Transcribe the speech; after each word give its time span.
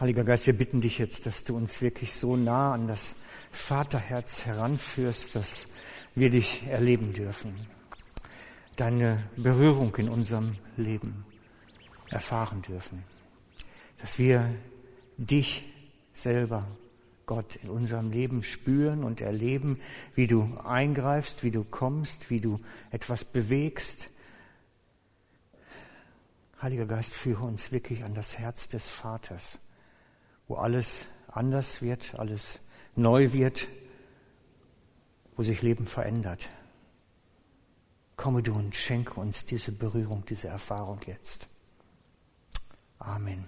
Heiliger 0.00 0.22
Geist, 0.22 0.46
wir 0.46 0.56
bitten 0.56 0.80
dich 0.80 0.98
jetzt, 0.98 1.26
dass 1.26 1.42
du 1.42 1.56
uns 1.56 1.82
wirklich 1.82 2.12
so 2.14 2.36
nah 2.36 2.72
an 2.72 2.86
das 2.86 3.16
Vaterherz 3.50 4.46
heranführst, 4.46 5.34
dass 5.34 5.66
wir 6.14 6.30
dich 6.30 6.64
erleben 6.68 7.14
dürfen. 7.14 7.52
Deine 8.76 9.28
Berührung 9.36 9.96
in 9.96 10.08
unserem 10.08 10.56
Leben 10.76 11.24
erfahren 12.10 12.62
dürfen. 12.62 13.02
Dass 14.00 14.20
wir 14.20 14.48
dich 15.16 15.68
selber, 16.12 16.68
Gott, 17.26 17.56
in 17.56 17.68
unserem 17.68 18.12
Leben 18.12 18.44
spüren 18.44 19.02
und 19.02 19.20
erleben, 19.20 19.80
wie 20.14 20.28
du 20.28 20.58
eingreifst, 20.62 21.42
wie 21.42 21.50
du 21.50 21.64
kommst, 21.64 22.30
wie 22.30 22.40
du 22.40 22.58
etwas 22.92 23.24
bewegst. 23.24 24.10
Heiliger 26.62 26.86
Geist, 26.86 27.12
führe 27.12 27.42
uns 27.42 27.72
wirklich 27.72 28.04
an 28.04 28.14
das 28.14 28.38
Herz 28.38 28.68
des 28.68 28.88
Vaters 28.88 29.58
wo 30.48 30.56
alles 30.56 31.06
anders 31.28 31.82
wird, 31.82 32.14
alles 32.18 32.60
neu 32.96 33.32
wird, 33.32 33.68
wo 35.36 35.42
sich 35.42 35.62
Leben 35.62 35.86
verändert. 35.86 36.48
Komme 38.16 38.42
du 38.42 38.52
und 38.54 38.74
schenke 38.74 39.20
uns 39.20 39.44
diese 39.44 39.70
Berührung, 39.70 40.24
diese 40.26 40.48
Erfahrung 40.48 40.98
jetzt. 41.06 41.46
Amen. 42.98 43.44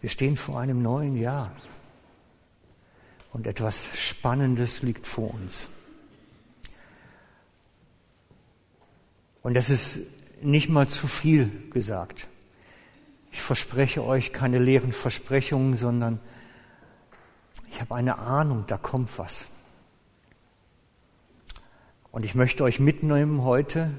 Wir 0.00 0.10
stehen 0.10 0.36
vor 0.36 0.60
einem 0.60 0.82
neuen 0.82 1.16
Jahr 1.16 1.54
und 3.32 3.46
etwas 3.46 3.86
Spannendes 3.96 4.82
liegt 4.82 5.06
vor 5.06 5.32
uns. 5.32 5.70
Und 9.44 9.52
das 9.52 9.68
ist 9.68 10.00
nicht 10.42 10.70
mal 10.70 10.88
zu 10.88 11.06
viel 11.06 11.50
gesagt. 11.70 12.28
Ich 13.30 13.42
verspreche 13.42 14.02
euch 14.02 14.32
keine 14.32 14.58
leeren 14.58 14.92
Versprechungen, 14.92 15.76
sondern 15.76 16.18
ich 17.70 17.80
habe 17.80 17.94
eine 17.94 18.18
Ahnung, 18.18 18.64
da 18.66 18.78
kommt 18.78 19.18
was. 19.18 19.48
Und 22.10 22.24
ich 22.24 22.34
möchte 22.34 22.64
euch 22.64 22.80
mitnehmen 22.80 23.42
heute 23.42 23.90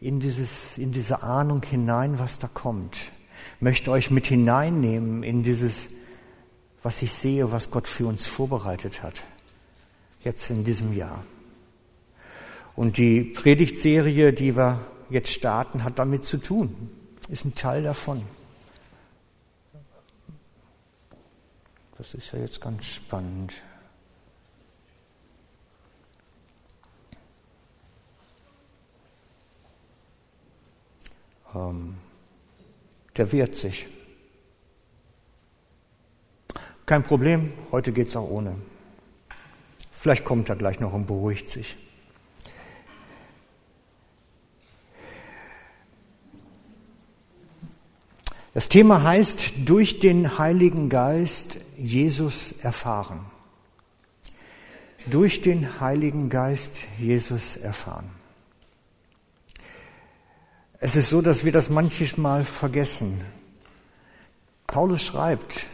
in, 0.00 0.20
dieses, 0.20 0.78
in 0.78 0.92
diese 0.92 1.24
Ahnung 1.24 1.62
hinein, 1.64 2.20
was 2.20 2.38
da 2.38 2.46
kommt. 2.46 2.96
Möchte 3.58 3.90
euch 3.90 4.12
mit 4.12 4.28
hineinnehmen 4.28 5.24
in 5.24 5.42
dieses, 5.42 5.88
was 6.82 7.02
ich 7.02 7.12
sehe, 7.12 7.50
was 7.50 7.72
Gott 7.72 7.88
für 7.88 8.06
uns 8.06 8.26
vorbereitet 8.26 9.02
hat. 9.02 9.24
Jetzt 10.22 10.48
in 10.50 10.62
diesem 10.64 10.92
Jahr. 10.92 11.24
Und 12.76 12.96
die 12.96 13.22
Predigtserie, 13.22 14.32
die 14.32 14.56
wir 14.56 14.80
jetzt 15.10 15.30
starten, 15.30 15.84
hat 15.84 15.98
damit 15.98 16.24
zu 16.24 16.38
tun, 16.38 16.90
ist 17.28 17.44
ein 17.44 17.54
Teil 17.54 17.82
davon. 17.82 18.22
Das 21.96 22.14
ist 22.14 22.32
ja 22.32 22.40
jetzt 22.40 22.60
ganz 22.60 22.84
spannend. 22.84 23.54
Ähm, 31.54 31.96
der 33.16 33.30
wehrt 33.30 33.54
sich. 33.54 33.86
Kein 36.84 37.04
Problem, 37.04 37.52
heute 37.70 37.92
geht 37.92 38.08
es 38.08 38.16
auch 38.16 38.28
ohne. 38.28 38.56
Vielleicht 39.92 40.24
kommt 40.24 40.48
er 40.50 40.56
gleich 40.56 40.80
noch 40.80 40.92
und 40.92 41.06
beruhigt 41.06 41.48
sich. 41.48 41.76
Das 48.54 48.68
Thema 48.68 49.02
heißt, 49.02 49.52
durch 49.64 49.98
den 49.98 50.38
Heiligen 50.38 50.88
Geist 50.88 51.58
Jesus 51.76 52.54
erfahren. 52.62 53.26
Durch 55.06 55.42
den 55.42 55.80
Heiligen 55.80 56.30
Geist 56.30 56.76
Jesus 56.96 57.56
erfahren. 57.56 58.08
Es 60.78 60.94
ist 60.94 61.10
so, 61.10 61.20
dass 61.20 61.44
wir 61.44 61.50
das 61.50 61.68
manchmal 61.68 62.44
vergessen. 62.44 63.20
Paulus 64.68 65.02
schreibt, 65.02 65.66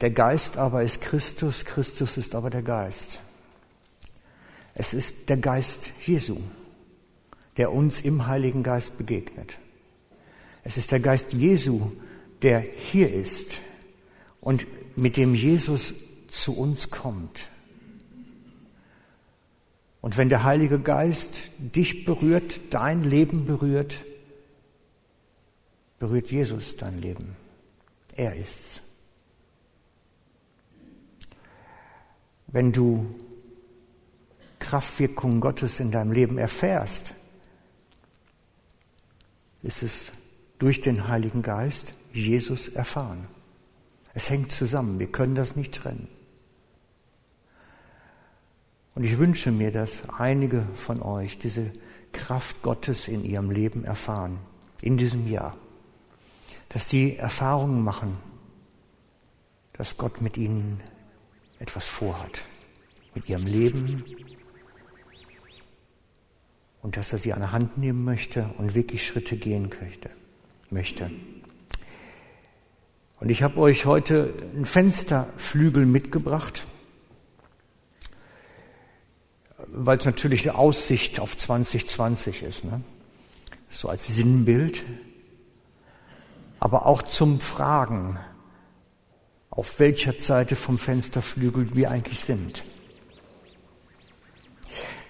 der 0.00 0.10
Geist 0.10 0.56
aber 0.56 0.82
ist 0.82 1.00
Christus, 1.00 1.64
Christus 1.64 2.16
ist 2.16 2.34
aber 2.34 2.50
der 2.50 2.62
Geist. 2.62 3.20
Es 4.74 4.92
ist 4.92 5.28
der 5.28 5.36
Geist 5.36 5.92
Jesu, 6.04 6.38
der 7.56 7.72
uns 7.72 8.00
im 8.00 8.26
Heiligen 8.26 8.64
Geist 8.64 8.98
begegnet. 8.98 9.58
Es 10.66 10.76
ist 10.76 10.90
der 10.90 10.98
Geist 10.98 11.32
Jesu, 11.32 11.92
der 12.42 12.58
hier 12.58 13.14
ist 13.14 13.60
und 14.40 14.66
mit 14.96 15.16
dem 15.16 15.32
Jesus 15.32 15.94
zu 16.26 16.58
uns 16.58 16.90
kommt. 16.90 17.48
Und 20.00 20.16
wenn 20.16 20.28
der 20.28 20.42
Heilige 20.42 20.80
Geist 20.80 21.52
dich 21.56 22.04
berührt, 22.04 22.60
dein 22.70 23.04
Leben 23.04 23.44
berührt, 23.44 24.04
berührt 26.00 26.32
Jesus 26.32 26.76
dein 26.76 27.00
Leben. 27.00 27.36
Er 28.16 28.34
ist's. 28.34 28.82
Wenn 32.48 32.72
du 32.72 33.14
Kraftwirkung 34.58 35.40
Gottes 35.40 35.78
in 35.78 35.92
deinem 35.92 36.10
Leben 36.10 36.38
erfährst, 36.38 37.14
ist 39.62 39.84
es 39.84 40.12
durch 40.58 40.80
den 40.80 41.08
Heiligen 41.08 41.42
Geist 41.42 41.94
Jesus 42.12 42.68
erfahren. 42.68 43.26
Es 44.14 44.30
hängt 44.30 44.50
zusammen, 44.50 44.98
wir 44.98 45.08
können 45.08 45.34
das 45.34 45.56
nicht 45.56 45.74
trennen. 45.74 46.08
Und 48.94 49.04
ich 49.04 49.18
wünsche 49.18 49.50
mir, 49.50 49.70
dass 49.70 50.08
einige 50.08 50.66
von 50.74 51.02
euch 51.02 51.38
diese 51.38 51.70
Kraft 52.12 52.62
Gottes 52.62 53.08
in 53.08 53.24
ihrem 53.24 53.50
Leben 53.50 53.84
erfahren, 53.84 54.38
in 54.80 54.96
diesem 54.96 55.30
Jahr. 55.30 55.54
Dass 56.70 56.88
sie 56.88 57.16
Erfahrungen 57.16 57.84
machen, 57.84 58.16
dass 59.74 59.98
Gott 59.98 60.22
mit 60.22 60.38
ihnen 60.38 60.80
etwas 61.58 61.86
vorhat, 61.86 62.40
mit 63.14 63.28
ihrem 63.28 63.44
Leben, 63.44 64.02
und 66.80 66.96
dass 66.96 67.12
er 67.12 67.18
sie 67.18 67.34
an 67.34 67.40
der 67.40 67.52
Hand 67.52 67.76
nehmen 67.76 68.04
möchte 68.04 68.48
und 68.56 68.74
wirklich 68.74 69.06
Schritte 69.06 69.36
gehen 69.36 69.70
möchte 69.82 70.08
möchte. 70.72 71.10
Und 73.18 73.30
ich 73.30 73.42
habe 73.42 73.58
euch 73.58 73.86
heute 73.86 74.34
einen 74.54 74.66
Fensterflügel 74.66 75.86
mitgebracht, 75.86 76.66
weil 79.68 79.96
es 79.96 80.04
natürlich 80.04 80.48
eine 80.48 80.58
Aussicht 80.58 81.18
auf 81.18 81.36
2020 81.36 82.42
ist, 82.42 82.64
ne? 82.64 82.82
so 83.68 83.88
als 83.88 84.06
Sinnbild, 84.06 84.84
aber 86.60 86.86
auch 86.86 87.02
zum 87.02 87.40
Fragen, 87.40 88.18
auf 89.50 89.80
welcher 89.80 90.18
Seite 90.18 90.54
vom 90.54 90.78
Fensterflügel 90.78 91.74
wir 91.74 91.90
eigentlich 91.90 92.20
sind. 92.20 92.64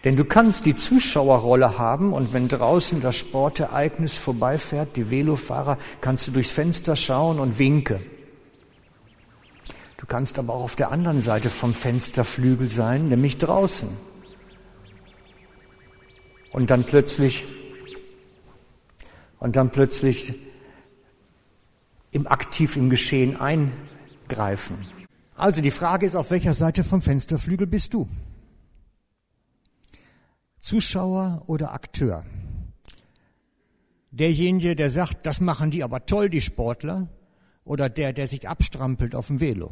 Denn 0.07 0.15
du 0.15 0.25
kannst 0.25 0.67
die 0.67 0.77
Zuschauerrolle 0.77 1.79
haben 1.79 2.13
und 2.13 2.33
wenn 2.33 2.47
draußen 2.47 3.01
das 3.01 3.17
Sportereignis 3.17 4.17
vorbeifährt, 4.17 4.95
die 4.95 5.11
Velofahrer, 5.11 5.79
kannst 6.01 6.29
du 6.29 6.31
durchs 6.31 6.53
Fenster 6.53 6.95
schauen 6.95 7.41
und 7.41 7.59
winke. 7.59 7.99
Du 9.97 10.07
kannst 10.07 10.39
aber 10.39 10.55
auch 10.55 10.63
auf 10.63 10.77
der 10.77 10.93
anderen 10.93 11.23
Seite 11.23 11.51
vom 11.51 11.75
Fensterflügel 11.75 12.69
sein, 12.69 13.09
nämlich 13.09 13.39
draußen. 13.39 13.89
Und 16.53 16.71
dann 16.71 16.85
plötzlich, 16.85 17.45
und 19.41 19.57
dann 19.57 19.71
plötzlich 19.71 20.39
im 22.13 22.29
aktiv 22.29 22.77
im 22.77 22.91
Geschehen 22.91 23.41
eingreifen. 23.41 24.87
Also 25.35 25.61
die 25.63 25.73
Frage 25.73 26.07
ist, 26.07 26.15
auf 26.15 26.31
welcher 26.31 26.55
Seite 26.55 26.85
vom 26.85 27.03
Fensterflügel 27.03 27.67
bist 27.67 27.93
du? 27.93 28.09
Zuschauer 30.67 31.45
oder 31.47 31.73
Akteur? 31.73 32.25
Derjenige, 34.11 34.75
der 34.75 34.91
sagt, 34.91 35.25
das 35.25 35.41
machen 35.41 35.71
die 35.71 35.85
aber 35.85 36.07
toll, 36.07 36.29
die 36.29 36.41
Sportler, 36.41 37.09
oder 37.65 37.89
der, 37.89 38.13
der 38.13 38.27
sich 38.27 38.49
abstrampelt 38.49 39.15
auf 39.15 39.29
dem 39.29 39.39
Velo? 39.39 39.71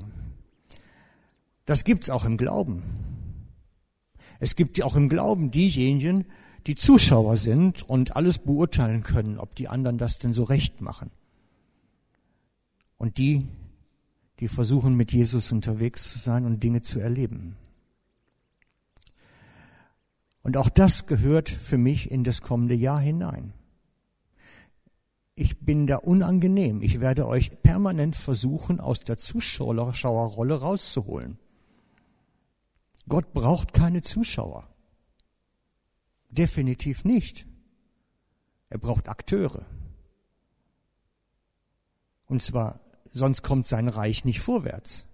Das 1.64 1.82
gibt's 1.82 2.10
auch 2.10 2.24
im 2.24 2.36
Glauben. 2.36 2.84
Es 4.38 4.54
gibt 4.54 4.80
auch 4.82 4.94
im 4.94 5.08
Glauben 5.08 5.50
diejenigen, 5.50 6.26
die 6.68 6.76
Zuschauer 6.76 7.38
sind 7.38 7.82
und 7.82 8.14
alles 8.14 8.38
beurteilen 8.38 9.02
können, 9.02 9.40
ob 9.40 9.56
die 9.56 9.66
anderen 9.66 9.98
das 9.98 10.20
denn 10.20 10.32
so 10.32 10.44
recht 10.44 10.80
machen. 10.80 11.10
Und 12.98 13.18
die, 13.18 13.48
die 14.38 14.46
versuchen 14.46 14.94
mit 14.94 15.10
Jesus 15.12 15.50
unterwegs 15.50 16.12
zu 16.12 16.20
sein 16.20 16.44
und 16.44 16.62
Dinge 16.62 16.82
zu 16.82 17.00
erleben. 17.00 17.56
Und 20.44 20.58
auch 20.58 20.68
das 20.68 21.06
gehört 21.06 21.48
für 21.48 21.78
mich 21.78 22.10
in 22.10 22.22
das 22.22 22.42
kommende 22.42 22.74
Jahr 22.74 23.00
hinein. 23.00 23.54
Ich 25.34 25.60
bin 25.60 25.86
da 25.86 25.96
unangenehm. 25.96 26.82
Ich 26.82 27.00
werde 27.00 27.26
euch 27.26 27.62
permanent 27.62 28.14
versuchen, 28.14 28.78
aus 28.78 29.00
der 29.00 29.16
Zuschauerrolle 29.16 30.60
rauszuholen. 30.60 31.38
Gott 33.08 33.32
braucht 33.32 33.72
keine 33.72 34.02
Zuschauer. 34.02 34.68
Definitiv 36.28 37.04
nicht. 37.04 37.46
Er 38.68 38.78
braucht 38.78 39.08
Akteure. 39.08 39.64
Und 42.26 42.42
zwar, 42.42 42.80
sonst 43.06 43.42
kommt 43.42 43.64
sein 43.66 43.88
Reich 43.88 44.26
nicht 44.26 44.40
vorwärts. 44.40 45.06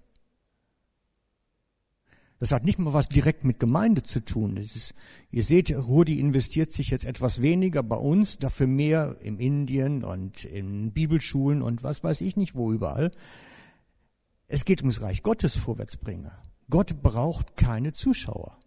Das 2.40 2.52
hat 2.52 2.64
nicht 2.64 2.78
mal 2.78 2.94
was 2.94 3.10
direkt 3.10 3.44
mit 3.44 3.60
Gemeinde 3.60 4.02
zu 4.02 4.24
tun. 4.24 4.56
Ist, 4.56 4.94
ihr 5.30 5.44
seht, 5.44 5.70
Rudi 5.76 6.18
investiert 6.18 6.72
sich 6.72 6.88
jetzt 6.88 7.04
etwas 7.04 7.42
weniger 7.42 7.82
bei 7.82 7.96
uns, 7.96 8.38
dafür 8.38 8.66
mehr 8.66 9.18
im 9.20 9.38
Indien 9.38 10.04
und 10.04 10.46
in 10.46 10.92
Bibelschulen 10.92 11.60
und 11.60 11.82
was 11.82 12.02
weiß 12.02 12.22
ich 12.22 12.36
nicht 12.36 12.54
wo 12.54 12.72
überall. 12.72 13.10
Es 14.48 14.64
geht 14.64 14.80
ums 14.80 15.02
Reich 15.02 15.22
Gottes 15.22 15.54
Vorwärtsbringer. 15.54 16.42
Gott 16.70 17.02
braucht 17.02 17.58
keine 17.58 17.92
Zuschauer. 17.92 18.58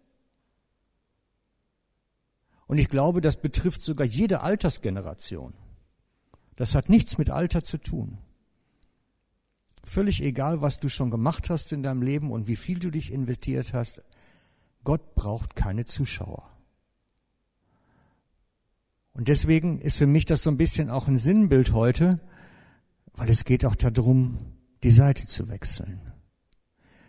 Und 2.68 2.78
ich 2.78 2.88
glaube, 2.88 3.20
das 3.20 3.40
betrifft 3.40 3.82
sogar 3.82 4.06
jede 4.06 4.40
Altersgeneration. 4.42 5.52
Das 6.54 6.76
hat 6.76 6.88
nichts 6.88 7.18
mit 7.18 7.28
Alter 7.28 7.64
zu 7.64 7.78
tun. 7.78 8.18
Völlig 9.84 10.22
egal, 10.22 10.62
was 10.62 10.80
du 10.80 10.88
schon 10.88 11.10
gemacht 11.10 11.50
hast 11.50 11.72
in 11.72 11.82
deinem 11.82 12.02
Leben 12.02 12.30
und 12.30 12.48
wie 12.48 12.56
viel 12.56 12.78
du 12.78 12.90
dich 12.90 13.12
investiert 13.12 13.74
hast, 13.74 14.02
Gott 14.82 15.14
braucht 15.14 15.56
keine 15.56 15.84
Zuschauer. 15.84 16.50
Und 19.12 19.28
deswegen 19.28 19.78
ist 19.80 19.96
für 19.96 20.06
mich 20.06 20.26
das 20.26 20.42
so 20.42 20.50
ein 20.50 20.56
bisschen 20.56 20.90
auch 20.90 21.06
ein 21.06 21.18
Sinnbild 21.18 21.72
heute, 21.72 22.20
weil 23.12 23.30
es 23.30 23.44
geht 23.44 23.64
auch 23.64 23.76
darum, 23.76 24.38
die 24.82 24.90
Seite 24.90 25.26
zu 25.26 25.48
wechseln. 25.48 26.00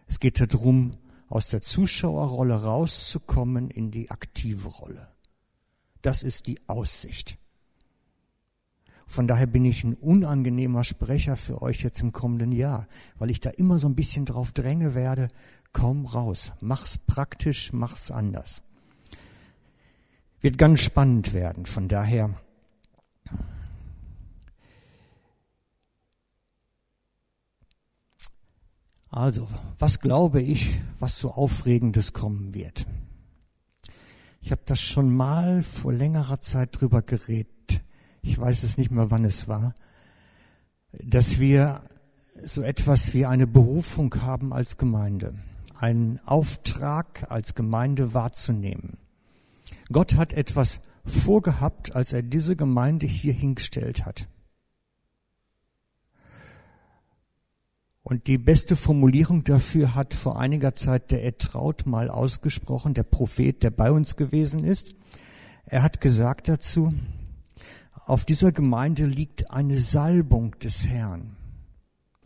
Es 0.05 0.19
geht 0.19 0.39
darum, 0.39 0.97
aus 1.27 1.49
der 1.49 1.61
Zuschauerrolle 1.61 2.61
rauszukommen 2.63 3.71
in 3.71 3.89
die 3.89 4.11
aktive 4.11 4.67
Rolle. 4.67 5.07
Das 6.01 6.21
ist 6.21 6.45
die 6.45 6.59
Aussicht. 6.67 7.39
Von 9.07 9.27
daher 9.27 9.47
bin 9.47 9.65
ich 9.65 9.83
ein 9.83 9.93
unangenehmer 9.93 10.83
Sprecher 10.83 11.35
für 11.35 11.61
euch 11.61 11.83
jetzt 11.83 12.01
im 12.01 12.11
kommenden 12.11 12.51
Jahr, 12.51 12.87
weil 13.17 13.29
ich 13.29 13.39
da 13.39 13.49
immer 13.51 13.79
so 13.79 13.87
ein 13.87 13.95
bisschen 13.95 14.25
drauf 14.25 14.51
dränge 14.51 14.95
werde, 14.95 15.27
komm 15.73 16.05
raus, 16.05 16.51
mach's 16.59 16.97
praktisch, 16.97 17.71
mach's 17.71 18.11
anders. 18.11 18.61
Wird 20.41 20.57
ganz 20.57 20.81
spannend 20.81 21.33
werden, 21.33 21.65
von 21.65 21.87
daher 21.87 22.35
Also, 29.15 29.47
was 29.79 30.01
glaube 30.01 30.41
ich, 30.41 30.77
was 30.99 31.17
so 31.17 31.31
Aufregendes 31.31 32.11
kommen 32.11 32.53
wird? 32.53 32.85
Ich 34.41 34.51
habe 34.51 34.63
das 34.65 34.81
schon 34.81 35.15
mal 35.15 35.63
vor 35.63 35.93
längerer 35.93 36.41
Zeit 36.41 36.81
drüber 36.81 37.01
geredet 37.01 37.54
ich 38.25 38.39
weiß 38.39 38.63
es 38.63 38.77
nicht 38.77 38.91
mehr, 38.91 39.11
wann 39.11 39.23
es 39.23 39.47
war, 39.47 39.75
dass 40.91 41.39
wir 41.39 41.83
so 42.43 42.63
etwas 42.63 43.13
wie 43.13 43.25
eine 43.25 43.45
Berufung 43.45 44.21
haben 44.21 44.51
als 44.51 44.77
Gemeinde, 44.77 45.35
einen 45.79 46.19
Auftrag 46.25 47.29
als 47.29 47.53
Gemeinde 47.53 48.13
wahrzunehmen. 48.13 48.97
Gott 49.91 50.15
hat 50.15 50.33
etwas 50.33 50.81
vorgehabt, 51.05 51.95
als 51.95 52.13
er 52.13 52.23
diese 52.23 52.55
Gemeinde 52.55 53.05
hier 53.05 53.33
hingestellt 53.33 54.05
hat. 54.05 54.27
Und 58.01 58.27
die 58.27 58.37
beste 58.37 58.75
Formulierung 58.75 59.43
dafür 59.43 59.93
hat 59.93 60.13
vor 60.13 60.39
einiger 60.39 60.73
Zeit 60.73 61.11
der 61.11 61.23
Etraut 61.25 61.85
mal 61.85 62.09
ausgesprochen, 62.09 62.95
der 62.95 63.03
Prophet, 63.03 63.61
der 63.63 63.71
bei 63.71 63.91
uns 63.91 64.15
gewesen 64.15 64.63
ist. 64.63 64.95
Er 65.65 65.83
hat 65.83 66.01
gesagt 66.01 66.47
dazu, 66.47 66.91
auf 68.05 68.23
dieser 68.23 68.51
Gemeinde 68.51 69.07
liegt 69.07 69.49
eine 69.49 69.79
Salbung 69.79 70.57
des 70.59 70.85
Herrn. 70.87 71.35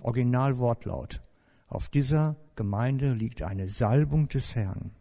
Originalwortlaut. 0.02 1.22
Auf 1.68 1.88
dieser 1.88 2.36
Gemeinde 2.56 3.14
liegt 3.14 3.44
eine 3.44 3.70
Salbung 3.70 4.28
des 4.28 4.56
Herrn. 4.56 4.92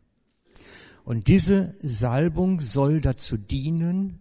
Und 1.04 1.26
diese 1.26 1.74
Salbung 1.82 2.60
soll 2.60 3.00
dazu 3.00 3.36
dienen, 3.36 4.20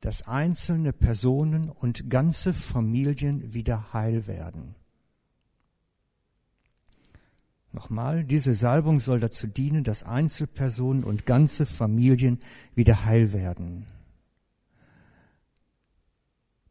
dass 0.00 0.26
einzelne 0.26 0.92
Personen 0.92 1.68
und 1.68 2.10
ganze 2.10 2.52
Familien 2.52 3.54
wieder 3.54 3.92
heil 3.92 4.26
werden. 4.26 4.74
Nochmal, 7.70 8.24
diese 8.24 8.54
Salbung 8.54 8.98
soll 8.98 9.20
dazu 9.20 9.46
dienen, 9.46 9.84
dass 9.84 10.02
Einzelpersonen 10.02 11.04
und 11.04 11.26
ganze 11.26 11.64
Familien 11.64 12.40
wieder 12.74 13.04
heil 13.04 13.32
werden. 13.32 13.86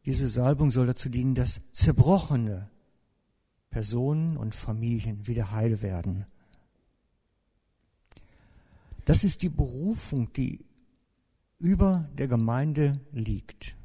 Diese 0.04 0.26
Salbung 0.26 0.70
soll 0.70 0.86
dazu 0.86 1.08
dienen, 1.08 1.34
dass 1.34 1.60
zerbrochene 1.72 2.68
Personen 3.70 4.36
und 4.36 4.54
Familien 4.54 5.26
wieder 5.26 5.52
heil 5.52 5.80
werden. 5.80 6.26
Das 9.04 9.24
ist 9.24 9.42
die 9.42 9.48
Berufung, 9.48 10.32
die 10.32 10.64
über 11.58 12.08
der 12.18 12.28
Gemeinde 12.28 13.00
liegt. 13.12 13.76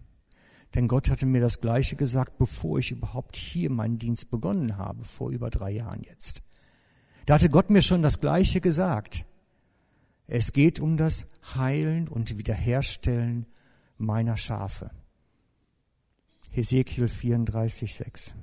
Denn 0.75 0.87
Gott 0.87 1.09
hatte 1.09 1.25
mir 1.25 1.41
das 1.41 1.61
Gleiche 1.61 1.95
gesagt, 1.95 2.37
bevor 2.37 2.79
ich 2.79 2.91
überhaupt 2.91 3.35
hier 3.35 3.71
meinen 3.71 3.97
Dienst 3.97 4.29
begonnen 4.29 4.77
habe, 4.77 5.03
vor 5.03 5.31
über 5.31 5.49
drei 5.49 5.71
Jahren 5.71 6.03
jetzt. 6.03 6.41
Da 7.25 7.35
hatte 7.35 7.49
Gott 7.49 7.69
mir 7.69 7.81
schon 7.81 8.01
das 8.01 8.19
Gleiche 8.19 8.61
gesagt. 8.61 9.25
Es 10.27 10.53
geht 10.53 10.79
um 10.79 10.97
das 10.97 11.25
Heilen 11.55 12.07
und 12.07 12.37
Wiederherstellen 12.37 13.45
meiner 13.97 14.37
Schafe. 14.37 14.91
Hesekiel 16.57 17.07
34, 17.07 17.93
6. 17.93 18.33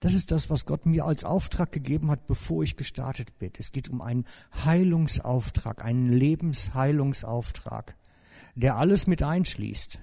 Das 0.00 0.14
ist 0.14 0.30
das, 0.30 0.48
was 0.48 0.64
Gott 0.64 0.86
mir 0.86 1.04
als 1.04 1.22
Auftrag 1.22 1.70
gegeben 1.70 2.10
hat, 2.10 2.26
bevor 2.26 2.62
ich 2.64 2.78
gestartet 2.78 3.38
bin. 3.38 3.52
Es 3.58 3.72
geht 3.72 3.90
um 3.90 4.00
einen 4.00 4.24
Heilungsauftrag, 4.64 5.84
einen 5.84 6.08
Lebensheilungsauftrag, 6.08 7.94
der 8.54 8.76
alles 8.76 9.06
mit 9.06 9.22
einschließt, 9.22 10.00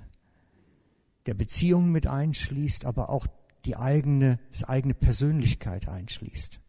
der 1.26 1.34
Beziehungen 1.34 1.92
mit 1.92 2.06
einschließt, 2.06 2.86
aber 2.86 3.10
auch 3.10 3.26
die 3.66 3.76
eigene, 3.76 4.40
das 4.52 4.66
eigene 4.66 4.94
Persönlichkeit 4.94 5.90
einschließt. 5.90 6.62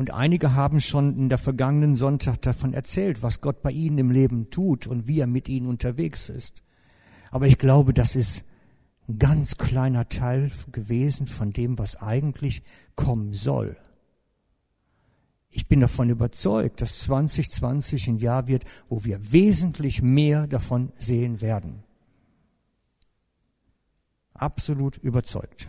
Und 0.00 0.14
einige 0.14 0.54
haben 0.54 0.80
schon 0.80 1.14
in 1.14 1.28
der 1.28 1.36
vergangenen 1.36 1.94
Sonntag 1.94 2.40
davon 2.40 2.72
erzählt, 2.72 3.22
was 3.22 3.42
Gott 3.42 3.60
bei 3.60 3.70
ihnen 3.70 3.98
im 3.98 4.10
Leben 4.10 4.48
tut 4.48 4.86
und 4.86 5.06
wie 5.06 5.20
er 5.20 5.26
mit 5.26 5.46
ihnen 5.46 5.66
unterwegs 5.66 6.30
ist. 6.30 6.62
Aber 7.30 7.46
ich 7.46 7.58
glaube, 7.58 7.92
das 7.92 8.16
ist 8.16 8.42
ein 9.10 9.18
ganz 9.18 9.58
kleiner 9.58 10.08
Teil 10.08 10.50
gewesen 10.72 11.26
von 11.26 11.52
dem, 11.52 11.78
was 11.78 11.96
eigentlich 12.00 12.62
kommen 12.94 13.34
soll. 13.34 13.76
Ich 15.50 15.68
bin 15.68 15.80
davon 15.80 16.08
überzeugt, 16.08 16.80
dass 16.80 17.00
2020 17.00 18.08
ein 18.08 18.16
Jahr 18.16 18.48
wird, 18.48 18.64
wo 18.88 19.04
wir 19.04 19.32
wesentlich 19.34 20.00
mehr 20.00 20.46
davon 20.46 20.92
sehen 20.96 21.42
werden. 21.42 21.84
Absolut 24.32 24.96
überzeugt 24.96 25.68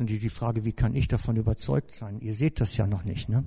natürlich 0.00 0.22
die 0.22 0.28
Frage, 0.28 0.64
wie 0.64 0.72
kann 0.72 0.94
ich 0.94 1.08
davon 1.08 1.36
überzeugt 1.36 1.92
sein? 1.92 2.20
Ihr 2.20 2.34
seht 2.34 2.60
das 2.60 2.76
ja 2.76 2.86
noch 2.86 3.04
nicht, 3.04 3.28
ne? 3.28 3.44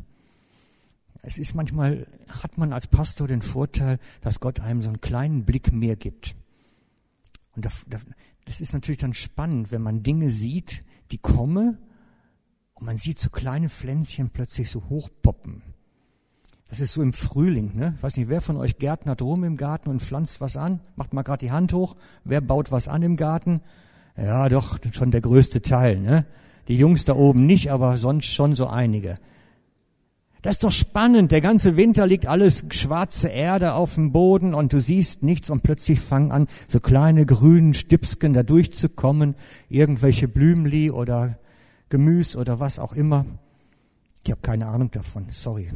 Es 1.26 1.38
ist 1.38 1.54
manchmal, 1.56 2.06
hat 2.28 2.58
man 2.58 2.74
als 2.74 2.88
Pastor 2.88 3.28
den 3.28 3.42
Vorteil, 3.42 4.00
dass 4.22 4.42
Gott 4.42 4.60
einem 4.60 4.82
so 4.82 4.90
einen 4.90 5.00
kleinen 5.00 5.46
Blick 5.46 5.72
mehr 5.72 5.96
gibt. 5.96 6.36
Und 7.56 7.66
das 7.66 8.62
ist 8.62 8.74
natürlich 8.74 9.00
dann 9.00 9.14
spannend, 9.14 9.72
wenn 9.72 9.82
man 9.82 10.04
Dinge 10.04 10.30
sieht, 10.30 10.82
die 11.12 11.20
kommen 11.20 11.78
und 12.74 12.86
man 12.86 12.98
sieht 12.98 13.20
so 13.20 13.30
kleine 13.30 13.70
Pflänzchen 13.70 14.32
plötzlich 14.32 14.70
so 14.70 14.90
hochpoppen. 14.90 15.62
Das 16.68 16.82
ist 16.82 16.94
so 16.94 17.02
im 17.02 17.14
Frühling, 17.14 17.74
ne? 17.74 17.94
Ich 17.96 18.04
weiß 18.04 18.18
nicht, 18.18 18.28
wer 18.28 18.42
von 18.42 18.58
euch 18.58 18.78
gärtnert 18.78 19.22
rum 19.22 19.44
im 19.44 19.56
Garten 19.56 19.90
und 19.90 20.02
pflanzt 20.02 20.42
was 20.42 20.58
an? 20.58 20.82
Macht 20.96 21.14
mal 21.14 21.22
gerade 21.22 21.46
die 21.46 21.52
Hand 21.52 21.72
hoch. 21.72 21.96
Wer 22.26 22.42
baut 22.42 22.72
was 22.72 22.88
an 22.88 23.02
im 23.02 23.16
Garten? 23.16 23.62
Ja, 24.18 24.50
doch, 24.50 24.80
schon 24.92 25.12
der 25.12 25.22
größte 25.22 25.62
Teil, 25.62 26.00
ne? 26.00 26.26
Die 26.68 26.78
Jungs 26.78 27.06
da 27.06 27.16
oben 27.16 27.46
nicht, 27.46 27.72
aber 27.72 27.98
sonst 27.98 28.26
schon 28.26 28.56
so 28.56 28.68
einige. 28.68 29.18
Das 30.44 30.56
ist 30.56 30.64
doch 30.64 30.72
spannend. 30.72 31.32
Der 31.32 31.40
ganze 31.40 31.78
Winter 31.78 32.06
liegt 32.06 32.26
alles 32.26 32.66
schwarze 32.70 33.30
Erde 33.30 33.74
auf 33.74 33.96
dem 33.96 34.12
Boden 34.12 34.54
und 34.54 34.74
du 34.74 34.80
siehst 34.80 35.24
nichts 35.24 35.50
und 35.50 35.64
plötzlich 35.64 36.02
fangen 36.02 36.32
an, 36.32 36.48
so 36.68 36.82
kleine 36.82 37.26
grünen 37.26 37.74
Stipsken 37.74 38.34
da 38.34 38.44
durchzukommen, 38.44 39.36
irgendwelche 39.70 40.28
Blümli 40.28 40.92
oder 40.92 41.40
Gemüse 41.88 42.38
oder 42.38 42.60
was 42.60 42.78
auch 42.78 42.92
immer. 42.92 43.26
Ich 44.26 44.32
habe 44.32 44.42
keine 44.42 44.68
Ahnung 44.68 44.92
davon, 44.92 45.28
sorry. 45.32 45.70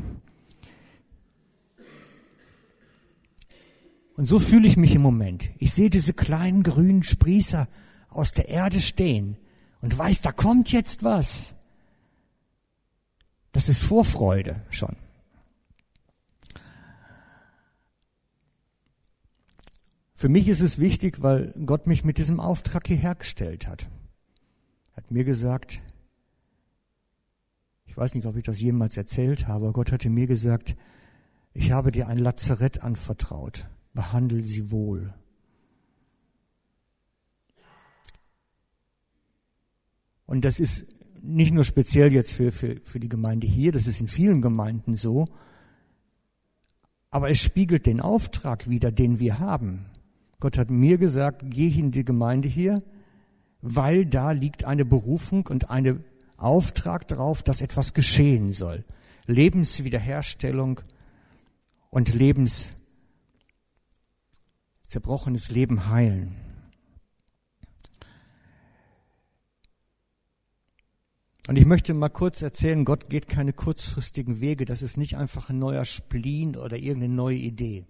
Und 4.17 4.25
so 4.25 4.39
fühle 4.39 4.67
ich 4.67 4.75
mich 4.75 4.96
im 4.96 5.01
Moment. 5.01 5.50
Ich 5.60 5.74
sehe 5.74 5.89
diese 5.89 6.12
kleinen 6.13 6.63
grünen 6.63 7.03
Sprießer 7.03 7.70
aus 8.10 8.34
der 8.34 8.50
Erde 8.50 8.82
stehen 8.82 9.38
und 9.81 9.98
weiß, 9.98 10.22
da 10.22 10.31
kommt 10.31 10.72
jetzt 10.72 11.03
was. 11.03 11.55
Das 13.51 13.69
ist 13.69 13.81
Vorfreude 13.81 14.62
schon. 14.69 14.96
Für 20.13 20.29
mich 20.29 20.48
ist 20.48 20.62
es 20.62 20.79
wichtig, 20.79 21.22
weil 21.22 21.53
Gott 21.65 21.86
mich 21.86 22.03
mit 22.03 22.17
diesem 22.17 22.39
Auftrag 22.39 22.88
hierher 22.88 23.15
gestellt 23.15 23.67
hat. 23.67 23.88
Hat 24.93 25.12
mir 25.12 25.24
gesagt, 25.24 25.81
ich 27.86 27.96
weiß 27.96 28.15
nicht, 28.15 28.25
ob 28.25 28.36
ich 28.36 28.43
das 28.43 28.60
jemals 28.60 28.98
erzählt 28.98 29.48
habe, 29.48 29.72
Gott 29.72 29.91
hatte 29.91 30.10
mir 30.10 30.25
gesagt, 30.25 30.75
ich 31.53 31.72
habe 31.72 31.91
dir 31.91 32.07
ein 32.07 32.17
Lazarett 32.17 32.81
anvertraut 32.81 33.67
behandle 33.98 34.43
sie 34.43 34.69
wohl. 34.69 35.12
Und 40.27 40.46
das 40.46 40.60
ist 40.60 40.86
nicht 41.24 41.53
nur 41.53 41.63
speziell 41.63 42.13
jetzt 42.13 42.31
für, 42.31 42.51
für, 42.51 42.79
für 42.84 43.00
die 43.00 43.10
Gemeinde 43.10 43.48
hier, 43.48 43.72
das 43.72 43.88
ist 43.88 44.00
in 44.00 44.07
vielen 44.07 44.41
Gemeinden 44.41 44.96
so, 44.96 45.25
aber 47.10 47.31
es 47.31 47.39
spiegelt 47.39 47.86
den 47.86 48.01
Auftrag 48.01 48.69
wider, 48.69 48.91
den 48.91 49.19
wir 49.19 49.39
haben. 49.39 49.88
Gott 50.39 50.57
hat 50.57 50.69
mir 50.69 50.98
gesagt, 50.98 51.41
geh 51.46 51.67
in 51.67 51.91
die 51.91 52.05
Gemeinde 52.05 52.48
hier, 52.48 52.84
weil 53.62 54.05
da 54.05 54.31
liegt 54.31 54.65
eine 54.65 54.86
Berufung 54.86 55.48
und 55.48 55.72
ein 55.72 56.03
Auftrag 56.36 57.07
darauf, 57.07 57.41
dass 57.41 57.62
etwas 57.62 57.93
geschehen 57.93 58.51
soll. 58.51 58.86
Lebenswiederherstellung 59.25 60.81
und 61.89 62.13
Lebens 62.13 62.75
zerbrochenes 64.86 65.50
Leben 65.50 65.89
heilen. 65.89 66.46
Und 71.47 71.55
ich 71.55 71.65
möchte 71.65 71.93
mal 71.93 72.09
kurz 72.09 72.41
erzählen, 72.41 72.83
Gott 72.83 73.09
geht 73.09 73.29
keine 73.29 73.53
kurzfristigen 73.53 74.41
Wege. 74.41 74.65
Das 74.65 74.81
ist 74.81 74.97
nicht 74.97 75.15
einfach 75.15 75.49
ein 75.49 75.59
neuer 75.59 75.85
Spleen 75.85 76.57
oder 76.57 76.75
irgendeine 76.75 77.13
neue 77.13 77.37
Idee. 77.37 77.85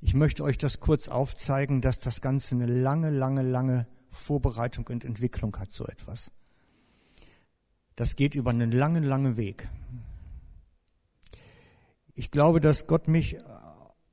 Ich 0.00 0.14
möchte 0.14 0.44
euch 0.44 0.56
das 0.56 0.78
kurz 0.78 1.08
aufzeigen, 1.08 1.80
dass 1.80 1.98
das 1.98 2.20
Ganze 2.20 2.54
eine 2.54 2.66
lange, 2.66 3.10
lange, 3.10 3.42
lange 3.42 3.88
Vorbereitung 4.08 4.86
und 4.86 5.04
Entwicklung 5.04 5.56
hat, 5.58 5.72
so 5.72 5.84
etwas. 5.86 6.30
Das 7.96 8.14
geht 8.14 8.36
über 8.36 8.50
einen 8.50 8.70
langen, 8.70 9.02
langen 9.02 9.36
Weg. 9.36 9.68
Ich 12.14 12.30
glaube, 12.30 12.60
dass 12.60 12.86
Gott 12.86 13.08
mich 13.08 13.38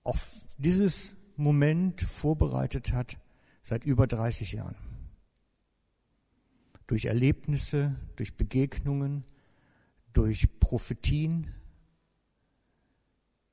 auf 0.03 0.27
dieses 0.57 1.15
Moment 1.35 2.01
vorbereitet 2.01 2.93
hat 2.93 3.17
seit 3.61 3.83
über 3.83 4.07
30 4.07 4.53
Jahren. 4.53 4.75
Durch 6.87 7.05
Erlebnisse, 7.05 7.95
durch 8.15 8.35
Begegnungen, 8.35 9.23
durch 10.13 10.47
Prophetien, 10.59 11.53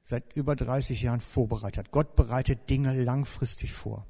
seit 0.05 0.35
über 0.35 0.55
30 0.55 1.03
Jahren 1.03 1.21
vorbereitet. 1.21 1.91
Gott 1.91 2.15
bereitet 2.15 2.71
Dinge 2.71 3.03
langfristig 3.03 3.73
vor. 3.73 4.07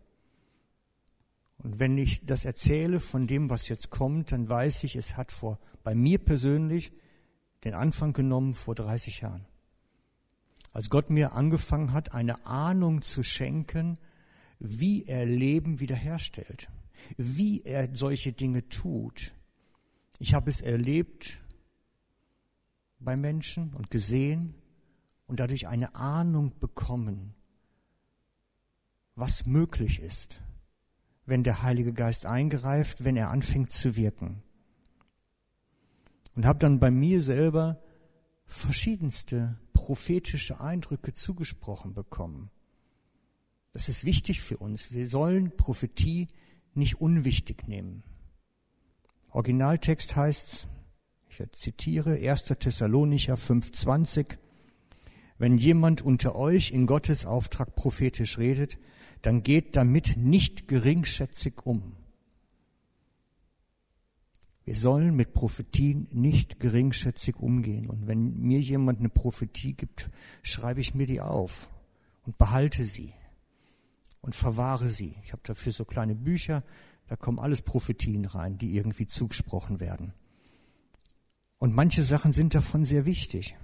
Und 1.58 1.78
wenn 1.78 1.96
ich 1.96 2.26
das 2.26 2.44
erzähle 2.44 3.00
von 3.00 3.26
dem, 3.26 3.48
was 3.48 3.68
jetzt 3.68 3.90
kommt, 3.90 4.32
dann 4.32 4.48
weiß 4.48 4.84
ich, 4.84 4.96
es 4.96 5.16
hat 5.16 5.32
vor, 5.32 5.58
bei 5.82 5.94
mir 5.94 6.18
persönlich, 6.18 6.92
den 7.64 7.74
Anfang 7.74 8.12
genommen 8.12 8.52
vor 8.52 8.74
30 8.74 9.22
Jahren 9.22 9.46
als 10.74 10.90
Gott 10.90 11.08
mir 11.08 11.32
angefangen 11.32 11.92
hat, 11.92 12.12
eine 12.12 12.44
Ahnung 12.44 13.00
zu 13.00 13.22
schenken, 13.22 13.96
wie 14.58 15.04
er 15.06 15.24
Leben 15.24 15.78
wiederherstellt, 15.78 16.68
wie 17.16 17.62
er 17.62 17.94
solche 17.94 18.32
Dinge 18.32 18.68
tut. 18.68 19.32
Ich 20.18 20.34
habe 20.34 20.50
es 20.50 20.60
erlebt 20.60 21.40
bei 22.98 23.16
Menschen 23.16 23.74
und 23.74 23.90
gesehen 23.90 24.54
und 25.26 25.40
dadurch 25.40 25.66
eine 25.68 25.94
Ahnung 25.94 26.58
bekommen, 26.58 27.34
was 29.14 29.46
möglich 29.46 30.00
ist, 30.00 30.40
wenn 31.26 31.44
der 31.44 31.62
Heilige 31.62 31.92
Geist 31.92 32.26
eingreift, 32.26 33.04
wenn 33.04 33.16
er 33.16 33.30
anfängt 33.30 33.70
zu 33.70 33.96
wirken. 33.96 34.42
Und 36.34 36.46
habe 36.46 36.58
dann 36.58 36.80
bei 36.80 36.90
mir 36.90 37.22
selber 37.22 37.80
verschiedenste 38.44 39.58
prophetische 39.72 40.60
Eindrücke 40.60 41.12
zugesprochen 41.12 41.94
bekommen. 41.94 42.50
Das 43.72 43.88
ist 43.88 44.04
wichtig 44.04 44.40
für 44.40 44.58
uns. 44.58 44.92
Wir 44.92 45.08
sollen 45.08 45.56
Prophetie 45.56 46.28
nicht 46.76 47.00
unwichtig 47.00 47.68
nehmen. 47.68 48.02
Originaltext 49.30 50.16
heißt, 50.16 50.68
ich 51.28 51.52
zitiere 51.52 52.12
1. 52.14 52.44
Thessalonicher 52.44 53.34
5,20, 53.34 54.38
wenn 55.38 55.58
jemand 55.58 56.02
unter 56.02 56.36
euch 56.36 56.70
in 56.70 56.86
Gottes 56.86 57.26
Auftrag 57.26 57.74
prophetisch 57.74 58.38
redet, 58.38 58.78
dann 59.22 59.42
geht 59.42 59.74
damit 59.74 60.16
nicht 60.16 60.68
geringschätzig 60.68 61.66
um. 61.66 61.96
Wir 64.64 64.76
sollen 64.76 65.14
mit 65.14 65.34
Prophetien 65.34 66.08
nicht 66.10 66.58
geringschätzig 66.58 67.36
umgehen. 67.36 67.88
Und 67.88 68.06
wenn 68.06 68.38
mir 68.40 68.60
jemand 68.60 69.00
eine 69.00 69.10
Prophetie 69.10 69.74
gibt, 69.74 70.10
schreibe 70.42 70.80
ich 70.80 70.94
mir 70.94 71.06
die 71.06 71.20
auf 71.20 71.68
und 72.24 72.38
behalte 72.38 72.86
sie 72.86 73.12
und 74.24 74.34
verwahre 74.34 74.88
sie. 74.88 75.16
Ich 75.22 75.32
habe 75.32 75.42
dafür 75.44 75.70
so 75.70 75.84
kleine 75.84 76.14
Bücher, 76.14 76.62
da 77.08 77.16
kommen 77.16 77.38
alles 77.38 77.60
Prophetien 77.60 78.24
rein, 78.24 78.56
die 78.56 78.74
irgendwie 78.74 79.06
zugesprochen 79.06 79.80
werden. 79.80 80.14
Und 81.58 81.74
manche 81.74 82.02
Sachen 82.02 82.32
sind 82.32 82.54
davon 82.54 82.86
sehr 82.86 83.04
wichtig. 83.04 83.54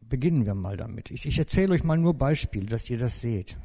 Beginnen 0.00 0.46
wir 0.46 0.54
mal 0.54 0.76
damit. 0.76 1.10
Ich, 1.10 1.26
ich 1.26 1.38
erzähle 1.40 1.72
euch 1.72 1.82
mal 1.82 1.98
nur 1.98 2.14
Beispiele, 2.14 2.66
dass 2.66 2.88
ihr 2.88 2.98
das 2.98 3.20
seht. 3.20 3.56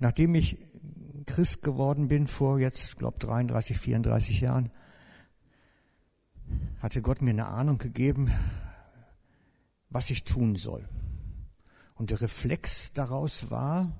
Nachdem 0.00 0.34
ich 0.34 0.58
Christ 1.24 1.62
geworden 1.62 2.08
bin 2.08 2.26
vor 2.26 2.58
jetzt, 2.58 2.98
glaube 2.98 3.18
33, 3.20 3.78
34 3.78 4.40
Jahren, 4.42 4.70
hatte 6.80 7.02
Gott 7.02 7.22
mir 7.22 7.30
eine 7.30 7.46
Ahnung 7.46 7.78
gegeben, 7.78 8.32
was 9.90 10.10
ich 10.10 10.24
tun 10.24 10.56
soll. 10.56 10.88
Und 11.94 12.10
der 12.10 12.20
Reflex 12.20 12.92
daraus 12.92 13.50
war, 13.50 13.92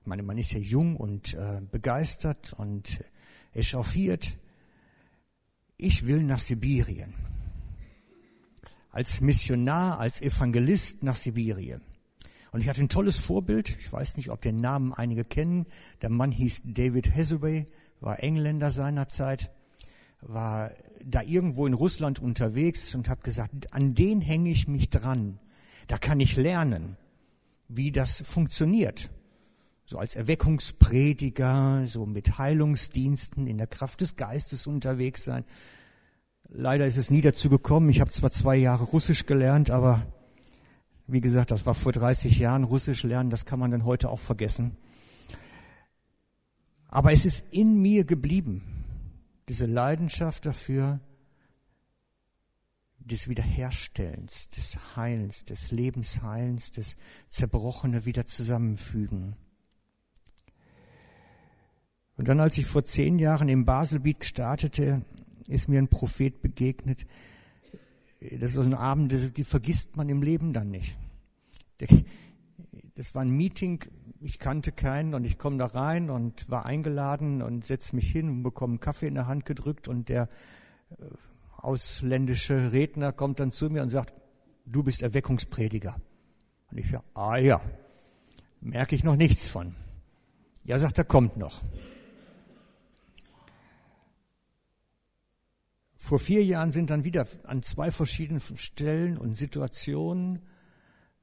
ich 0.00 0.06
meine, 0.06 0.22
man 0.22 0.38
ist 0.38 0.52
ja 0.52 0.58
jung 0.58 0.96
und 0.96 1.34
äh, 1.34 1.60
begeistert 1.60 2.52
und 2.52 3.04
echauffiert, 3.52 4.36
ich 5.76 6.06
will 6.06 6.22
nach 6.22 6.38
Sibirien 6.38 7.14
als 8.90 9.20
Missionar, 9.20 9.98
als 10.00 10.20
Evangelist 10.20 11.02
nach 11.02 11.16
Sibirien. 11.16 11.82
Und 12.50 12.62
ich 12.62 12.68
hatte 12.68 12.80
ein 12.80 12.88
tolles 12.88 13.18
Vorbild. 13.18 13.76
Ich 13.78 13.92
weiß 13.92 14.16
nicht, 14.16 14.30
ob 14.30 14.40
den 14.40 14.56
Namen 14.56 14.92
einige 14.92 15.24
kennen. 15.24 15.66
Der 16.00 16.08
Mann 16.08 16.32
hieß 16.32 16.62
David 16.64 17.14
Hathaway, 17.14 17.66
war 18.00 18.22
Engländer 18.22 18.70
seinerzeit, 18.70 19.52
war 20.20 20.72
da 21.04 21.22
irgendwo 21.22 21.66
in 21.66 21.74
Russland 21.74 22.18
unterwegs 22.20 22.94
und 22.94 23.08
habe 23.08 23.22
gesagt, 23.22 23.72
an 23.72 23.94
den 23.94 24.20
hänge 24.20 24.50
ich 24.50 24.68
mich 24.68 24.90
dran. 24.90 25.38
Da 25.86 25.98
kann 25.98 26.20
ich 26.20 26.36
lernen, 26.36 26.96
wie 27.68 27.92
das 27.92 28.22
funktioniert. 28.22 29.10
So 29.86 29.98
als 29.98 30.16
Erweckungsprediger, 30.16 31.86
so 31.86 32.04
mit 32.04 32.38
Heilungsdiensten 32.38 33.46
in 33.46 33.58
der 33.58 33.66
Kraft 33.66 34.02
des 34.02 34.16
Geistes 34.16 34.66
unterwegs 34.66 35.24
sein. 35.24 35.44
Leider 36.50 36.86
ist 36.86 36.98
es 36.98 37.10
nie 37.10 37.20
dazu 37.20 37.48
gekommen. 37.48 37.88
Ich 37.88 38.00
habe 38.00 38.10
zwar 38.10 38.30
zwei 38.30 38.56
Jahre 38.56 38.84
Russisch 38.84 39.26
gelernt, 39.26 39.70
aber 39.70 40.06
wie 41.06 41.22
gesagt, 41.22 41.50
das 41.50 41.64
war 41.64 41.74
vor 41.74 41.92
30 41.92 42.38
Jahren. 42.38 42.64
Russisch 42.64 43.02
lernen, 43.02 43.30
das 43.30 43.46
kann 43.46 43.58
man 43.58 43.70
dann 43.70 43.84
heute 43.84 44.10
auch 44.10 44.18
vergessen. 44.18 44.76
Aber 46.88 47.12
es 47.12 47.24
ist 47.24 47.44
in 47.50 47.80
mir 47.80 48.04
geblieben, 48.04 48.77
diese 49.48 49.66
Leidenschaft 49.66 50.46
dafür, 50.46 51.00
des 52.98 53.28
Wiederherstellens, 53.28 54.50
des 54.50 54.96
Heilens, 54.96 55.44
des 55.44 55.70
Lebensheilens, 55.70 56.72
des 56.72 56.96
Zerbrochene 57.30 58.04
wieder 58.04 58.26
zusammenfügen. 58.26 59.34
Und 62.16 62.28
dann, 62.28 62.40
als 62.40 62.58
ich 62.58 62.66
vor 62.66 62.84
zehn 62.84 63.18
Jahren 63.18 63.48
im 63.48 63.64
Baselbiet 63.64 64.24
startete, 64.24 65.02
ist 65.46 65.68
mir 65.68 65.78
ein 65.78 65.88
Prophet 65.88 66.42
begegnet. 66.42 67.06
Das 68.20 68.50
ist 68.50 68.54
so 68.54 68.62
ein 68.62 68.74
Abend, 68.74 69.36
die 69.36 69.44
vergisst 69.44 69.96
man 69.96 70.08
im 70.08 70.22
Leben 70.22 70.52
dann 70.52 70.70
nicht. 70.70 70.96
Das 72.98 73.14
war 73.14 73.22
ein 73.22 73.30
Meeting 73.30 73.84
ich 74.20 74.38
kannte 74.38 74.72
keinen 74.72 75.14
und 75.14 75.24
ich 75.24 75.38
komme 75.38 75.58
da 75.58 75.66
rein 75.66 76.10
und 76.10 76.50
war 76.50 76.66
eingeladen 76.66 77.42
und 77.42 77.64
setze 77.64 77.94
mich 77.94 78.10
hin 78.10 78.28
und 78.28 78.42
bekomme 78.42 78.72
einen 78.72 78.80
Kaffee 78.80 79.06
in 79.06 79.14
der 79.14 79.26
Hand 79.26 79.46
gedrückt 79.46 79.88
und 79.88 80.08
der 80.08 80.28
äh, 80.90 81.04
ausländische 81.56 82.72
Redner 82.72 83.12
kommt 83.12 83.40
dann 83.40 83.50
zu 83.50 83.70
mir 83.70 83.82
und 83.82 83.90
sagt, 83.90 84.14
du 84.66 84.82
bist 84.82 85.02
Erweckungsprediger. 85.02 85.96
Und 86.70 86.78
ich 86.78 86.90
sage, 86.90 87.04
ah 87.14 87.36
ja, 87.36 87.60
merke 88.60 88.94
ich 88.94 89.04
noch 89.04 89.16
nichts 89.16 89.48
von. 89.48 89.74
Ja, 90.64 90.78
sagt 90.78 90.98
er, 90.98 91.04
kommt 91.04 91.36
noch. 91.36 91.62
Vor 95.96 96.18
vier 96.18 96.44
Jahren 96.44 96.70
sind 96.70 96.90
dann 96.90 97.04
wieder 97.04 97.26
an 97.44 97.62
zwei 97.62 97.90
verschiedenen 97.90 98.40
Stellen 98.40 99.18
und 99.18 99.36
Situationen 99.36 100.40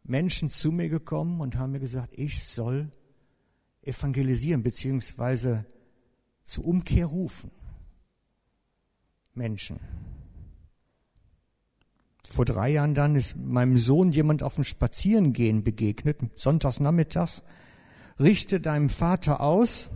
Menschen 0.05 0.50
zu 0.50 0.71
mir 0.71 0.89
gekommen 0.89 1.41
und 1.41 1.55
haben 1.55 1.71
mir 1.71 1.79
gesagt, 1.79 2.13
ich 2.13 2.43
soll 2.43 2.91
evangelisieren 3.81 4.63
beziehungsweise 4.63 5.65
zur 6.43 6.65
Umkehr 6.65 7.07
rufen. 7.07 7.51
Menschen. 9.33 9.79
Vor 12.29 12.45
drei 12.45 12.69
Jahren 12.69 12.93
dann 12.95 13.15
ist 13.15 13.35
meinem 13.35 13.77
Sohn 13.77 14.12
jemand 14.12 14.43
auf 14.43 14.55
dem 14.55 14.63
Spazierengehen 14.63 15.63
begegnet, 15.63 16.19
sonntags 16.35 16.79
nachmittags. 16.79 17.43
Richte 18.19 18.62
deinem 18.62 18.89
Vater 18.89 19.41
aus, 19.41 19.89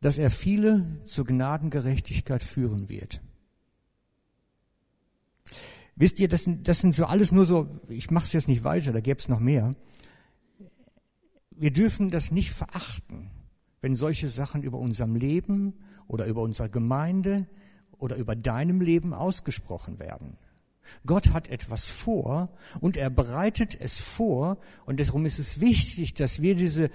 dass 0.00 0.18
er 0.18 0.30
viele 0.30 0.84
zur 1.04 1.24
Gnadengerechtigkeit 1.24 2.42
führen 2.42 2.88
wird. 2.88 3.20
Wisst 5.96 6.20
ihr, 6.20 6.28
das 6.28 6.44
sind, 6.44 6.68
das 6.68 6.80
sind 6.80 6.94
so 6.94 7.06
alles 7.06 7.32
nur 7.32 7.46
so, 7.46 7.68
ich 7.88 8.10
mache 8.10 8.26
es 8.26 8.32
jetzt 8.34 8.48
nicht 8.48 8.64
weiter, 8.64 8.92
da 8.92 9.00
gäbe 9.00 9.18
es 9.18 9.28
noch 9.28 9.40
mehr. 9.40 9.74
Wir 11.50 11.70
dürfen 11.70 12.10
das 12.10 12.30
nicht 12.30 12.52
verachten, 12.52 13.30
wenn 13.80 13.96
solche 13.96 14.28
Sachen 14.28 14.62
über 14.62 14.78
unserem 14.78 15.16
Leben 15.16 15.72
oder 16.06 16.26
über 16.26 16.42
unsere 16.42 16.68
Gemeinde 16.68 17.46
oder 17.92 18.16
über 18.16 18.36
deinem 18.36 18.82
Leben 18.82 19.14
ausgesprochen 19.14 19.98
werden. 19.98 20.36
Gott 21.06 21.30
hat 21.30 21.48
etwas 21.48 21.86
vor 21.86 22.50
und 22.80 22.98
er 22.98 23.08
bereitet 23.08 23.76
es 23.80 23.98
vor 23.98 24.58
und 24.84 25.00
darum 25.00 25.24
ist 25.24 25.38
es 25.38 25.60
wichtig, 25.60 26.12
dass 26.12 26.42
wir 26.42 26.54
diese 26.54 26.90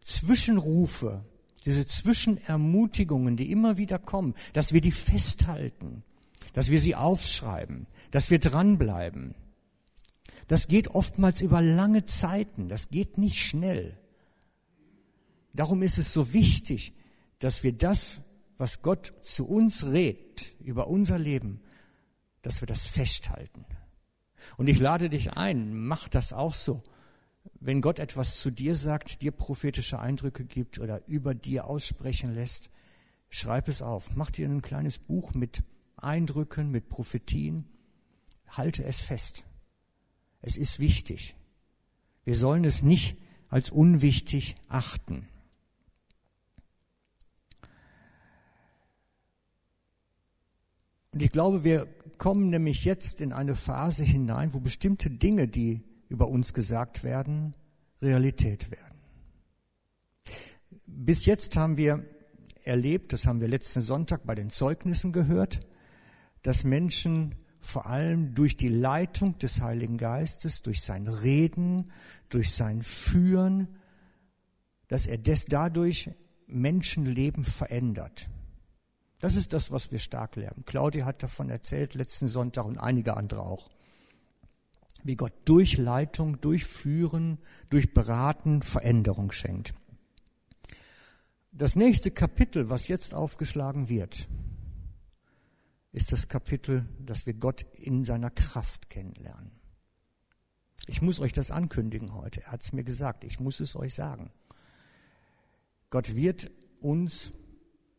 Zwischenrufe, 0.00 1.24
diese 1.66 1.84
Zwischenermutigungen, 1.84 3.36
die 3.36 3.52
immer 3.52 3.76
wieder 3.76 3.98
kommen, 3.98 4.34
dass 4.54 4.72
wir 4.72 4.80
die 4.80 4.90
festhalten, 4.90 6.02
dass 6.52 6.70
wir 6.70 6.80
sie 6.80 6.94
aufschreiben, 6.94 7.86
dass 8.10 8.30
wir 8.30 8.38
dranbleiben. 8.38 9.34
Das 10.46 10.68
geht 10.68 10.88
oftmals 10.88 11.40
über 11.40 11.60
lange 11.60 12.06
Zeiten, 12.06 12.68
das 12.68 12.88
geht 12.88 13.18
nicht 13.18 13.38
schnell. 13.38 13.98
Darum 15.52 15.82
ist 15.82 15.98
es 15.98 16.12
so 16.12 16.32
wichtig, 16.32 16.92
dass 17.38 17.62
wir 17.62 17.72
das, 17.72 18.20
was 18.56 18.82
Gott 18.82 19.12
zu 19.20 19.46
uns 19.46 19.86
redet 19.86 20.46
über 20.60 20.88
unser 20.88 21.18
Leben, 21.18 21.60
dass 22.42 22.62
wir 22.62 22.66
das 22.66 22.84
festhalten. 22.84 23.64
Und 24.56 24.68
ich 24.68 24.78
lade 24.78 25.10
dich 25.10 25.32
ein, 25.32 25.74
mach 25.74 26.08
das 26.08 26.32
auch 26.32 26.54
so 26.54 26.82
wenn 27.60 27.80
Gott 27.80 27.98
etwas 27.98 28.38
zu 28.38 28.50
dir 28.50 28.74
sagt, 28.74 29.22
dir 29.22 29.32
prophetische 29.32 29.98
Eindrücke 29.98 30.44
gibt 30.44 30.78
oder 30.78 31.06
über 31.08 31.34
dir 31.34 31.66
aussprechen 31.66 32.34
lässt, 32.34 32.70
schreib 33.30 33.68
es 33.68 33.82
auf. 33.82 34.14
Mach 34.14 34.30
dir 34.30 34.48
ein 34.48 34.62
kleines 34.62 34.98
Buch 34.98 35.34
mit 35.34 35.62
Eindrücken, 35.98 36.70
mit 36.70 36.88
Prophetien. 36.88 37.66
Halte 38.48 38.84
es 38.84 39.00
fest. 39.00 39.44
Es 40.40 40.56
ist 40.56 40.78
wichtig. 40.78 41.36
Wir 42.24 42.34
sollen 42.34 42.64
es 42.64 42.82
nicht 42.82 43.16
als 43.48 43.70
unwichtig 43.70 44.56
achten. 44.68 45.28
Und 51.12 51.22
ich 51.22 51.32
glaube, 51.32 51.64
wir 51.64 51.88
kommen 52.18 52.50
nämlich 52.50 52.84
jetzt 52.84 53.20
in 53.20 53.32
eine 53.32 53.54
Phase 53.54 54.04
hinein, 54.04 54.52
wo 54.52 54.60
bestimmte 54.60 55.10
Dinge, 55.10 55.48
die 55.48 55.82
über 56.08 56.28
uns 56.28 56.52
gesagt 56.52 57.02
werden, 57.02 57.56
Realität 58.00 58.70
werden. 58.70 58.98
Bis 60.86 61.26
jetzt 61.26 61.56
haben 61.56 61.76
wir 61.76 62.04
erlebt, 62.64 63.12
das 63.12 63.26
haben 63.26 63.40
wir 63.40 63.48
letzten 63.48 63.80
Sonntag 63.80 64.26
bei 64.26 64.34
den 64.34 64.50
Zeugnissen 64.50 65.12
gehört, 65.12 65.60
dass 66.48 66.64
Menschen 66.64 67.34
vor 67.60 67.84
allem 67.84 68.34
durch 68.34 68.56
die 68.56 68.70
Leitung 68.70 69.38
des 69.38 69.60
Heiligen 69.60 69.98
Geistes, 69.98 70.62
durch 70.62 70.80
sein 70.80 71.06
Reden, 71.06 71.90
durch 72.30 72.54
sein 72.54 72.82
Führen, 72.82 73.68
dass 74.86 75.06
er 75.06 75.18
des 75.18 75.44
dadurch 75.44 76.10
Menschenleben 76.46 77.44
verändert. 77.44 78.30
Das 79.18 79.36
ist 79.36 79.52
das, 79.52 79.70
was 79.70 79.92
wir 79.92 79.98
stark 79.98 80.36
lernen. 80.36 80.64
Claudia 80.64 81.04
hat 81.04 81.22
davon 81.22 81.50
erzählt 81.50 81.92
letzten 81.92 82.28
Sonntag 82.28 82.64
und 82.64 82.78
einige 82.78 83.14
andere 83.14 83.42
auch 83.42 83.68
wie 85.04 85.16
Gott 85.16 85.34
durch 85.44 85.76
Leitung, 85.76 86.40
durch 86.40 86.64
Führen, 86.64 87.36
durch 87.68 87.92
Beraten 87.92 88.62
Veränderung 88.62 89.32
schenkt. 89.32 89.74
Das 91.52 91.76
nächste 91.76 92.10
Kapitel, 92.10 92.70
was 92.70 92.88
jetzt 92.88 93.12
aufgeschlagen 93.12 93.90
wird, 93.90 94.28
ist 95.98 96.12
das 96.12 96.28
Kapitel, 96.28 96.88
dass 96.98 97.26
wir 97.26 97.34
Gott 97.34 97.66
in 97.74 98.04
seiner 98.04 98.30
Kraft 98.30 98.88
kennenlernen. 98.88 99.52
Ich 100.86 101.02
muss 101.02 101.20
euch 101.20 101.32
das 101.32 101.50
ankündigen 101.50 102.14
heute. 102.14 102.42
Er 102.42 102.52
hat 102.52 102.62
es 102.62 102.72
mir 102.72 102.84
gesagt. 102.84 103.24
Ich 103.24 103.40
muss 103.40 103.60
es 103.60 103.76
euch 103.76 103.94
sagen. 103.94 104.32
Gott 105.90 106.16
wird 106.16 106.50
uns 106.80 107.32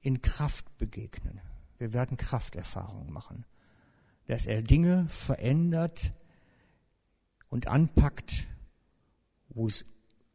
in 0.02 0.22
Kraft 0.22 0.78
begegnen. 0.78 1.42
Wir 1.78 1.94
werden 1.94 2.18
Krafterfahrungen 2.18 3.12
machen. 3.12 3.46
Dass 4.26 4.46
er 4.46 4.62
Dinge 4.62 5.08
verändert, 5.08 6.14
und 7.50 7.68
anpackt, 7.68 8.48
wo 9.50 9.68
es 9.68 9.86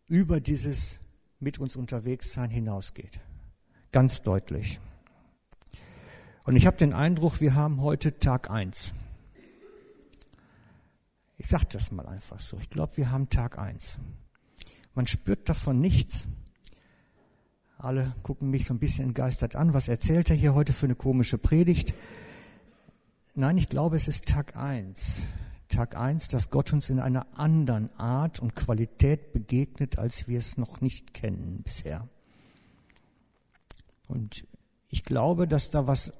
über 0.06 0.40
dieses 0.40 1.00
mit 1.38 1.58
uns 1.58 1.76
unterwegs 1.76 2.32
sein 2.32 2.50
hinausgeht. 2.50 3.20
Ganz 3.92 4.22
deutlich. 4.22 4.80
Und 6.44 6.56
ich 6.56 6.66
habe 6.66 6.76
den 6.76 6.92
Eindruck, 6.92 7.40
wir 7.40 7.54
haben 7.54 7.80
heute 7.80 8.18
Tag 8.18 8.50
eins. 8.50 8.92
Ich 11.38 11.48
sage 11.48 11.66
das 11.70 11.90
mal 11.90 12.06
einfach 12.06 12.38
so. 12.38 12.58
Ich 12.58 12.68
glaube, 12.68 12.96
wir 12.96 13.10
haben 13.10 13.30
Tag 13.30 13.58
eins. 13.58 13.98
Man 14.94 15.06
spürt 15.06 15.48
davon 15.48 15.80
nichts. 15.80 16.28
Alle 17.78 18.14
gucken 18.22 18.50
mich 18.50 18.66
so 18.66 18.74
ein 18.74 18.78
bisschen 18.78 19.06
entgeistert 19.06 19.56
an. 19.56 19.72
Was 19.72 19.88
erzählt 19.88 20.28
er 20.28 20.36
hier 20.36 20.54
heute 20.54 20.74
für 20.74 20.86
eine 20.86 20.94
komische 20.94 21.38
Predigt? 21.38 21.94
Nein, 23.34 23.56
ich 23.56 23.70
glaube, 23.70 23.96
es 23.96 24.06
ist 24.06 24.26
Tag 24.26 24.54
eins. 24.54 25.22
Tag 25.68 25.96
eins, 25.96 26.28
dass 26.28 26.50
Gott 26.50 26.72
uns 26.74 26.90
in 26.90 27.00
einer 27.00 27.26
anderen 27.38 27.90
Art 27.98 28.38
und 28.38 28.54
Qualität 28.54 29.32
begegnet, 29.32 29.98
als 29.98 30.28
wir 30.28 30.38
es 30.38 30.58
noch 30.58 30.82
nicht 30.82 31.14
kennen 31.14 31.62
bisher. 31.64 32.06
Und 34.06 34.46
ich 34.88 35.04
glaube, 35.04 35.48
dass 35.48 35.70
da 35.70 35.86
was 35.86 36.12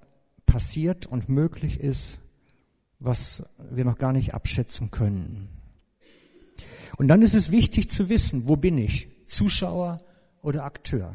passiert 0.46 1.06
und 1.06 1.28
möglich 1.28 1.80
ist, 1.80 2.20
was 2.98 3.44
wir 3.70 3.84
noch 3.84 3.98
gar 3.98 4.12
nicht 4.12 4.34
abschätzen 4.34 4.90
können. 4.90 5.48
Und 6.96 7.08
dann 7.08 7.22
ist 7.22 7.34
es 7.34 7.50
wichtig 7.50 7.90
zu 7.90 8.08
wissen, 8.08 8.48
wo 8.48 8.56
bin 8.56 8.78
ich? 8.78 9.08
Zuschauer 9.26 10.00
oder 10.42 10.64
Akteur? 10.64 11.14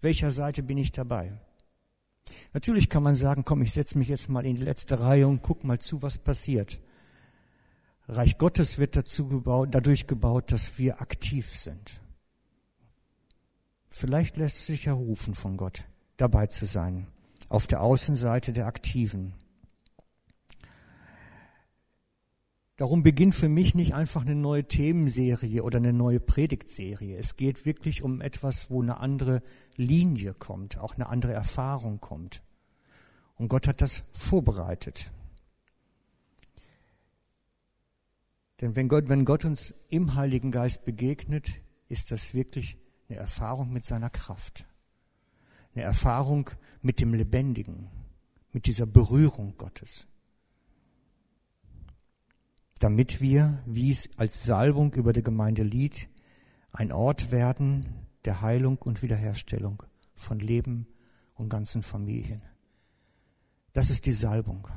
Welcher 0.00 0.30
Seite 0.30 0.62
bin 0.62 0.78
ich 0.78 0.92
dabei? 0.92 1.32
Natürlich 2.52 2.88
kann 2.88 3.02
man 3.02 3.16
sagen, 3.16 3.44
komm, 3.44 3.62
ich 3.62 3.72
setze 3.72 3.98
mich 3.98 4.08
jetzt 4.08 4.28
mal 4.28 4.46
in 4.46 4.56
die 4.56 4.62
letzte 4.62 5.00
Reihe 5.00 5.26
und 5.26 5.42
guck 5.42 5.64
mal 5.64 5.78
zu, 5.78 6.02
was 6.02 6.18
passiert. 6.18 6.80
Reich 8.08 8.38
Gottes 8.38 8.78
wird 8.78 8.96
dazu 8.96 9.28
gebaut, 9.28 9.70
dadurch 9.72 10.06
gebaut, 10.06 10.52
dass 10.52 10.78
wir 10.78 11.00
aktiv 11.00 11.56
sind. 11.56 12.00
Vielleicht 13.88 14.36
lässt 14.36 14.66
sich 14.66 14.84
ja 14.84 14.92
rufen 14.92 15.34
von 15.34 15.56
Gott, 15.56 15.86
dabei 16.16 16.48
zu 16.48 16.66
sein, 16.66 17.06
auf 17.48 17.66
der 17.66 17.82
Außenseite 17.82 18.52
der 18.52 18.66
Aktiven. 18.66 19.34
Darum 22.76 23.04
beginnt 23.04 23.36
für 23.36 23.48
mich 23.48 23.76
nicht 23.76 23.94
einfach 23.94 24.22
eine 24.22 24.34
neue 24.34 24.66
Themenserie 24.66 25.62
oder 25.62 25.78
eine 25.78 25.92
neue 25.92 26.18
Predigtserie. 26.18 27.16
Es 27.16 27.36
geht 27.36 27.66
wirklich 27.66 28.02
um 28.02 28.20
etwas, 28.20 28.68
wo 28.68 28.82
eine 28.82 28.98
andere 28.98 29.42
Linie 29.76 30.34
kommt, 30.34 30.78
auch 30.78 30.94
eine 30.94 31.08
andere 31.08 31.32
Erfahrung 31.32 32.00
kommt. 32.00 32.42
Und 33.36 33.48
Gott 33.48 33.68
hat 33.68 33.80
das 33.80 34.02
vorbereitet. 34.12 35.12
Denn 38.60 38.74
wenn 38.74 38.88
Gott, 38.88 39.08
wenn 39.08 39.24
Gott 39.24 39.44
uns 39.44 39.74
im 39.88 40.14
Heiligen 40.14 40.50
Geist 40.50 40.84
begegnet, 40.84 41.52
ist 41.88 42.10
das 42.10 42.34
wirklich 42.34 42.76
eine 43.08 43.18
Erfahrung 43.18 43.72
mit 43.72 43.84
seiner 43.84 44.10
Kraft. 44.10 44.66
Eine 45.74 45.84
Erfahrung 45.84 46.50
mit 46.82 47.00
dem 47.00 47.14
Lebendigen, 47.14 47.88
mit 48.52 48.66
dieser 48.66 48.86
Berührung 48.86 49.54
Gottes. 49.56 50.06
damit 52.84 53.22
wir, 53.22 53.62
wie 53.64 53.92
es 53.92 54.10
als 54.18 54.44
Salbung 54.44 54.92
über 54.92 55.14
der 55.14 55.22
Gemeinde 55.22 55.62
liegt, 55.62 56.10
ein 56.70 56.92
Ort 56.92 57.30
werden 57.30 57.86
der 58.26 58.42
Heilung 58.42 58.76
und 58.76 59.02
Wiederherstellung 59.02 59.82
von 60.14 60.38
Leben 60.38 60.86
und 61.32 61.48
ganzen 61.48 61.82
Familien. 61.82 62.42
Das 63.72 63.88
ist 63.88 64.04
die 64.04 64.12
Salbung. 64.12 64.68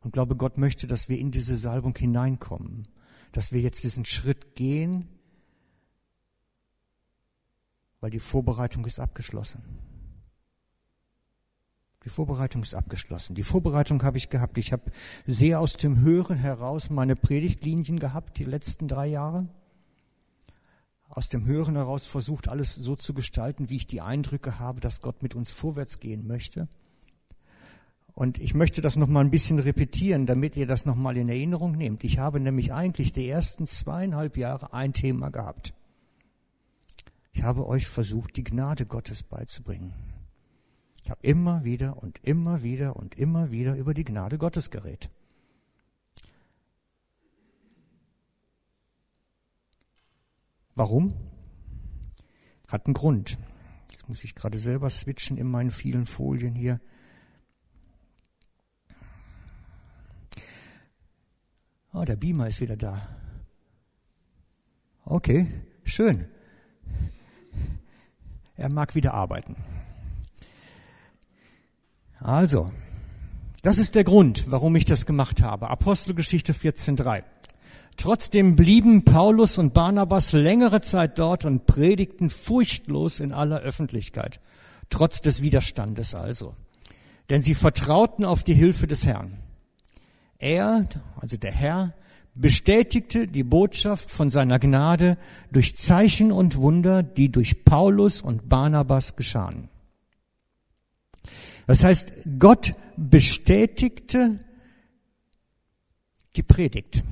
Und 0.00 0.12
glaube, 0.12 0.34
Gott 0.34 0.58
möchte, 0.58 0.88
dass 0.88 1.08
wir 1.08 1.18
in 1.18 1.30
diese 1.30 1.56
Salbung 1.56 1.96
hineinkommen, 1.96 2.88
dass 3.30 3.52
wir 3.52 3.60
jetzt 3.60 3.84
diesen 3.84 4.04
Schritt 4.04 4.56
gehen, 4.56 5.08
weil 8.02 8.10
die 8.10 8.18
Vorbereitung 8.18 8.84
ist 8.84 8.98
abgeschlossen. 8.98 9.62
Die 12.04 12.08
Vorbereitung 12.08 12.62
ist 12.62 12.74
abgeschlossen. 12.74 13.36
Die 13.36 13.44
Vorbereitung 13.44 14.02
habe 14.02 14.18
ich 14.18 14.28
gehabt. 14.28 14.58
Ich 14.58 14.72
habe 14.72 14.90
sehr 15.24 15.60
aus 15.60 15.74
dem 15.74 16.00
Hören 16.00 16.36
heraus 16.36 16.90
meine 16.90 17.14
Predigtlinien 17.14 18.00
gehabt, 18.00 18.38
die 18.38 18.44
letzten 18.44 18.88
drei 18.88 19.06
Jahre. 19.06 19.46
Aus 21.08 21.28
dem 21.28 21.46
Hören 21.46 21.76
heraus 21.76 22.08
versucht, 22.08 22.48
alles 22.48 22.74
so 22.74 22.96
zu 22.96 23.14
gestalten, 23.14 23.70
wie 23.70 23.76
ich 23.76 23.86
die 23.86 24.00
Eindrücke 24.00 24.58
habe, 24.58 24.80
dass 24.80 25.00
Gott 25.00 25.22
mit 25.22 25.36
uns 25.36 25.52
vorwärts 25.52 26.00
gehen 26.00 26.26
möchte. 26.26 26.66
Und 28.14 28.38
ich 28.38 28.52
möchte 28.52 28.80
das 28.80 28.96
nochmal 28.96 29.24
ein 29.24 29.30
bisschen 29.30 29.60
repetieren, 29.60 30.26
damit 30.26 30.56
ihr 30.56 30.66
das 30.66 30.86
nochmal 30.86 31.16
in 31.16 31.28
Erinnerung 31.28 31.76
nehmt. 31.76 32.02
Ich 32.02 32.18
habe 32.18 32.40
nämlich 32.40 32.72
eigentlich 32.72 33.12
die 33.12 33.28
ersten 33.28 33.68
zweieinhalb 33.68 34.36
Jahre 34.36 34.72
ein 34.72 34.92
Thema 34.92 35.30
gehabt. 35.30 35.72
Ich 37.32 37.42
habe 37.42 37.66
euch 37.66 37.86
versucht, 37.86 38.36
die 38.36 38.44
Gnade 38.44 38.86
Gottes 38.86 39.22
beizubringen. 39.22 39.94
Ich 41.02 41.10
habe 41.10 41.20
immer 41.22 41.64
wieder 41.64 42.02
und 42.02 42.20
immer 42.22 42.62
wieder 42.62 42.96
und 42.96 43.16
immer 43.16 43.50
wieder 43.50 43.74
über 43.76 43.94
die 43.94 44.04
Gnade 44.04 44.38
Gottes 44.38 44.70
geredet. 44.70 45.10
Warum? 50.74 51.14
Hat 52.68 52.86
einen 52.86 52.94
Grund. 52.94 53.36
Jetzt 53.90 54.08
muss 54.08 54.24
ich 54.24 54.34
gerade 54.34 54.58
selber 54.58 54.88
switchen 54.90 55.36
in 55.36 55.50
meinen 55.50 55.70
vielen 55.70 56.06
Folien 56.06 56.54
hier. 56.54 56.80
Oh, 61.92 62.04
der 62.04 62.16
Beamer 62.16 62.48
ist 62.48 62.60
wieder 62.60 62.76
da. 62.76 63.06
Okay, 65.04 65.46
schön. 65.84 66.26
Er 68.62 68.68
mag 68.68 68.94
wieder 68.94 69.12
arbeiten. 69.12 69.56
Also, 72.20 72.70
das 73.62 73.78
ist 73.78 73.96
der 73.96 74.04
Grund, 74.04 74.52
warum 74.52 74.76
ich 74.76 74.84
das 74.84 75.04
gemacht 75.04 75.42
habe. 75.42 75.68
Apostelgeschichte 75.68 76.52
14.3. 76.52 77.24
Trotzdem 77.96 78.54
blieben 78.54 79.04
Paulus 79.04 79.58
und 79.58 79.74
Barnabas 79.74 80.30
längere 80.30 80.80
Zeit 80.80 81.18
dort 81.18 81.44
und 81.44 81.66
predigten 81.66 82.30
furchtlos 82.30 83.18
in 83.18 83.32
aller 83.32 83.58
Öffentlichkeit, 83.58 84.38
trotz 84.90 85.20
des 85.20 85.42
Widerstandes 85.42 86.14
also. 86.14 86.54
Denn 87.30 87.42
sie 87.42 87.56
vertrauten 87.56 88.24
auf 88.24 88.44
die 88.44 88.54
Hilfe 88.54 88.86
des 88.86 89.04
Herrn. 89.04 89.38
Er, 90.38 90.84
also 91.20 91.36
der 91.36 91.52
Herr, 91.52 91.94
bestätigte 92.34 93.28
die 93.28 93.44
Botschaft 93.44 94.10
von 94.10 94.30
seiner 94.30 94.58
Gnade 94.58 95.18
durch 95.50 95.76
Zeichen 95.76 96.32
und 96.32 96.56
Wunder, 96.56 97.02
die 97.02 97.30
durch 97.30 97.64
Paulus 97.64 98.22
und 98.22 98.48
Barnabas 98.48 99.16
geschahen. 99.16 99.68
Das 101.66 101.84
heißt, 101.84 102.12
Gott 102.38 102.74
bestätigte 102.96 104.40
die 106.36 106.42
Predigt 106.42 107.04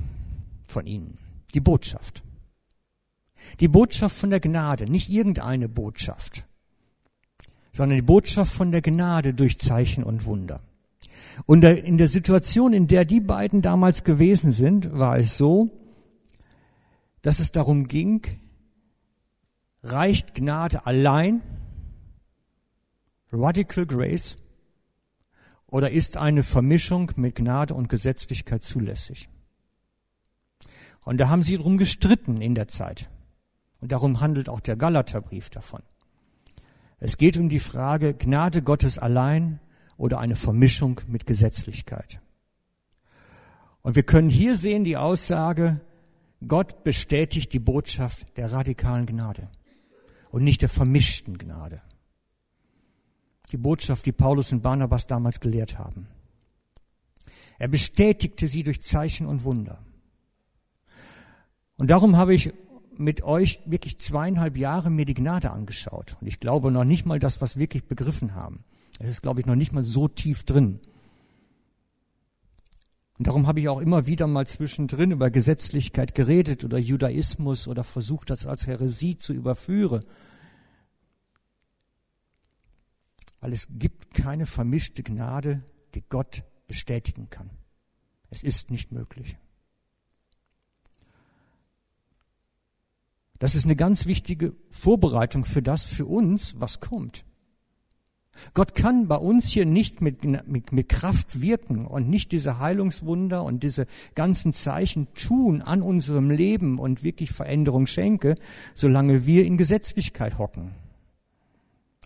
von 0.67 0.87
ihnen, 0.87 1.17
die 1.53 1.59
Botschaft. 1.59 2.23
Die 3.59 3.67
Botschaft 3.67 4.15
von 4.15 4.29
der 4.29 4.39
Gnade, 4.39 4.85
nicht 4.85 5.09
irgendeine 5.09 5.69
Botschaft, 5.69 6.45
sondern 7.71 7.97
die 7.97 8.03
Botschaft 8.03 8.53
von 8.53 8.71
der 8.71 8.81
Gnade 8.81 9.33
durch 9.33 9.57
Zeichen 9.59 10.03
und 10.03 10.25
Wunder. 10.25 10.61
Und 11.45 11.63
in 11.63 11.97
der 11.97 12.07
Situation, 12.07 12.73
in 12.73 12.87
der 12.87 13.05
die 13.05 13.19
beiden 13.19 13.61
damals 13.61 14.03
gewesen 14.03 14.51
sind, 14.51 14.91
war 14.93 15.17
es 15.17 15.37
so, 15.37 15.69
dass 17.21 17.39
es 17.39 17.51
darum 17.51 17.87
ging, 17.87 18.21
reicht 19.83 20.33
Gnade 20.33 20.85
allein, 20.85 21.41
Radical 23.31 23.85
Grace, 23.85 24.37
oder 25.67 25.91
ist 25.91 26.17
eine 26.17 26.43
Vermischung 26.43 27.11
mit 27.15 27.35
Gnade 27.35 27.73
und 27.73 27.87
Gesetzlichkeit 27.87 28.61
zulässig? 28.61 29.29
Und 31.05 31.17
da 31.17 31.29
haben 31.29 31.43
sie 31.43 31.57
drum 31.57 31.77
gestritten 31.77 32.41
in 32.41 32.55
der 32.55 32.67
Zeit. 32.67 33.09
Und 33.79 33.91
darum 33.91 34.19
handelt 34.19 34.49
auch 34.49 34.59
der 34.59 34.75
Galaterbrief 34.75 35.49
davon. 35.49 35.81
Es 36.99 37.17
geht 37.17 37.37
um 37.37 37.49
die 37.49 37.59
Frage 37.59 38.13
Gnade 38.13 38.61
Gottes 38.61 38.99
allein 38.99 39.59
oder 40.01 40.17
eine 40.17 40.35
Vermischung 40.35 40.99
mit 41.05 41.27
Gesetzlichkeit. 41.27 42.19
Und 43.83 43.95
wir 43.95 44.01
können 44.01 44.31
hier 44.31 44.55
sehen 44.55 44.83
die 44.83 44.97
Aussage, 44.97 45.79
Gott 46.47 46.83
bestätigt 46.83 47.53
die 47.53 47.59
Botschaft 47.59 48.25
der 48.35 48.51
radikalen 48.51 49.05
Gnade 49.05 49.47
und 50.31 50.43
nicht 50.43 50.63
der 50.63 50.69
vermischten 50.69 51.37
Gnade. 51.37 51.83
Die 53.51 53.57
Botschaft, 53.57 54.07
die 54.07 54.11
Paulus 54.11 54.51
und 54.51 54.63
Barnabas 54.63 55.05
damals 55.05 55.39
gelehrt 55.39 55.77
haben. 55.77 56.07
Er 57.59 57.67
bestätigte 57.67 58.47
sie 58.47 58.63
durch 58.63 58.81
Zeichen 58.81 59.27
und 59.27 59.43
Wunder. 59.43 59.85
Und 61.77 61.91
darum 61.91 62.17
habe 62.17 62.33
ich 62.33 62.53
mit 62.97 63.21
euch 63.21 63.61
wirklich 63.67 63.99
zweieinhalb 63.99 64.57
Jahre 64.57 64.89
mir 64.89 65.05
die 65.05 65.13
Gnade 65.13 65.51
angeschaut. 65.51 66.17
Und 66.19 66.25
ich 66.25 66.39
glaube 66.39 66.71
noch 66.71 66.85
nicht 66.85 67.05
mal 67.05 67.19
das, 67.19 67.39
was 67.39 67.55
wir 67.55 67.61
wirklich 67.61 67.85
begriffen 67.85 68.33
haben. 68.33 68.63
Es 69.03 69.09
ist, 69.09 69.21
glaube 69.23 69.39
ich, 69.39 69.47
noch 69.47 69.55
nicht 69.55 69.73
mal 69.73 69.83
so 69.83 70.07
tief 70.07 70.43
drin. 70.43 70.79
Und 73.17 73.27
darum 73.27 73.47
habe 73.47 73.59
ich 73.59 73.67
auch 73.67 73.79
immer 73.79 74.05
wieder 74.05 74.27
mal 74.27 74.45
zwischendrin 74.45 75.09
über 75.09 75.31
Gesetzlichkeit 75.31 76.13
geredet 76.13 76.63
oder 76.63 76.77
Judaismus 76.77 77.67
oder 77.67 77.83
versucht, 77.83 78.29
das 78.29 78.45
als 78.45 78.67
Häresie 78.67 79.17
zu 79.17 79.33
überführen. 79.33 80.05
Weil 83.39 83.53
es 83.53 83.67
gibt 83.71 84.13
keine 84.13 84.45
vermischte 84.45 85.01
Gnade, 85.01 85.63
die 85.95 86.03
Gott 86.07 86.43
bestätigen 86.67 87.31
kann. 87.31 87.49
Es 88.29 88.43
ist 88.43 88.69
nicht 88.69 88.91
möglich. 88.91 89.35
Das 93.39 93.55
ist 93.55 93.65
eine 93.65 93.75
ganz 93.75 94.05
wichtige 94.05 94.55
Vorbereitung 94.69 95.43
für 95.43 95.63
das, 95.63 95.85
für 95.85 96.05
uns, 96.05 96.59
was 96.59 96.81
kommt. 96.81 97.25
Gott 98.53 98.75
kann 98.75 99.07
bei 99.07 99.17
uns 99.17 99.49
hier 99.49 99.65
nicht 99.65 100.01
mit, 100.01 100.23
mit, 100.23 100.71
mit 100.71 100.89
Kraft 100.89 101.41
wirken 101.41 101.85
und 101.85 102.09
nicht 102.09 102.31
diese 102.31 102.59
Heilungswunder 102.59 103.43
und 103.43 103.61
diese 103.63 103.85
ganzen 104.15 104.53
Zeichen 104.53 105.13
tun 105.13 105.61
an 105.61 105.81
unserem 105.81 106.29
Leben 106.29 106.79
und 106.79 107.03
wirklich 107.03 107.31
Veränderung 107.31 107.87
schenke, 107.87 108.35
solange 108.73 109.25
wir 109.25 109.45
in 109.45 109.57
Gesetzlichkeit 109.57 110.37
hocken. 110.37 110.71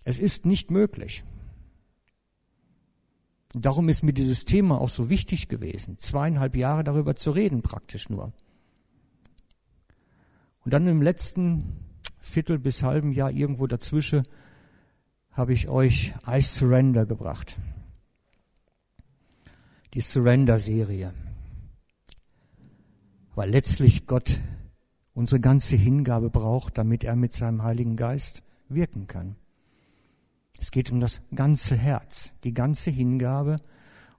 Es 0.03 0.19
ist 0.19 0.45
nicht 0.45 0.71
möglich. 0.71 1.23
Darum 3.53 3.87
ist 3.87 4.03
mir 4.03 4.13
dieses 4.13 4.45
Thema 4.45 4.81
auch 4.81 4.89
so 4.89 5.09
wichtig 5.09 5.47
gewesen, 5.47 5.97
zweieinhalb 5.97 6.57
Jahre 6.57 6.83
darüber 6.83 7.15
zu 7.15 7.31
reden, 7.31 7.61
praktisch 7.61 8.09
nur. 8.09 8.33
Und 10.65 10.73
dann 10.73 10.87
im 10.87 11.01
letzten 11.01 11.77
Viertel 12.19 12.59
bis 12.59 12.83
halben 12.83 13.13
Jahr 13.13 13.31
irgendwo 13.31 13.67
dazwischen 13.67 14.27
habe 15.35 15.53
ich 15.53 15.67
euch 15.67 16.13
I 16.27 16.41
Surrender 16.41 17.05
gebracht. 17.05 17.59
Die 19.93 20.01
Surrender-Serie. 20.01 21.13
Weil 23.35 23.49
letztlich 23.49 24.07
Gott 24.07 24.39
unsere 25.13 25.41
ganze 25.41 25.75
Hingabe 25.75 26.29
braucht, 26.29 26.77
damit 26.77 27.03
er 27.03 27.15
mit 27.15 27.33
seinem 27.33 27.63
Heiligen 27.63 27.97
Geist 27.97 28.43
wirken 28.69 29.07
kann. 29.07 29.35
Es 30.59 30.71
geht 30.71 30.89
um 30.89 31.01
das 31.01 31.21
ganze 31.33 31.75
Herz, 31.75 32.31
die 32.45 32.53
ganze 32.53 32.91
Hingabe 32.91 33.57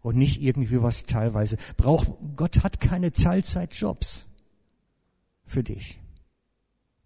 und 0.02 0.16
nicht 0.16 0.40
irgendwie 0.42 0.82
was 0.82 1.04
teilweise. 1.04 1.56
Braucht, 1.78 2.12
Gott 2.36 2.62
hat 2.62 2.78
keine 2.78 3.12
Teilzeitjobs 3.12 4.26
für 5.46 5.62
dich. 5.64 5.98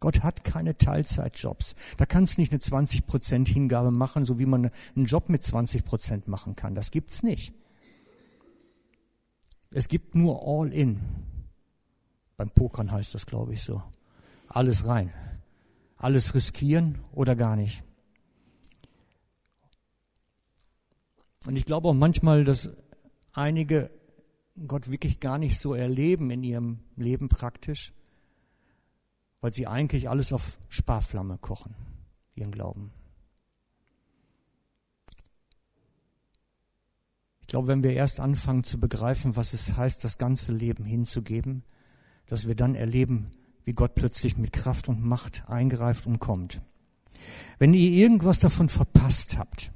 Gott 0.01 0.23
hat 0.23 0.45
keine 0.45 0.79
Teilzeitjobs. 0.79 1.75
Da 1.99 2.07
kannst 2.07 2.39
nicht 2.39 2.53
eine 2.53 2.61
20% 2.61 3.47
Hingabe 3.47 3.91
machen, 3.91 4.25
so 4.25 4.39
wie 4.39 4.47
man 4.47 4.71
einen 4.97 5.05
Job 5.05 5.29
mit 5.29 5.43
20% 5.43 6.23
machen 6.29 6.57
kann. 6.57 6.75
Das 6.75 6.91
gibt's 6.91 7.23
nicht. 7.23 7.53
Es 9.71 9.89
gibt 9.89 10.15
nur 10.15 10.43
all 10.43 10.73
in. 10.73 11.01
Beim 12.37 12.51
Pokern 12.51 12.91
heißt 12.91 13.15
das, 13.15 13.27
glaube 13.27 13.53
ich, 13.53 13.63
so. 13.63 13.83
Alles 14.49 14.87
rein. 14.87 15.13
Alles 15.97 16.35
riskieren 16.35 16.99
oder 17.13 17.37
gar 17.37 17.55
nicht. 17.55 17.85
Und 21.47 21.57
ich 21.57 21.67
glaube 21.67 21.89
auch 21.89 21.95
manchmal, 21.95 22.45
dass 22.45 22.71
einige 23.33 23.91
Gott 24.67 24.91
wirklich 24.91 25.21
gar 25.21 25.39
nicht 25.39 25.61
so 25.61 25.75
erleben 25.75 26.31
in 26.31 26.43
ihrem 26.43 26.81
Leben 26.97 27.29
praktisch, 27.29 27.93
weil 29.41 29.53
sie 29.53 29.67
eigentlich 29.67 30.09
alles 30.09 30.33
auf 30.33 30.59
Sparflamme 30.69 31.39
kochen, 31.39 31.75
ihren 32.35 32.53
Glauben. 32.53 32.93
Ich 37.41 37.47
glaube, 37.47 37.69
wenn 37.69 37.83
wir 37.83 37.93
erst 37.93 38.21
anfangen 38.21 38.63
zu 38.63 38.79
begreifen, 38.79 39.35
was 39.35 39.55
es 39.55 39.77
heißt, 39.77 40.05
das 40.05 40.19
ganze 40.19 40.53
Leben 40.53 40.85
hinzugeben, 40.85 41.65
dass 42.27 42.47
wir 42.47 42.55
dann 42.55 42.77
erleben, 42.77 43.33
wie 43.65 43.73
Gott 43.73 43.95
plötzlich 43.95 44.37
mit 44.37 44.53
Kraft 44.53 44.89
und 44.89 45.03
Macht 45.03 45.45
eingreift 45.49 46.07
und 46.07 46.21
kommt. 46.21 46.61
Wenn 47.59 47.75
ihr 47.75 47.91
irgendwas 47.91 48.41
davon 48.41 48.69
verpasst 48.69 49.37
habt 49.37 49.73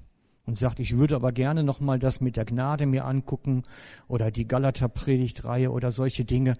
und 0.46 0.56
sagt, 0.56 0.78
ich 0.78 0.96
würde 0.96 1.16
aber 1.16 1.32
gerne 1.32 1.64
noch 1.64 1.80
mal 1.80 1.98
das 1.98 2.20
mit 2.20 2.36
der 2.36 2.44
Gnade 2.44 2.86
mir 2.86 3.04
angucken 3.04 3.64
oder 4.06 4.30
die 4.30 4.46
Galater 4.46 4.88
Predigtreihe 4.88 5.70
oder 5.70 5.90
solche 5.90 6.24
Dinge, 6.24 6.56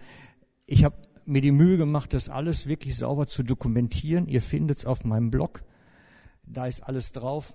ich 0.66 0.84
habe 0.84 0.96
mir 1.26 1.40
die 1.40 1.50
Mühe 1.50 1.76
gemacht, 1.76 2.12
das 2.12 2.28
alles 2.28 2.66
wirklich 2.66 2.96
sauber 2.96 3.26
zu 3.26 3.42
dokumentieren. 3.42 4.26
Ihr 4.26 4.42
findet 4.42 4.78
es 4.78 4.86
auf 4.86 5.04
meinem 5.04 5.30
Blog. 5.30 5.62
Da 6.44 6.66
ist 6.66 6.82
alles 6.82 7.12
drauf. 7.12 7.52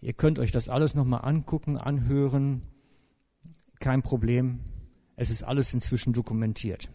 Ihr 0.00 0.12
könnt 0.12 0.38
euch 0.38 0.50
das 0.50 0.68
alles 0.68 0.94
noch 0.94 1.04
mal 1.04 1.18
angucken, 1.18 1.76
anhören. 1.76 2.62
Kein 3.78 4.02
Problem. 4.02 4.60
Es 5.16 5.30
ist 5.30 5.42
alles 5.42 5.74
inzwischen 5.74 6.12
dokumentiert. 6.12 6.90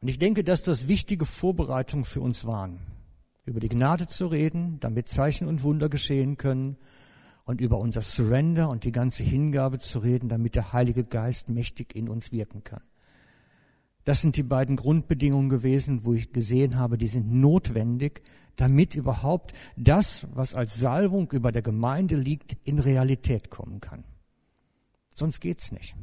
Und 0.00 0.08
ich 0.08 0.18
denke, 0.18 0.42
dass 0.42 0.62
das 0.62 0.88
wichtige 0.88 1.26
Vorbereitungen 1.26 2.04
für 2.04 2.20
uns 2.20 2.44
waren, 2.44 2.80
über 3.44 3.60
die 3.60 3.68
Gnade 3.68 4.06
zu 4.06 4.26
reden, 4.26 4.80
damit 4.80 5.08
Zeichen 5.08 5.46
und 5.46 5.62
Wunder 5.62 5.88
geschehen 5.88 6.36
können 6.36 6.76
und 7.44 7.60
über 7.60 7.78
unser 7.78 8.02
Surrender 8.02 8.68
und 8.68 8.84
die 8.84 8.92
ganze 8.92 9.22
Hingabe 9.22 9.78
zu 9.78 9.98
reden, 9.98 10.28
damit 10.28 10.54
der 10.54 10.72
Heilige 10.72 11.04
Geist 11.04 11.48
mächtig 11.48 11.94
in 11.94 12.08
uns 12.08 12.32
wirken 12.32 12.62
kann. 12.64 12.82
Das 14.04 14.20
sind 14.20 14.36
die 14.36 14.42
beiden 14.42 14.76
Grundbedingungen 14.76 15.48
gewesen, 15.48 16.04
wo 16.04 16.14
ich 16.14 16.32
gesehen 16.32 16.76
habe, 16.76 16.98
die 16.98 17.06
sind 17.06 17.32
notwendig, 17.32 18.22
damit 18.56 18.94
überhaupt 18.94 19.52
das, 19.76 20.26
was 20.34 20.54
als 20.54 20.74
Salbung 20.74 21.30
über 21.32 21.52
der 21.52 21.62
Gemeinde 21.62 22.16
liegt, 22.16 22.56
in 22.64 22.78
Realität 22.78 23.50
kommen 23.50 23.80
kann. 23.80 24.04
Sonst 25.14 25.40
geht's 25.40 25.72
nicht. 25.72 25.94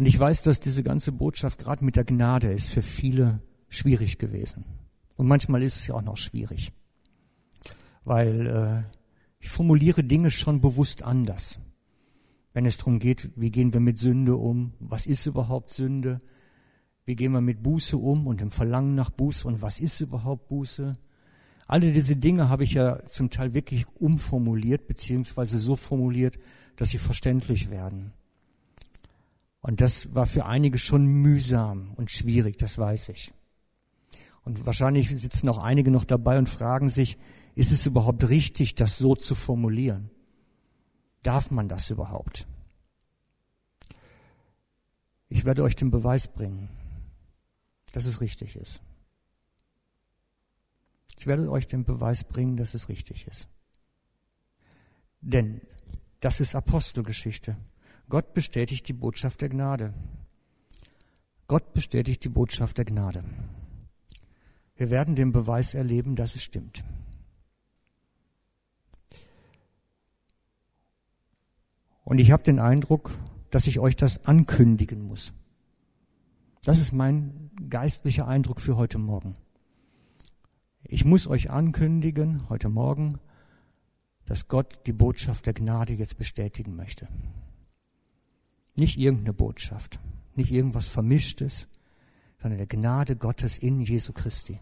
Und 0.00 0.06
ich 0.06 0.18
weiß, 0.18 0.40
dass 0.40 0.60
diese 0.60 0.82
ganze 0.82 1.12
Botschaft 1.12 1.58
gerade 1.58 1.84
mit 1.84 1.94
der 1.94 2.04
Gnade 2.04 2.50
ist 2.50 2.70
für 2.70 2.80
viele 2.80 3.42
schwierig 3.68 4.16
gewesen. 4.16 4.64
Und 5.16 5.26
manchmal 5.26 5.62
ist 5.62 5.76
es 5.76 5.88
ja 5.88 5.94
auch 5.94 6.00
noch 6.00 6.16
schwierig, 6.16 6.72
weil 8.04 8.46
äh, 8.46 8.96
ich 9.40 9.50
formuliere 9.50 10.02
Dinge 10.02 10.30
schon 10.30 10.62
bewusst 10.62 11.02
anders. 11.02 11.60
Wenn 12.54 12.64
es 12.64 12.78
darum 12.78 12.98
geht, 12.98 13.28
wie 13.36 13.50
gehen 13.50 13.74
wir 13.74 13.80
mit 13.80 13.98
Sünde 13.98 14.36
um, 14.36 14.72
was 14.78 15.04
ist 15.04 15.26
überhaupt 15.26 15.70
Sünde, 15.70 16.20
wie 17.04 17.14
gehen 17.14 17.32
wir 17.32 17.42
mit 17.42 17.62
Buße 17.62 17.98
um 17.98 18.26
und 18.26 18.40
dem 18.40 18.52
Verlangen 18.52 18.94
nach 18.94 19.10
Buße 19.10 19.46
und 19.46 19.60
was 19.60 19.80
ist 19.80 20.00
überhaupt 20.00 20.48
Buße. 20.48 20.94
Alle 21.66 21.92
diese 21.92 22.16
Dinge 22.16 22.48
habe 22.48 22.64
ich 22.64 22.72
ja 22.72 23.04
zum 23.04 23.28
Teil 23.28 23.52
wirklich 23.52 23.86
umformuliert, 23.96 24.86
beziehungsweise 24.86 25.58
so 25.58 25.76
formuliert, 25.76 26.38
dass 26.76 26.88
sie 26.88 26.96
verständlich 26.96 27.68
werden. 27.68 28.14
Und 29.60 29.80
das 29.80 30.14
war 30.14 30.26
für 30.26 30.46
einige 30.46 30.78
schon 30.78 31.06
mühsam 31.06 31.92
und 31.94 32.10
schwierig, 32.10 32.56
das 32.58 32.78
weiß 32.78 33.10
ich. 33.10 33.32
Und 34.42 34.64
wahrscheinlich 34.64 35.08
sitzen 35.10 35.48
auch 35.48 35.58
einige 35.58 35.90
noch 35.90 36.04
dabei 36.04 36.38
und 36.38 36.48
fragen 36.48 36.88
sich, 36.88 37.18
ist 37.54 37.72
es 37.72 37.84
überhaupt 37.84 38.28
richtig, 38.28 38.74
das 38.74 38.96
so 38.96 39.14
zu 39.14 39.34
formulieren? 39.34 40.10
Darf 41.22 41.50
man 41.50 41.68
das 41.68 41.90
überhaupt? 41.90 42.46
Ich 45.28 45.44
werde 45.44 45.62
euch 45.62 45.76
den 45.76 45.90
Beweis 45.90 46.26
bringen, 46.26 46.70
dass 47.92 48.06
es 48.06 48.20
richtig 48.20 48.56
ist. 48.56 48.80
Ich 51.18 51.26
werde 51.26 51.50
euch 51.50 51.66
den 51.66 51.84
Beweis 51.84 52.24
bringen, 52.24 52.56
dass 52.56 52.72
es 52.72 52.88
richtig 52.88 53.26
ist. 53.26 53.46
Denn 55.20 55.60
das 56.20 56.40
ist 56.40 56.54
Apostelgeschichte. 56.54 57.56
Gott 58.10 58.34
bestätigt 58.34 58.88
die 58.88 58.92
Botschaft 58.92 59.40
der 59.40 59.48
Gnade. 59.48 59.94
Gott 61.46 61.72
bestätigt 61.72 62.24
die 62.24 62.28
Botschaft 62.28 62.76
der 62.76 62.84
Gnade. 62.84 63.22
Wir 64.74 64.90
werden 64.90 65.14
den 65.14 65.30
Beweis 65.30 65.74
erleben, 65.74 66.16
dass 66.16 66.34
es 66.34 66.42
stimmt. 66.42 66.82
Und 72.04 72.18
ich 72.18 72.32
habe 72.32 72.42
den 72.42 72.58
Eindruck, 72.58 73.16
dass 73.50 73.68
ich 73.68 73.78
euch 73.78 73.94
das 73.94 74.24
ankündigen 74.24 75.02
muss. 75.02 75.32
Das 76.64 76.80
ist 76.80 76.92
mein 76.92 77.52
geistlicher 77.68 78.26
Eindruck 78.26 78.60
für 78.60 78.76
heute 78.76 78.98
Morgen. 78.98 79.34
Ich 80.82 81.04
muss 81.04 81.28
euch 81.28 81.50
ankündigen, 81.50 82.48
heute 82.48 82.70
Morgen, 82.70 83.20
dass 84.26 84.48
Gott 84.48 84.84
die 84.86 84.92
Botschaft 84.92 85.46
der 85.46 85.54
Gnade 85.54 85.92
jetzt 85.92 86.18
bestätigen 86.18 86.74
möchte. 86.74 87.06
Nicht 88.76 88.98
irgendeine 88.98 89.32
Botschaft, 89.32 89.98
nicht 90.34 90.50
irgendwas 90.50 90.88
Vermischtes, 90.88 91.68
sondern 92.40 92.58
der 92.58 92.66
Gnade 92.66 93.16
Gottes 93.16 93.58
in 93.58 93.80
Jesu 93.80 94.12
Christi. 94.12 94.60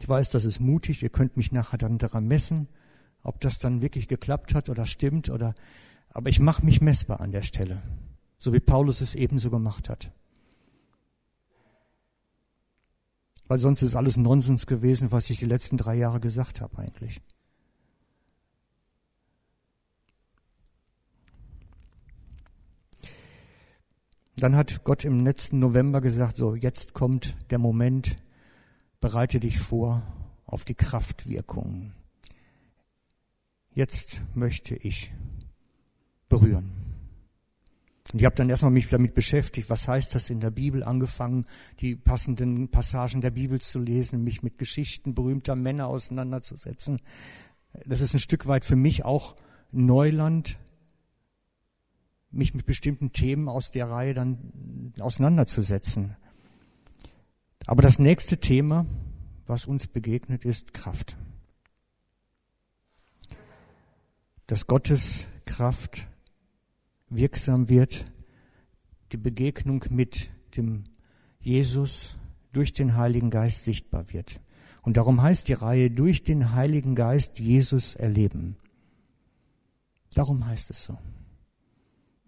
Ich 0.00 0.08
weiß, 0.08 0.30
das 0.30 0.44
ist 0.44 0.60
mutig, 0.60 1.02
ihr 1.02 1.10
könnt 1.10 1.36
mich 1.36 1.52
nachher 1.52 1.78
dann 1.78 1.98
daran 1.98 2.26
messen, 2.26 2.68
ob 3.22 3.40
das 3.40 3.58
dann 3.58 3.82
wirklich 3.82 4.08
geklappt 4.08 4.54
hat 4.54 4.68
oder 4.68 4.86
stimmt 4.86 5.28
oder, 5.28 5.54
aber 6.10 6.30
ich 6.30 6.40
mache 6.40 6.64
mich 6.64 6.80
messbar 6.80 7.20
an 7.20 7.32
der 7.32 7.42
Stelle, 7.42 7.80
so 8.38 8.52
wie 8.52 8.60
Paulus 8.60 9.00
es 9.00 9.14
ebenso 9.14 9.50
gemacht 9.50 9.88
hat. 9.88 10.12
Weil 13.48 13.58
sonst 13.58 13.82
ist 13.82 13.96
alles 13.96 14.16
Nonsens 14.16 14.66
gewesen, 14.66 15.10
was 15.10 15.30
ich 15.30 15.38
die 15.38 15.46
letzten 15.46 15.78
drei 15.78 15.96
Jahre 15.96 16.20
gesagt 16.20 16.60
habe 16.60 16.78
eigentlich. 16.78 17.22
Dann 24.38 24.54
hat 24.54 24.84
Gott 24.84 25.04
im 25.04 25.24
letzten 25.24 25.58
November 25.58 26.00
gesagt, 26.00 26.36
so 26.36 26.54
jetzt 26.54 26.94
kommt 26.94 27.36
der 27.50 27.58
Moment, 27.58 28.16
bereite 29.00 29.40
dich 29.40 29.58
vor 29.58 30.02
auf 30.46 30.64
die 30.64 30.74
Kraftwirkungen. 30.74 31.94
Jetzt 33.74 34.22
möchte 34.34 34.76
ich 34.76 35.12
berühren. 36.28 36.72
Und 38.12 38.20
ich 38.20 38.24
habe 38.24 38.36
dann 38.36 38.48
erstmal 38.48 38.70
mich 38.70 38.88
damit 38.88 39.12
beschäftigt, 39.12 39.68
was 39.68 39.88
heißt 39.88 40.14
das 40.14 40.30
in 40.30 40.40
der 40.40 40.50
Bibel, 40.50 40.82
angefangen, 40.82 41.44
die 41.80 41.96
passenden 41.96 42.68
Passagen 42.70 43.20
der 43.20 43.32
Bibel 43.32 43.60
zu 43.60 43.80
lesen, 43.80 44.24
mich 44.24 44.42
mit 44.42 44.56
Geschichten 44.56 45.14
berühmter 45.14 45.56
Männer 45.56 45.88
auseinanderzusetzen. 45.88 47.00
Das 47.84 48.00
ist 48.00 48.14
ein 48.14 48.20
Stück 48.20 48.46
weit 48.46 48.64
für 48.64 48.76
mich 48.76 49.04
auch 49.04 49.36
Neuland, 49.72 50.58
mich 52.30 52.54
mit 52.54 52.66
bestimmten 52.66 53.12
Themen 53.12 53.48
aus 53.48 53.70
der 53.70 53.88
Reihe 53.88 54.14
dann 54.14 54.92
auseinanderzusetzen. 54.98 56.16
Aber 57.66 57.82
das 57.82 57.98
nächste 57.98 58.38
Thema, 58.38 58.86
was 59.46 59.66
uns 59.66 59.86
begegnet, 59.86 60.44
ist 60.44 60.74
Kraft. 60.74 61.16
Dass 64.46 64.66
Gottes 64.66 65.26
Kraft 65.44 66.06
wirksam 67.10 67.68
wird, 67.68 68.06
die 69.12 69.16
Begegnung 69.16 69.84
mit 69.90 70.30
dem 70.56 70.84
Jesus 71.40 72.16
durch 72.52 72.72
den 72.72 72.96
Heiligen 72.96 73.30
Geist 73.30 73.64
sichtbar 73.64 74.12
wird. 74.12 74.40
Und 74.82 74.96
darum 74.96 75.22
heißt 75.22 75.48
die 75.48 75.54
Reihe 75.54 75.90
durch 75.90 76.24
den 76.24 76.52
Heiligen 76.52 76.94
Geist 76.94 77.38
Jesus 77.38 77.94
erleben. 77.94 78.56
Darum 80.14 80.46
heißt 80.46 80.70
es 80.70 80.84
so. 80.84 80.98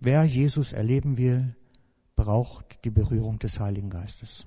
Wer 0.02 0.24
Jesus 0.24 0.72
erleben 0.72 1.18
will, 1.18 1.54
braucht 2.16 2.84
die 2.86 2.90
Berührung 2.90 3.38
des 3.38 3.60
Heiligen 3.60 3.90
Geistes. 3.90 4.46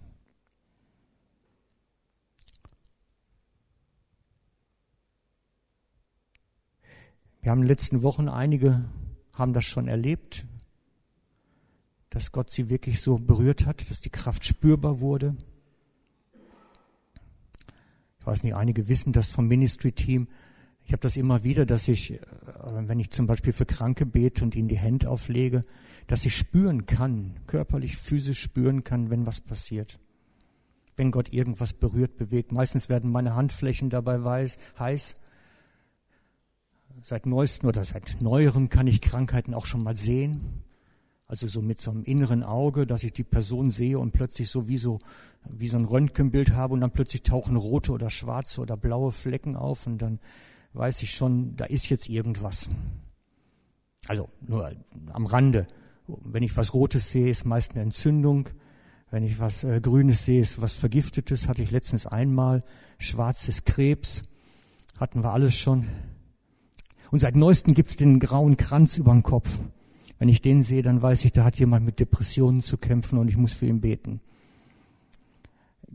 Wir 7.42 7.52
haben 7.52 7.60
in 7.60 7.66
den 7.66 7.68
letzten 7.68 8.02
Wochen 8.02 8.30
einige 8.30 8.90
haben 9.34 9.54
das 9.54 9.66
schon 9.66 9.88
erlebt, 9.88 10.46
dass 12.10 12.32
Gott 12.32 12.50
sie 12.50 12.72
wirklich 12.72 13.02
so 13.02 13.20
berührt 13.20 13.68
hat, 13.68 13.88
dass 13.92 14.02
die 14.02 14.10
Kraft 14.10 14.46
spürbar 14.46 15.02
wurde. 15.02 15.36
Ich 18.20 18.26
weiß 18.26 18.42
nicht, 18.42 18.56
einige 18.56 18.88
wissen 18.88 19.14
das 19.14 19.30
vom 19.30 19.48
Ministry-Team. 19.48 20.28
Ich 20.86 20.92
habe 20.92 21.02
das 21.02 21.16
immer 21.16 21.44
wieder, 21.44 21.66
dass 21.66 21.88
ich, 21.88 22.14
äh, 22.14 22.20
wenn 22.64 23.00
ich 23.00 23.12
zum 23.12 23.28
Beispiel 23.28 23.54
für 23.54 23.66
Kranke 23.66 24.06
bete 24.06 24.44
und 24.44 24.56
ihnen 24.56 24.68
die 24.68 24.78
Hände 24.78 25.10
auflege, 25.10 25.62
dass 26.08 26.26
ich 26.26 26.36
spüren 26.36 26.86
kann, 26.86 27.40
körperlich, 27.48 27.98
physisch 27.98 28.42
spüren 28.42 28.84
kann, 28.84 29.10
wenn 29.10 29.26
was 29.26 29.42
passiert. 29.42 30.00
Wenn 30.96 31.12
Gott 31.12 31.32
irgendwas 31.32 31.74
berührt, 31.74 32.18
bewegt. 32.18 32.52
Meistens 32.52 32.90
werden 32.90 33.12
meine 33.12 33.36
Handflächen 33.36 33.90
dabei 33.90 34.24
weiß, 34.24 34.58
heiß. 34.78 35.16
Seit 37.02 37.26
neuestem 37.26 37.70
oder 37.70 37.84
seit 37.84 38.22
neuerem 38.22 38.70
kann 38.70 38.86
ich 38.86 39.02
Krankheiten 39.02 39.54
auch 39.54 39.66
schon 39.66 39.82
mal 39.82 39.98
sehen. 39.98 40.64
Also 41.26 41.48
so 41.48 41.62
mit 41.62 41.82
so 41.82 41.90
einem 41.90 42.04
inneren 42.04 42.44
Auge, 42.44 42.86
dass 42.86 43.04
ich 43.04 43.14
die 43.14 43.24
Person 43.24 43.72
sehe 43.72 43.98
und 43.98 44.12
plötzlich 44.12 44.50
so 44.50 44.68
wie 44.68 44.78
so, 44.78 45.00
wie 45.50 45.68
so 45.68 45.78
ein 45.78 45.86
Röntgenbild 45.86 46.52
habe 46.52 46.76
und 46.76 46.82
dann 46.82 46.92
plötzlich 46.92 47.24
tauchen 47.24 47.56
rote 47.56 47.92
oder 47.92 48.12
schwarze 48.12 48.62
oder 48.62 48.78
blaue 48.78 49.12
Flecken 49.12 49.56
auf 49.56 49.88
und 49.88 49.98
dann 49.98 50.20
weiß 50.74 51.04
ich 51.04 51.12
schon, 51.12 51.56
da 51.56 51.66
ist 51.66 51.90
jetzt 51.90 52.10
irgendwas. 52.10 52.70
Also 54.08 54.30
nur 54.46 54.72
am 55.12 55.26
Rande. 55.26 55.68
Wenn 56.08 56.44
ich 56.44 56.58
was 56.58 56.74
Rotes 56.74 57.12
sehe, 57.12 57.30
ist 57.30 57.46
meist 57.46 57.72
eine 57.72 57.84
Entzündung. 57.84 58.50
Wenn 59.10 59.24
ich 59.24 59.40
was 59.40 59.64
äh, 59.64 59.80
Grünes 59.80 60.26
sehe, 60.26 60.42
ist 60.42 60.62
was 60.62 60.76
Vergiftetes. 60.76 61.48
Hatte 61.48 61.62
ich 61.62 61.72
letztens 61.72 62.08
einmal. 62.08 62.64
Schwarzes 62.98 63.64
Krebs. 63.64 64.24
Hatten 64.98 65.24
wir 65.24 65.32
alles 65.32 65.56
schon. 65.58 65.88
Und 67.12 67.22
seit 67.22 67.36
neuestem 67.36 67.74
gibt's 67.74 67.96
den 67.96 68.20
grauen 68.20 68.58
Kranz 68.58 68.98
über 68.98 69.12
dem 69.12 69.24
Kopf. 69.24 69.60
Wenn 70.18 70.30
ich 70.30 70.42
den 70.42 70.64
sehe, 70.64 70.82
dann 70.82 71.02
weiß 71.02 71.26
ich, 71.26 71.32
da 71.32 71.44
hat 71.44 71.58
jemand 71.58 71.86
mit 71.86 72.00
Depressionen 72.00 72.62
zu 72.62 72.78
kämpfen 72.78 73.20
und 73.20 73.28
ich 73.28 73.38
muss 73.38 73.54
für 73.54 73.68
ihn 73.68 73.82
beten. 73.82 74.22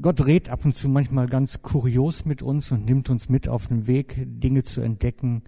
Gott 0.01 0.25
redet 0.25 0.49
ab 0.51 0.65
und 0.65 0.77
zu 0.77 0.89
manchmal 0.89 1.27
ganz 1.27 1.61
kurios 1.63 2.25
mit 2.25 2.43
uns 2.43 2.71
und 2.71 2.85
nimmt 2.85 3.11
uns 3.11 3.29
mit 3.29 3.49
auf 3.49 3.67
den 3.67 3.87
Weg, 3.87 4.17
Dinge 4.27 4.63
zu 4.63 4.81
entdecken. 4.81 5.43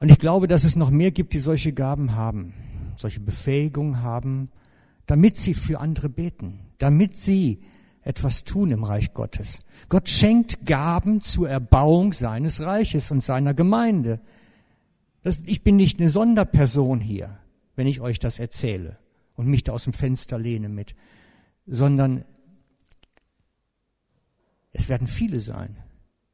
Und 0.00 0.10
ich 0.10 0.18
glaube, 0.18 0.48
dass 0.48 0.64
es 0.64 0.74
noch 0.74 0.90
mehr 0.90 1.10
gibt, 1.10 1.32
die 1.32 1.38
solche 1.38 1.72
Gaben 1.72 2.14
haben, 2.14 2.54
solche 2.96 3.20
Befähigungen 3.20 4.02
haben, 4.02 4.50
damit 5.06 5.36
sie 5.36 5.54
für 5.54 5.80
andere 5.80 6.08
beten, 6.08 6.60
damit 6.78 7.16
sie 7.16 7.60
etwas 8.02 8.44
tun 8.44 8.70
im 8.70 8.82
Reich 8.82 9.12
Gottes. 9.12 9.60
Gott 9.88 10.08
schenkt 10.08 10.66
Gaben 10.66 11.20
zur 11.20 11.48
Erbauung 11.50 12.12
seines 12.12 12.60
Reiches 12.60 13.10
und 13.10 13.22
seiner 13.22 13.54
Gemeinde. 13.54 14.20
Das, 15.22 15.42
ich 15.46 15.62
bin 15.62 15.76
nicht 15.76 16.00
eine 16.00 16.08
Sonderperson 16.08 17.00
hier, 17.00 17.38
wenn 17.76 17.86
ich 17.86 18.00
euch 18.00 18.18
das 18.18 18.38
erzähle 18.38 18.98
und 19.34 19.46
mich 19.46 19.64
da 19.64 19.72
aus 19.72 19.84
dem 19.84 19.92
Fenster 19.92 20.38
lehne 20.38 20.68
mit, 20.68 20.94
sondern 21.72 22.24
es 24.72 24.88
werden 24.88 25.06
viele 25.06 25.40
sein, 25.40 25.76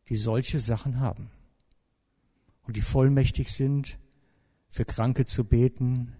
die 0.08 0.16
solche 0.16 0.58
Sachen 0.58 0.98
haben 0.98 1.30
und 2.62 2.76
die 2.76 2.80
vollmächtig 2.80 3.52
sind, 3.52 3.98
für 4.68 4.86
Kranke 4.86 5.26
zu 5.26 5.44
beten, 5.44 6.16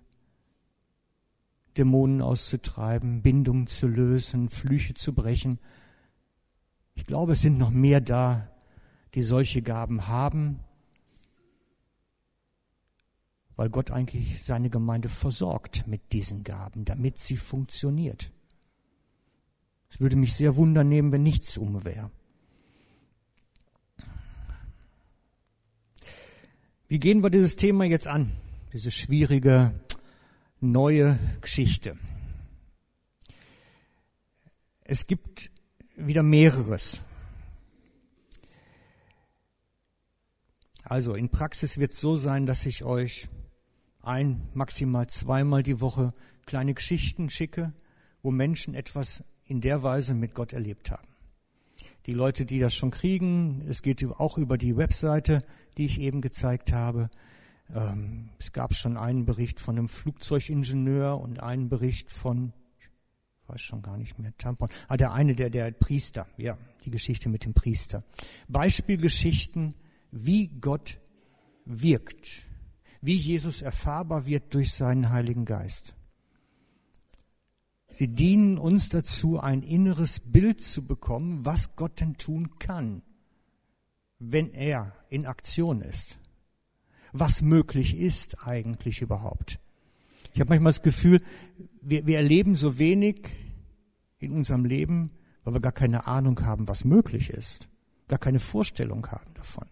Dämonen 1.79 2.21
auszutreiben, 2.21 3.23
Bindungen 3.23 3.67
zu 3.67 3.87
lösen, 3.87 4.51
Flüche 4.51 4.93
zu 4.93 5.15
brechen. 5.15 5.61
Ich 6.95 7.07
glaube, 7.07 7.33
es 7.33 7.41
sind 7.41 7.59
noch 7.59 7.71
mehr 7.71 8.03
da, 8.03 8.51
die 9.15 9.23
solche 9.23 9.63
Gaben 9.63 10.09
haben 10.09 10.61
weil 13.57 13.71
Gott 13.71 13.91
eigentlich 13.91 14.45
seine 14.45 14.69
Gemeinde 14.69 15.09
versorgt 15.09 15.87
mit 15.87 16.13
diesen 16.13 16.45
Gaben, 16.45 16.85
damit 16.85 17.19
sie 17.19 17.39
funktioniert. 17.39 18.31
Es 19.97 20.01
würde 20.03 20.17
mich 20.17 20.35
sehr 20.35 20.57
wundern 20.57 20.91
nehmen, 20.91 21.11
wenn 21.11 21.23
nichts 21.23 21.57
um 21.57 21.83
wäre. 21.87 22.11
Wie 26.87 26.99
gehen 26.99 27.23
wir 27.23 27.31
dieses 27.31 27.57
Thema 27.57 27.87
jetzt 27.87 28.07
an? 28.07 28.31
Diese 28.75 28.91
schwierige 28.91 29.73
neue 30.61 31.19
Geschichte. 31.41 31.97
Es 34.85 35.07
gibt 35.07 35.51
wieder 35.97 36.23
mehreres. 36.23 37.01
Also 40.85 41.15
in 41.15 41.31
Praxis 41.31 41.79
wird 41.79 41.93
es 41.93 42.01
so 42.03 42.17
sein, 42.17 42.45
dass 42.45 42.67
ich 42.67 42.85
euch 42.85 43.31
ein, 44.03 44.47
maximal 44.53 45.07
zweimal 45.07 45.63
die 45.63 45.81
Woche 45.81 46.13
kleine 46.45 46.75
Geschichten 46.75 47.31
schicke, 47.31 47.73
wo 48.21 48.31
Menschen 48.31 48.75
etwas 48.75 49.25
in 49.47 49.61
der 49.61 49.83
Weise 49.83 50.15
mit 50.15 50.35
Gott 50.35 50.53
erlebt 50.53 50.91
haben. 50.91 51.09
Die 52.07 52.13
Leute, 52.13 52.45
die 52.45 52.59
das 52.59 52.75
schon 52.75 52.91
kriegen, 52.91 53.65
es 53.69 53.83
geht 53.83 54.05
auch 54.05 54.39
über 54.39 54.59
die 54.59 54.77
Webseite, 54.77 55.43
die 55.77 55.87
ich 55.87 56.01
eben 56.01 56.21
gezeigt 56.21 56.73
habe. 56.73 57.11
Ähm, 57.75 58.31
es 58.39 58.53
gab 58.53 58.75
schon 58.75 58.97
einen 58.97 59.25
Bericht 59.25 59.61
von 59.61 59.77
einem 59.77 59.89
Flugzeugingenieur 59.89 61.21
und 61.21 61.41
einen 61.41 61.69
Bericht 61.69 62.11
von, 62.11 62.53
ich 62.79 62.89
weiß 63.49 63.61
schon 63.61 63.83
gar 63.83 63.97
nicht 63.97 64.19
mehr, 64.19 64.33
Tampon. 64.39 64.69
Ah, 64.89 64.97
der 64.97 65.13
eine, 65.13 65.35
der, 65.35 65.51
der 65.51 65.71
Priester, 65.73 66.27
ja, 66.37 66.57
die 66.85 66.91
Geschichte 66.91 67.29
mit 67.29 67.45
dem 67.45 67.55
Priester. 67.55 68.05
Beispielgeschichten, 68.49 69.75
wie 70.13 70.49
Gott 70.49 71.01
wirkt 71.65 72.47
wie 73.07 73.17
Jesus 73.17 73.63
erfahrbar 73.63 74.27
wird 74.27 74.53
durch 74.53 74.73
seinen 74.73 75.11
Heiligen 75.11 75.45
Geist. 75.45 75.95
Sie 77.97 78.09
dienen 78.09 78.59
uns 78.59 78.91
dazu, 78.91 79.41
ein 79.41 79.63
inneres 79.63 80.21
Bild 80.21 80.61
zu 80.61 80.85
bekommen, 80.85 81.47
was 81.47 81.77
Gott 81.77 81.99
denn 81.99 82.19
tun 82.19 82.59
kann, 82.59 83.03
wenn 84.19 84.53
er 84.53 84.93
in 85.09 85.25
Aktion 85.25 85.81
ist. 85.81 86.19
Was 87.13 87.41
möglich 87.41 87.97
ist 87.97 88.47
eigentlich 88.47 89.01
überhaupt. 89.01 89.61
Ich 90.35 90.41
habe 90.41 90.51
manchmal 90.51 90.73
das 90.73 90.83
Gefühl, 90.83 91.23
wir, 91.81 92.07
wir 92.07 92.19
erleben 92.19 92.55
so 92.55 92.79
wenig 92.79 93.31
in 94.19 94.33
unserem 94.33 94.67
Leben, 94.67 95.11
weil 95.45 95.55
wir 95.55 95.61
gar 95.61 95.73
keine 95.73 96.07
Ahnung 96.07 96.45
haben, 96.45 96.69
was 96.69 96.85
möglich 96.85 97.31
ist, 97.31 97.67
gar 98.09 98.19
keine 98.19 98.41
Vorstellung 98.41 99.07
haben 99.07 99.33
davon. 99.33 99.65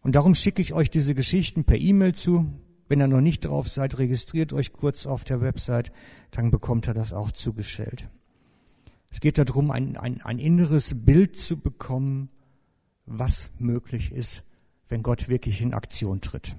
Und 0.00 0.14
darum 0.14 0.34
schicke 0.34 0.62
ich 0.62 0.72
euch 0.72 0.90
diese 0.90 1.14
Geschichten 1.14 1.64
per 1.64 1.76
E-Mail 1.76 2.14
zu. 2.14 2.50
Wenn 2.92 3.00
ihr 3.00 3.08
noch 3.08 3.22
nicht 3.22 3.46
drauf 3.46 3.70
seid, 3.70 3.96
registriert 3.96 4.52
euch 4.52 4.74
kurz 4.74 5.06
auf 5.06 5.24
der 5.24 5.40
Website, 5.40 5.92
dann 6.30 6.50
bekommt 6.50 6.86
ihr 6.86 6.92
das 6.92 7.14
auch 7.14 7.32
zugestellt. 7.32 8.06
Es 9.08 9.20
geht 9.20 9.38
darum, 9.38 9.70
ein, 9.70 9.96
ein, 9.96 10.20
ein 10.20 10.38
inneres 10.38 10.92
Bild 10.94 11.38
zu 11.38 11.58
bekommen, 11.58 12.28
was 13.06 13.50
möglich 13.56 14.12
ist, 14.12 14.44
wenn 14.88 15.02
Gott 15.02 15.30
wirklich 15.30 15.62
in 15.62 15.72
Aktion 15.72 16.20
tritt. 16.20 16.54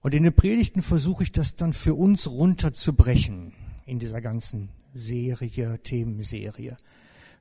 Und 0.00 0.14
in 0.14 0.22
den 0.22 0.36
Predigten 0.36 0.80
versuche 0.80 1.24
ich 1.24 1.32
das 1.32 1.56
dann 1.56 1.72
für 1.72 1.96
uns 1.96 2.30
runterzubrechen 2.30 3.52
in 3.84 3.98
dieser 3.98 4.20
ganzen 4.20 4.68
Serie, 4.94 5.80
Themenserie 5.82 6.76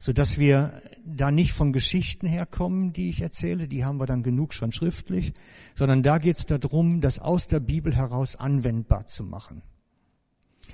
so 0.04 0.12
dass 0.12 0.38
wir 0.38 0.82
da 1.06 1.32
nicht 1.32 1.54
von 1.54 1.72
Geschichten 1.72 2.28
herkommen, 2.28 2.92
die 2.92 3.10
ich 3.10 3.22
erzähle, 3.22 3.70
die 3.70 3.86
haben 3.86 4.02
wir 4.02 4.06
dann 4.06 4.22
genug 4.22 4.54
schon 4.54 4.74
schriftlich, 4.74 5.34
sondern 5.76 6.04
da 6.04 6.18
geht 6.18 6.36
es 6.36 6.46
darum, 6.46 7.00
das 7.00 7.20
aus 7.20 7.48
der 7.48 7.62
Bibel 7.62 7.96
heraus 7.96 8.36
anwendbar 8.36 9.08
zu 9.08 9.24
machen. 9.24 9.62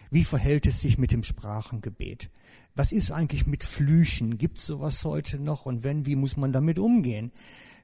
Wie 0.09 0.23
verhält 0.23 0.65
es 0.65 0.81
sich 0.81 0.97
mit 0.97 1.11
dem 1.11 1.21
Sprachengebet? 1.21 2.31
Was 2.73 2.91
ist 2.91 3.11
eigentlich 3.11 3.45
mit 3.45 3.63
Flüchen? 3.63 4.39
Gibt 4.39 4.57
es 4.57 4.65
sowas 4.65 5.03
heute 5.03 5.37
noch? 5.37 5.67
Und 5.67 5.83
wenn, 5.83 6.07
wie 6.07 6.15
muss 6.15 6.35
man 6.35 6.51
damit 6.51 6.79
umgehen? 6.79 7.31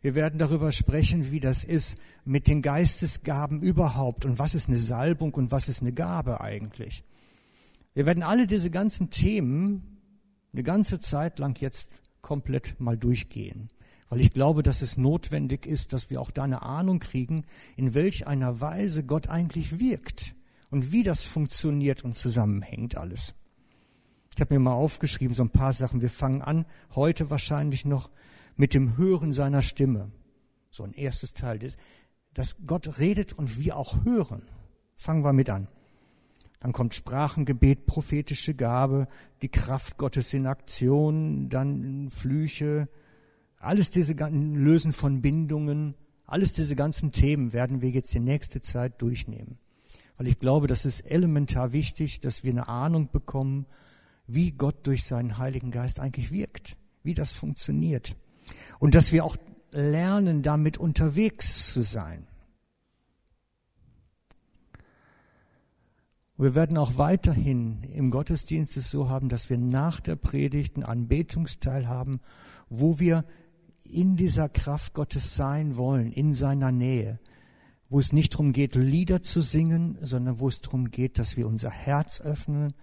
Wir 0.01 0.15
werden 0.15 0.39
darüber 0.39 0.71
sprechen, 0.71 1.31
wie 1.31 1.41
das 1.41 1.63
ist 1.63 1.99
mit 2.23 2.47
den 2.47 2.63
Geistesgaben 2.63 3.61
überhaupt 3.61 4.25
und 4.25 4.39
was 4.39 4.55
ist 4.55 4.67
eine 4.67 4.79
Salbung 4.79 5.35
und 5.35 5.51
was 5.51 5.69
ist 5.69 5.81
eine 5.81 5.93
Gabe 5.93 6.41
eigentlich. 6.41 7.03
Wir 7.93 8.07
werden 8.07 8.23
alle 8.23 8.47
diese 8.47 8.71
ganzen 8.71 9.11
Themen 9.11 9.94
eine 10.55 10.63
ganze 10.63 10.99
Zeit 10.99 11.39
lang 11.39 11.59
jetzt 11.59 11.89
komplett 12.21 12.79
mal 12.79 12.97
durchgehen. 12.97 13.67
Weil 14.09 14.21
ich 14.21 14.31
glaube, 14.31 14.63
dass 14.63 14.81
es 14.81 14.97
notwendig 14.97 15.65
ist, 15.65 15.91
dass 15.91 16.09
wir 16.09 16.21
auch 16.21 16.31
da 16.31 16.43
eine 16.43 16.61
Ahnung 16.61 16.99
kriegen, 16.99 17.45
in 17.75 17.93
welch 17.93 18.27
einer 18.27 18.61
Weise 18.61 19.03
Gott 19.03 19.27
eigentlich 19.27 19.79
wirkt 19.79 20.35
und 20.69 20.91
wie 20.91 21.03
das 21.03 21.23
funktioniert 21.23 22.03
und 22.03 22.15
zusammenhängt 22.15 22.95
alles. 22.95 23.35
Ich 24.33 24.39
habe 24.39 24.53
mir 24.53 24.59
mal 24.59 24.73
aufgeschrieben, 24.73 25.35
so 25.35 25.43
ein 25.43 25.49
paar 25.49 25.73
Sachen. 25.73 26.01
Wir 26.01 26.09
fangen 26.09 26.41
an, 26.41 26.65
heute 26.93 27.29
wahrscheinlich 27.29 27.85
noch 27.85 28.09
mit 28.55 28.73
dem 28.73 28.97
Hören 28.97 29.33
seiner 29.33 29.61
Stimme. 29.61 30.11
So 30.69 30.83
ein 30.83 30.93
erstes 30.93 31.33
Teil, 31.33 31.59
dass 32.33 32.55
Gott 32.65 32.99
redet 32.99 33.33
und 33.33 33.57
wir 33.57 33.77
auch 33.77 34.03
hören. 34.05 34.43
Fangen 34.95 35.23
wir 35.23 35.33
mit 35.33 35.49
an. 35.49 35.67
Dann 36.65 36.73
kommt 36.73 36.95
Sprachengebet, 36.95 37.85
prophetische 37.85 38.55
Gabe, 38.55 39.05
die 39.43 39.49
Kraft 39.49 39.99
Gottes 39.99 40.33
in 40.33 40.47
Aktion, 40.47 41.47
dann 41.47 42.09
Flüche, 42.09 42.89
alles 43.59 43.91
diese 43.91 44.15
ganzen 44.15 44.55
Lösen 44.55 44.91
von 44.91 45.21
Bindungen, 45.21 45.93
alles 46.25 46.53
diese 46.53 46.75
ganzen 46.75 47.11
Themen 47.11 47.53
werden 47.53 47.83
wir 47.83 47.91
jetzt 47.91 48.15
die 48.15 48.19
nächste 48.19 48.61
Zeit 48.61 48.99
durchnehmen. 48.99 49.59
Weil 50.17 50.25
ich 50.25 50.39
glaube, 50.39 50.65
das 50.65 50.85
ist 50.85 51.01
elementar 51.01 51.71
wichtig, 51.71 52.19
dass 52.19 52.43
wir 52.43 52.49
eine 52.49 52.67
Ahnung 52.67 53.11
bekommen, 53.11 53.67
wie 54.25 54.51
Gott 54.51 54.87
durch 54.87 55.03
seinen 55.03 55.37
Heiligen 55.37 55.69
Geist 55.69 55.99
eigentlich 55.99 56.31
wirkt, 56.31 56.77
wie 57.03 57.13
das 57.13 57.31
funktioniert. 57.31 58.15
Und 58.79 58.95
dass 58.95 59.11
wir 59.11 59.23
auch 59.23 59.37
lernen, 59.71 60.41
damit 60.41 60.79
unterwegs 60.79 61.71
zu 61.71 61.83
sein. 61.83 62.25
Wir 66.37 66.53
werden 66.53 66.77
auch 66.77 66.97
weiterhin 66.97 67.83
im 67.93 68.11
Gottesdienst 68.11 68.75
es 68.75 68.91
so 68.91 69.09
haben, 69.09 69.29
dass 69.29 69.49
wir 69.49 69.57
nach 69.57 70.01
der 70.01 70.17
Predigt 70.17 70.75
einen 70.75 70.83
Anbetungsteil 70.83 71.87
haben, 71.87 72.19
wo 72.69 72.99
wir 72.99 73.23
in 73.83 74.17
dieser 74.17 74.49
Kraft 74.49 74.93
Gottes 74.93 75.35
sein 75.35 75.77
wollen, 75.77 76.11
in 76.11 76.33
seiner 76.33 76.73
Nähe, 76.73 77.19
wo 77.87 77.99
es 77.99 78.11
nicht 78.11 78.33
darum 78.33 78.51
geht, 78.51 78.75
Lieder 78.75 79.21
zu 79.21 79.39
singen, 79.39 79.97
sondern 80.01 80.39
wo 80.39 80.49
es 80.49 80.59
darum 80.59 80.91
geht, 80.91 81.19
dass 81.19 81.37
wir 81.37 81.47
unser 81.47 81.69
Herz 81.69 82.19
öffnen 82.19 82.73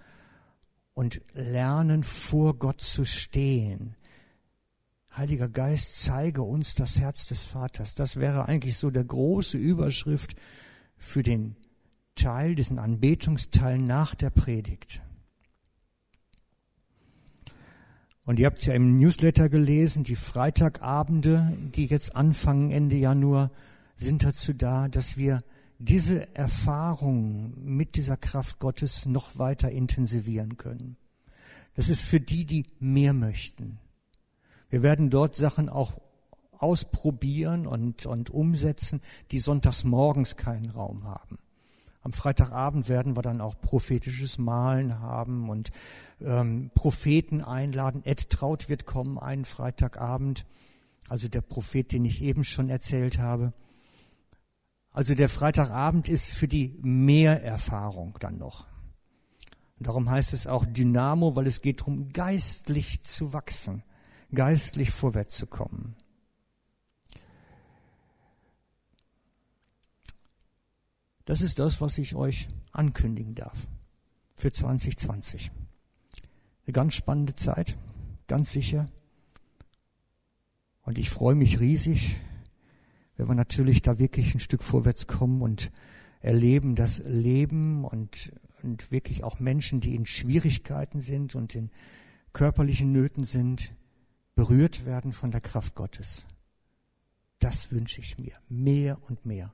und 0.94 1.20
lernen, 1.34 2.05
vor 2.05 2.55
Gott 2.55 2.80
zu 2.80 3.05
stehen. 3.05 3.96
Heiliger 5.14 5.48
Geist, 5.50 6.00
zeige 6.03 6.42
uns 6.42 6.74
das 6.74 6.98
Herz 6.98 7.26
des 7.26 7.42
Vaters. 7.42 7.94
Das 7.94 8.16
wäre 8.16 8.46
eigentlich 8.46 8.78
so 8.78 8.90
der 8.90 9.05
große 9.05 9.59
Überschrift 9.59 10.36
für 10.96 11.22
den 11.22 11.57
Teil, 12.15 12.55
diesen 12.55 12.79
Anbetungsteil 12.79 13.79
nach 13.79 14.15
der 14.15 14.31
Predigt. 14.31 15.03
Und 18.25 18.39
ihr 18.39 18.47
habt 18.47 18.59
es 18.59 18.67
ja 18.67 18.75
im 18.75 18.99
Newsletter 18.99 19.49
gelesen, 19.49 20.05
die 20.05 20.17
Freitagabende, 20.17 21.57
die 21.75 21.87
jetzt 21.87 22.15
anfangen 22.15 22.71
Ende 22.71 22.97
Januar, 22.97 23.51
sind 23.97 24.25
dazu 24.25 24.53
da, 24.53 24.89
dass 24.89 25.17
wir 25.17 25.43
diese 25.79 26.33
Erfahrung 26.35 27.55
mit 27.65 27.97
dieser 27.97 28.17
Kraft 28.17 28.61
Gottes 28.61 29.07
noch 29.07 29.39
weiter 29.39 29.71
intensivieren 29.71 30.57
können. 30.57 30.97
Das 31.75 31.89
ist 31.89 32.03
für 32.03 32.21
die, 32.21 32.45
die 32.45 32.67
mehr 32.79 33.13
möchten. 33.13 33.79
Wir 34.71 34.83
werden 34.83 35.11
dort 35.11 35.35
Sachen 35.35 35.69
auch 35.69 36.01
ausprobieren 36.53 37.67
und, 37.67 38.07
und 38.07 38.31
umsetzen, 38.31 39.01
die 39.33 39.41
sonntags 39.41 39.83
morgens 39.83 40.37
keinen 40.37 40.71
Raum 40.71 41.05
haben. 41.05 41.39
Am 42.03 42.12
Freitagabend 42.12 42.88
werden 42.88 43.16
wir 43.16 43.22
dann 43.22 43.40
auch 43.40 43.61
prophetisches 43.61 44.36
Malen 44.38 45.00
haben 45.00 45.48
und 45.48 45.70
ähm, 46.20 46.70
Propheten 46.74 47.42
einladen. 47.42 48.03
Ed 48.05 48.28
Traut 48.28 48.68
wird 48.68 48.86
kommen 48.86 49.18
einen 49.18 49.44
Freitagabend, 49.44 50.44
also 51.09 51.28
der 51.28 51.42
Prophet, 51.42 51.92
den 51.92 52.05
ich 52.05 52.22
eben 52.22 52.42
schon 52.42 52.68
erzählt 52.68 53.18
habe. 53.18 53.53
Also 54.90 55.14
der 55.14 55.28
Freitagabend 55.28 56.09
ist 56.09 56.30
für 56.30 56.48
die 56.48 56.76
Mehrerfahrung 56.82 58.18
dann 58.20 58.36
noch. 58.36 58.66
Und 59.78 59.86
darum 59.86 60.11
heißt 60.11 60.32
es 60.32 60.46
auch 60.46 60.66
Dynamo, 60.66 61.34
weil 61.36 61.46
es 61.46 61.62
geht 61.62 61.80
darum, 61.80 62.12
geistlich 62.12 63.05
zu 63.05 63.32
wachsen, 63.32 63.84
geistlich 64.34 64.90
vorwärts 64.90 65.36
zu 65.36 65.46
kommen. 65.46 65.96
Das 71.25 71.41
ist 71.41 71.59
das, 71.59 71.81
was 71.81 71.99
ich 71.99 72.14
euch 72.14 72.49
ankündigen 72.73 73.35
darf 73.35 73.68
für 74.35 74.53
2020. 74.53 75.51
Eine 76.64 76.73
ganz 76.73 76.95
spannende 76.95 77.35
Zeit, 77.35 77.77
ganz 78.27 78.53
sicher. 78.53 78.89
Und 80.83 80.99
ich 80.99 81.11
freue 81.11 81.35
mich 81.35 81.61
riesig, 81.61 82.16
wenn 83.16 83.29
wir 83.29 83.35
natürlich 83.35 83.83
da 83.83 83.99
wirklich 83.99 84.35
ein 84.35 84.41
Stück 84.41 84.62
vorwärts 84.62 85.07
kommen 85.07 85.43
und 85.43 85.70
erleben, 86.20 86.75
dass 86.75 87.03
Leben 87.05 87.85
und, 87.85 88.33
und 88.62 88.91
wirklich 88.91 89.23
auch 89.23 89.39
Menschen, 89.39 89.81
die 89.81 89.95
in 89.95 90.07
Schwierigkeiten 90.07 91.01
sind 91.01 91.35
und 91.35 91.55
in 91.55 91.70
körperlichen 92.33 92.93
Nöten 92.93 93.25
sind, 93.25 93.73
berührt 94.35 94.87
werden 94.87 95.12
von 95.12 95.31
der 95.31 95.41
Kraft 95.41 95.75
Gottes. 95.75 96.27
Das 97.39 97.70
wünsche 97.70 98.01
ich 98.01 98.18
mir, 98.18 98.35
mehr 98.49 98.99
und 99.09 99.27
mehr. 99.27 99.53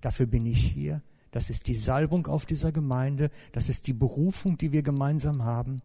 Dafür 0.00 0.26
bin 0.26 0.46
ich 0.46 0.64
hier. 0.64 1.02
Das 1.30 1.50
ist 1.50 1.66
die 1.66 1.76
Salbung 1.76 2.26
auf 2.26 2.46
dieser 2.46 2.72
Gemeinde. 2.72 3.30
Das 3.52 3.68
ist 3.68 3.86
die 3.86 3.92
Berufung, 3.92 4.58
die 4.58 4.72
wir 4.72 4.82
gemeinsam 4.82 5.44
haben. 5.44 5.80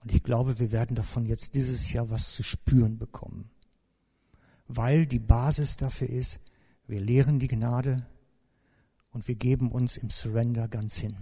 Und 0.00 0.12
ich 0.12 0.22
glaube, 0.22 0.58
wir 0.58 0.72
werden 0.72 0.96
davon 0.96 1.26
jetzt 1.26 1.54
dieses 1.54 1.92
Jahr 1.92 2.10
was 2.10 2.32
zu 2.32 2.42
spüren 2.42 2.98
bekommen 2.98 3.50
weil 4.76 5.06
die 5.06 5.18
Basis 5.18 5.76
dafür 5.76 6.08
ist, 6.08 6.40
wir 6.86 7.00
lehren 7.00 7.38
die 7.38 7.48
Gnade 7.48 8.06
und 9.10 9.28
wir 9.28 9.34
geben 9.34 9.70
uns 9.70 9.96
im 9.96 10.10
Surrender 10.10 10.68
ganz 10.68 10.96
hin. 10.96 11.16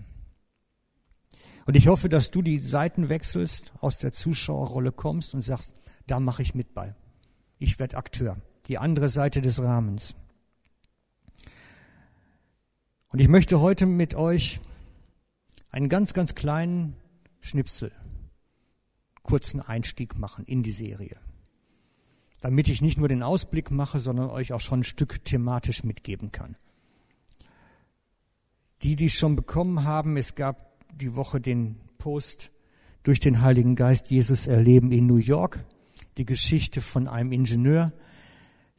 Und 1.67 1.77
ich 1.77 1.89
hoffe, 1.89 2.09
dass 2.09 2.31
du 2.31 2.43
die 2.43 2.59
Seiten 2.59 3.09
wechselst, 3.09 3.73
aus 3.81 3.99
der 3.99 4.13
Zuschauerrolle 4.13 4.93
kommst 4.93 5.35
und 5.35 5.43
sagst, 5.43 5.75
da 6.07 6.19
mache 6.19 6.43
ich 6.43 6.55
mit 6.55 6.75
bei. 6.75 6.95
Ich 7.59 7.79
werde 7.79 7.97
Akteur. 7.97 8.39
Die 8.67 8.79
andere 8.79 9.09
Seite 9.09 9.43
des 9.43 9.63
Rahmens. 9.63 10.15
Und 13.11 13.21
ich 13.21 13.29
möchte 13.29 13.61
heute 13.61 13.87
mit 13.87 14.15
euch 14.15 14.61
einen 15.71 15.89
ganz, 15.89 16.15
ganz 16.15 16.35
kleinen 16.35 16.97
Schnipsel, 17.41 17.93
kurzen 19.23 19.61
Einstieg 19.61 20.19
machen 20.19 20.45
in 20.47 20.63
die 20.63 20.73
Serie 20.73 21.19
damit 22.41 22.69
ich 22.69 22.83
nicht 22.83 22.99
nur 22.99 23.09
den 23.09 23.23
Ausblick 23.23 23.71
mache, 23.71 24.01
sondern 24.01 24.31
euch 24.31 24.53
auch 24.53 24.61
schon 24.61 24.81
ein 24.81 24.85
Stück 24.85 25.25
thematisch 25.25 25.85
mitgeben 25.85 26.33
kann. 26.33 26.57
Die, 28.83 28.97
die 28.97 29.07
es 29.07 29.13
schon 29.13 29.37
bekommen 29.37 29.85
haben, 29.85 30.17
es 30.17 30.35
gab 30.35 30.71
die 30.95 31.15
Woche 31.15 31.41
den 31.41 31.77
Post 31.99 32.51
durch 33.03 33.21
den 33.21 33.43
Heiligen 33.43 33.77
Geist 33.77 34.11
Jesus 34.11 34.47
erleben 34.47 34.91
in 34.91 35.07
New 35.07 35.17
York, 35.17 35.65
die 36.17 36.25
Geschichte 36.25 36.81
von 36.81 37.09
einem 37.09 37.33
Ingenieur, 37.33 37.93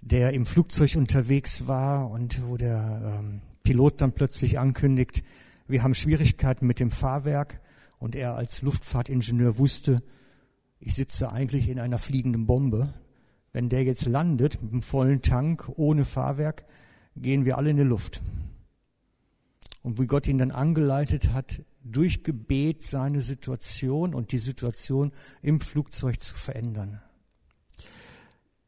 der 0.01 0.33
im 0.33 0.47
Flugzeug 0.47 0.95
unterwegs 0.95 1.67
war 1.67 2.09
und 2.09 2.43
wo 2.47 2.57
der 2.57 3.19
ähm, 3.19 3.41
Pilot 3.63 4.01
dann 4.01 4.13
plötzlich 4.13 4.59
ankündigt, 4.59 5.23
wir 5.67 5.83
haben 5.83 5.95
Schwierigkeiten 5.95 6.67
mit 6.67 6.79
dem 6.79 6.91
Fahrwerk 6.91 7.61
und 7.99 8.15
er 8.15 8.35
als 8.35 8.61
Luftfahrtingenieur 8.61 9.57
wusste, 9.57 10.03
ich 10.79 10.95
sitze 10.95 11.31
eigentlich 11.31 11.69
in 11.69 11.79
einer 11.79 11.99
fliegenden 11.99 12.47
Bombe, 12.47 12.93
wenn 13.53 13.69
der 13.69 13.83
jetzt 13.83 14.05
landet 14.05 14.61
mit 14.61 14.71
einem 14.71 14.81
vollen 14.81 15.21
Tank, 15.21 15.69
ohne 15.75 16.05
Fahrwerk, 16.05 16.65
gehen 17.15 17.45
wir 17.45 17.57
alle 17.57 17.69
in 17.69 17.77
die 17.77 17.83
Luft. 17.83 18.21
Und 19.83 19.99
wie 19.99 20.07
Gott 20.07 20.27
ihn 20.27 20.37
dann 20.37 20.51
angeleitet 20.51 21.33
hat, 21.33 21.61
durch 21.83 22.23
Gebet 22.23 22.83
seine 22.83 23.21
Situation 23.21 24.13
und 24.13 24.31
die 24.31 24.39
Situation 24.39 25.11
im 25.41 25.59
Flugzeug 25.59 26.19
zu 26.19 26.35
verändern. 26.35 27.01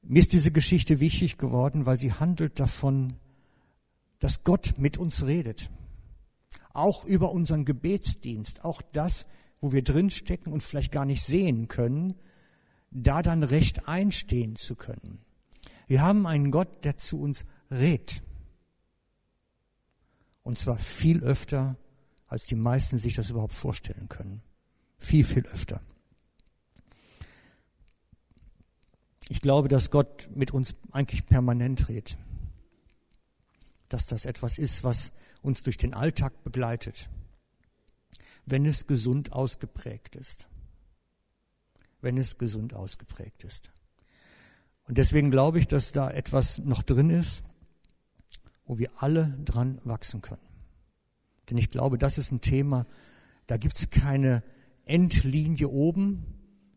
Mir 0.02 0.20
ist 0.20 0.34
diese 0.34 0.52
Geschichte 0.52 1.00
wichtig 1.00 1.38
geworden, 1.38 1.86
weil 1.86 1.98
sie 1.98 2.14
handelt 2.14 2.60
davon, 2.60 3.14
dass 4.24 4.46
Gott 4.46 4.76
mit 4.78 4.98
uns 4.98 5.26
redet. 5.26 5.70
Auch 6.72 7.04
über 7.04 7.34
unseren 7.34 7.66
Gebetsdienst, 7.66 8.64
auch 8.64 8.82
das, 8.94 9.26
wo 9.60 9.74
wir 9.74 9.84
drinstecken 9.84 10.54
und 10.54 10.64
vielleicht 10.64 10.94
gar 10.94 11.04
nicht 11.04 11.22
sehen 11.24 11.68
können, 11.68 12.16
da 12.90 13.22
dann 13.22 13.44
recht 13.44 13.90
einstehen 13.90 14.56
zu 14.56 14.76
können. 14.78 15.20
Wir 15.88 16.02
haben 16.02 16.26
einen 16.26 16.52
Gott, 16.52 16.86
der 16.86 16.96
zu 16.96 17.20
uns 17.20 17.44
redet. 17.70 18.24
Und 20.42 20.58
zwar 20.58 20.78
viel 20.78 21.22
öfter, 21.22 21.76
als 22.28 22.46
die 22.46 22.56
meisten 22.56 22.98
sich 22.98 23.16
das 23.16 23.30
überhaupt 23.30 23.54
vorstellen 23.54 24.08
können. 24.08 24.42
Viel, 24.98 25.26
viel 25.26 25.46
öfter. 25.48 25.82
Ich 29.28 29.42
glaube, 29.42 29.68
dass 29.68 29.92
Gott 29.92 30.30
mit 30.34 30.52
uns 30.52 30.76
eigentlich 30.94 31.26
permanent 31.26 31.90
redet. 31.90 32.18
Dass 33.94 34.08
das 34.08 34.26
etwas 34.26 34.58
ist, 34.58 34.84
was 34.84 35.12
uns 35.42 35.64
durch 35.64 35.78
den 35.78 35.94
Alltag 35.94 36.44
begleitet, 36.44 37.10
wenn 38.46 38.66
es 38.66 38.88
gesund 38.88 39.32
ausgeprägt 39.32 40.16
ist 40.16 40.48
wenn 42.04 42.18
es 42.18 42.38
gesund 42.38 42.76
ausgeprägt 42.76 43.44
ist. 43.44 43.72
Und 44.88 44.98
deswegen 44.98 45.32
glaube 45.32 45.58
ich, 45.58 45.68
dass 45.68 45.94
da 45.94 46.12
etwas 46.12 46.60
noch 46.60 46.84
drin 46.84 47.10
ist, 47.10 47.42
wo 48.66 48.78
wir 48.78 49.02
alle 49.02 49.38
dran 49.46 49.80
wachsen 49.86 50.22
können. 50.22 50.42
Denn 51.50 51.58
ich 51.58 51.72
glaube, 51.72 51.98
das 51.98 52.18
ist 52.18 52.32
ein 52.32 52.42
Thema, 52.42 52.86
da 53.48 53.58
gibt 53.58 53.78
es 53.78 53.90
keine 53.90 54.44
Endlinie 54.86 55.70
oben, 55.70 56.26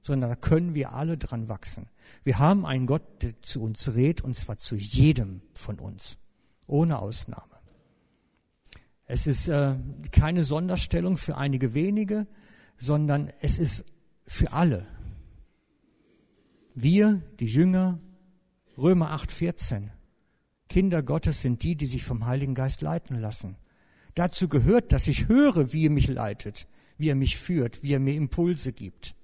sondern 0.00 0.30
da 0.30 0.36
können 0.36 0.74
wir 0.74 0.92
alle 0.92 1.18
dran 1.18 1.48
wachsen. 1.48 1.88
Wir 2.22 2.38
haben 2.38 2.64
einen 2.64 2.86
Gott, 2.86 3.22
der 3.22 3.40
zu 3.42 3.62
uns 3.62 3.94
redet, 3.94 4.22
und 4.22 4.36
zwar 4.36 4.56
zu 4.58 4.76
jedem 4.76 5.42
von 5.54 5.80
uns, 5.80 6.16
ohne 6.66 6.98
Ausnahme. 6.98 7.56
Es 9.06 9.26
ist 9.26 9.48
äh, 9.48 9.76
keine 10.10 10.44
Sonderstellung 10.44 11.16
für 11.16 11.36
einige 11.36 11.74
wenige, 11.74 12.26
sondern 12.76 13.32
es 13.40 13.58
ist 13.58 13.84
für 14.26 14.52
alle. 14.52 14.86
Wir, 16.74 17.22
die 17.38 17.46
Jünger, 17.46 18.00
Römer 18.76 19.12
8, 19.12 19.32
14, 19.32 19.90
Kinder 20.68 21.02
Gottes 21.02 21.40
sind 21.40 21.62
die, 21.62 21.76
die 21.76 21.86
sich 21.86 22.02
vom 22.04 22.26
Heiligen 22.26 22.54
Geist 22.54 22.82
leiten 22.82 23.18
lassen. 23.18 23.56
Dazu 24.14 24.48
gehört, 24.48 24.92
dass 24.92 25.06
ich 25.06 25.28
höre, 25.28 25.72
wie 25.72 25.84
ihr 25.84 25.90
mich 25.90 26.08
leitet, 26.08 26.66
wie 26.98 27.08
er 27.08 27.14
mich 27.14 27.36
führt, 27.36 27.82
wie 27.82 27.92
er 27.92 28.00
mir 28.00 28.14
Impulse 28.14 28.72
gibt. 28.72 29.14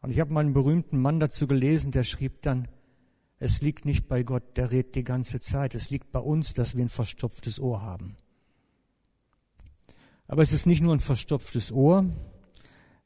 Und 0.00 0.10
ich 0.10 0.20
habe 0.20 0.32
mal 0.32 0.40
einen 0.40 0.54
berühmten 0.54 1.00
Mann 1.00 1.20
dazu 1.20 1.46
gelesen, 1.46 1.90
der 1.90 2.04
schrieb 2.04 2.42
dann, 2.42 2.68
es 3.38 3.60
liegt 3.60 3.84
nicht 3.84 4.08
bei 4.08 4.22
Gott, 4.22 4.56
der 4.56 4.70
redet 4.70 4.94
die 4.94 5.04
ganze 5.04 5.40
Zeit, 5.40 5.74
es 5.74 5.90
liegt 5.90 6.10
bei 6.12 6.20
uns, 6.20 6.54
dass 6.54 6.76
wir 6.76 6.84
ein 6.84 6.88
verstopftes 6.88 7.60
Ohr 7.60 7.82
haben. 7.82 8.16
Aber 10.26 10.42
es 10.42 10.52
ist 10.52 10.66
nicht 10.66 10.82
nur 10.82 10.94
ein 10.94 11.00
verstopftes 11.00 11.70
Ohr, 11.70 12.06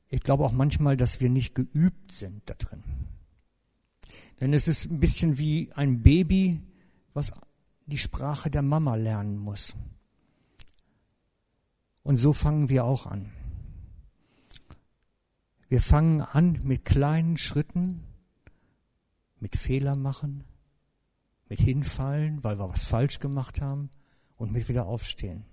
ich 0.09 0.23
glaube 0.23 0.45
auch 0.45 0.53
manchmal, 0.53 0.97
dass 0.97 1.21
wir 1.21 1.31
nicht 1.31 1.55
geübt 1.55 2.13
sind 2.13 2.43
da 2.47 2.55
drin. 2.55 2.83
Denn 4.41 4.53
es 4.53 4.69
ist 4.69 4.87
ein 4.87 4.99
bisschen 4.99 5.39
wie 5.39 5.71
ein 5.73 6.03
Baby, 6.03 6.61
was 7.15 7.33
die 7.87 7.99
Sprache 7.99 8.51
der 8.51 8.63
Mama 8.63 8.95
lernen 8.95 9.37
muss. 9.37 9.75
Und 12.03 12.17
so 12.17 12.33
fangen 12.33 12.69
wir 12.69 12.85
auch 12.85 13.07
an. 13.07 13.31
Wir 15.69 15.81
fangen 15.81 16.23
an 16.23 16.59
mit 16.65 16.85
kleinen 16.85 17.37
Schritten, 17.37 18.03
mit 19.41 19.57
Fehler 19.57 19.97
machen, 19.97 20.45
mit 21.49 21.61
hinfallen, 21.61 22.45
weil 22.45 22.59
wir 22.59 22.69
was 22.69 22.85
falsch 22.85 23.19
gemacht 23.19 23.61
haben 23.61 23.91
und 24.37 24.53
mit 24.53 24.69
wieder 24.69 24.87
aufstehen. 24.87 25.45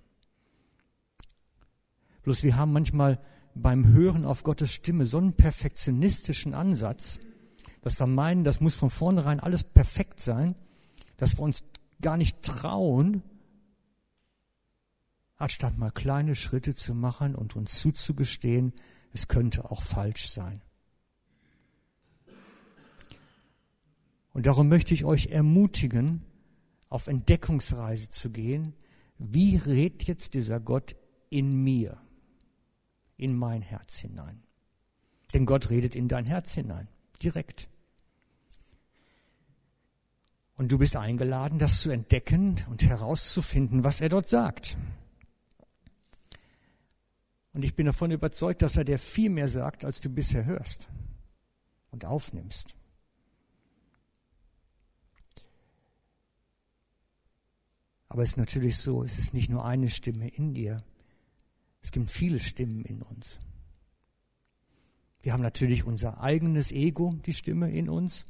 Bloß 2.22 2.42
wir 2.42 2.56
haben 2.56 2.72
manchmal 2.72 3.20
beim 3.54 3.88
Hören 3.88 4.24
auf 4.24 4.44
Gottes 4.44 4.72
Stimme 4.72 5.06
so 5.06 5.18
einen 5.18 5.32
perfektionistischen 5.32 6.54
Ansatz, 6.54 7.20
dass 7.80 7.98
wir 7.98 8.06
meinen, 8.06 8.44
das 8.44 8.60
muss 8.60 8.74
von 8.74 8.90
vornherein 8.90 9.40
alles 9.40 9.64
perfekt 9.64 10.20
sein, 10.20 10.54
dass 11.16 11.38
wir 11.38 11.42
uns 11.42 11.64
gar 12.00 12.16
nicht 12.16 12.42
trauen, 12.42 13.22
anstatt 15.36 15.78
mal 15.78 15.90
kleine 15.90 16.34
Schritte 16.34 16.74
zu 16.74 16.94
machen 16.94 17.34
und 17.34 17.56
uns 17.56 17.78
zuzugestehen, 17.78 18.72
es 19.12 19.28
könnte 19.28 19.70
auch 19.70 19.82
falsch 19.82 20.28
sein. 20.28 20.62
Und 24.38 24.46
darum 24.46 24.68
möchte 24.68 24.94
ich 24.94 25.04
euch 25.04 25.30
ermutigen, 25.32 26.22
auf 26.90 27.08
Entdeckungsreise 27.08 28.08
zu 28.08 28.30
gehen. 28.30 28.72
Wie 29.18 29.56
redet 29.56 30.04
jetzt 30.04 30.32
dieser 30.34 30.60
Gott 30.60 30.94
in 31.28 31.64
mir, 31.64 32.00
in 33.16 33.36
mein 33.36 33.62
Herz 33.62 33.98
hinein? 33.98 34.44
Denn 35.34 35.44
Gott 35.44 35.70
redet 35.70 35.96
in 35.96 36.06
dein 36.06 36.24
Herz 36.24 36.54
hinein, 36.54 36.86
direkt. 37.20 37.68
Und 40.54 40.70
du 40.70 40.78
bist 40.78 40.94
eingeladen, 40.94 41.58
das 41.58 41.80
zu 41.80 41.90
entdecken 41.90 42.64
und 42.70 42.84
herauszufinden, 42.84 43.82
was 43.82 44.00
er 44.00 44.08
dort 44.08 44.28
sagt. 44.28 44.78
Und 47.54 47.64
ich 47.64 47.74
bin 47.74 47.86
davon 47.86 48.12
überzeugt, 48.12 48.62
dass 48.62 48.76
er 48.76 48.84
dir 48.84 49.00
viel 49.00 49.30
mehr 49.30 49.48
sagt, 49.48 49.84
als 49.84 50.00
du 50.00 50.08
bisher 50.08 50.44
hörst 50.44 50.88
und 51.90 52.04
aufnimmst. 52.04 52.77
Aber 58.08 58.22
es 58.22 58.30
ist 58.30 58.36
natürlich 58.36 58.78
so, 58.78 59.02
es 59.02 59.18
ist 59.18 59.34
nicht 59.34 59.50
nur 59.50 59.64
eine 59.64 59.90
Stimme 59.90 60.28
in 60.28 60.54
dir. 60.54 60.82
Es 61.82 61.92
gibt 61.92 62.10
viele 62.10 62.38
Stimmen 62.38 62.84
in 62.84 63.02
uns. 63.02 63.38
Wir 65.20 65.32
haben 65.32 65.42
natürlich 65.42 65.84
unser 65.84 66.20
eigenes 66.20 66.72
Ego, 66.72 67.14
die 67.26 67.34
Stimme 67.34 67.70
in 67.70 67.88
uns, 67.88 68.24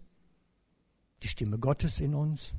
die 1.22 1.29
Stimme 1.29 1.59
Gottes 1.59 2.01
in 2.01 2.14
uns. 2.14 2.55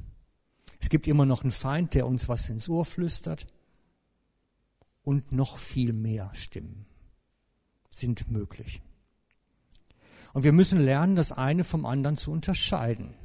Es 0.80 0.90
gibt 0.90 1.08
immer 1.08 1.26
noch 1.26 1.44
einen 1.44 1.52
Feind, 1.52 1.94
der 1.94 2.08
uns 2.08 2.30
was 2.30 2.50
ins 2.50 2.70
Ohr 2.70 2.86
flüstert 2.86 3.48
und 5.04 5.32
noch 5.32 5.58
viel 5.58 5.94
mehr 5.94 6.32
Stimmen 6.34 6.86
sind 7.90 8.30
möglich. 8.30 8.82
Und 10.34 10.44
wir 10.44 10.54
müssen 10.54 10.80
lernen, 10.80 11.16
das 11.16 11.32
eine 11.32 11.64
vom 11.64 11.86
anderen 11.86 12.18
zu 12.18 12.32
unterscheiden. 12.32 13.16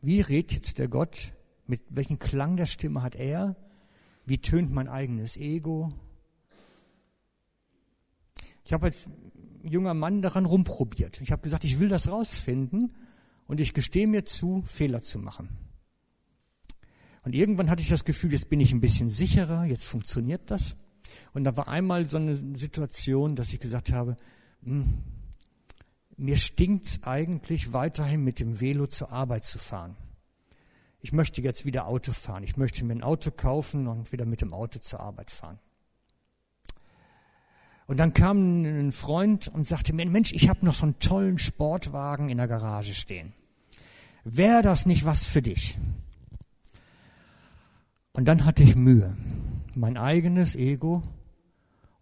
Wie 0.00 0.20
redet 0.20 0.52
jetzt 0.52 0.78
der 0.78 0.88
Gott? 0.88 1.32
Mit 1.66 1.82
welchem 1.88 2.18
Klang 2.18 2.56
der 2.56 2.66
Stimme 2.66 3.02
hat 3.02 3.14
er? 3.14 3.56
Wie 4.26 4.38
tönt 4.38 4.72
mein 4.72 4.88
eigenes 4.88 5.36
Ego? 5.36 5.92
Ich 8.64 8.72
habe 8.72 8.86
als 8.86 9.06
junger 9.62 9.94
Mann 9.94 10.22
daran 10.22 10.46
rumprobiert. 10.46 11.20
Ich 11.20 11.32
habe 11.32 11.42
gesagt, 11.42 11.64
ich 11.64 11.80
will 11.80 11.88
das 11.88 12.08
rausfinden 12.08 12.94
und 13.46 13.60
ich 13.60 13.74
gestehe 13.74 14.06
mir 14.06 14.24
zu, 14.24 14.62
Fehler 14.66 15.02
zu 15.02 15.18
machen. 15.18 15.48
Und 17.22 17.34
irgendwann 17.34 17.70
hatte 17.70 17.82
ich 17.82 17.88
das 17.88 18.04
Gefühl, 18.04 18.32
jetzt 18.32 18.50
bin 18.50 18.60
ich 18.60 18.72
ein 18.72 18.80
bisschen 18.80 19.08
sicherer, 19.08 19.64
jetzt 19.64 19.84
funktioniert 19.84 20.50
das. 20.50 20.76
Und 21.32 21.44
da 21.44 21.56
war 21.56 21.68
einmal 21.68 22.06
so 22.06 22.18
eine 22.18 22.36
Situation, 22.56 23.36
dass 23.36 23.52
ich 23.52 23.60
gesagt 23.60 23.92
habe, 23.92 24.16
hm, 24.62 25.02
mir 26.16 26.36
stinkt's 26.36 27.02
eigentlich 27.02 27.72
weiterhin 27.72 28.22
mit 28.22 28.40
dem 28.40 28.60
Velo 28.60 28.86
zur 28.86 29.10
Arbeit 29.10 29.44
zu 29.44 29.58
fahren. 29.58 29.96
Ich 31.04 31.12
möchte 31.12 31.42
jetzt 31.42 31.66
wieder 31.66 31.86
Auto 31.86 32.12
fahren. 32.12 32.44
Ich 32.44 32.56
möchte 32.56 32.82
mir 32.82 32.94
ein 32.94 33.02
Auto 33.02 33.30
kaufen 33.30 33.88
und 33.88 34.10
wieder 34.10 34.24
mit 34.24 34.40
dem 34.40 34.54
Auto 34.54 34.78
zur 34.78 35.00
Arbeit 35.00 35.30
fahren. 35.30 35.58
Und 37.86 37.98
dann 37.98 38.14
kam 38.14 38.62
ein 38.62 38.90
Freund 38.90 39.48
und 39.48 39.66
sagte 39.66 39.92
mir, 39.92 40.08
Mensch, 40.08 40.32
ich 40.32 40.48
habe 40.48 40.64
noch 40.64 40.72
so 40.72 40.84
einen 40.84 40.98
tollen 41.00 41.36
Sportwagen 41.36 42.30
in 42.30 42.38
der 42.38 42.48
Garage 42.48 42.94
stehen. 42.94 43.34
Wäre 44.24 44.62
das 44.62 44.86
nicht 44.86 45.04
was 45.04 45.26
für 45.26 45.42
dich? 45.42 45.76
Und 48.14 48.24
dann 48.24 48.46
hatte 48.46 48.62
ich 48.62 48.74
Mühe, 48.74 49.14
mein 49.74 49.98
eigenes 49.98 50.56
Ego 50.56 51.02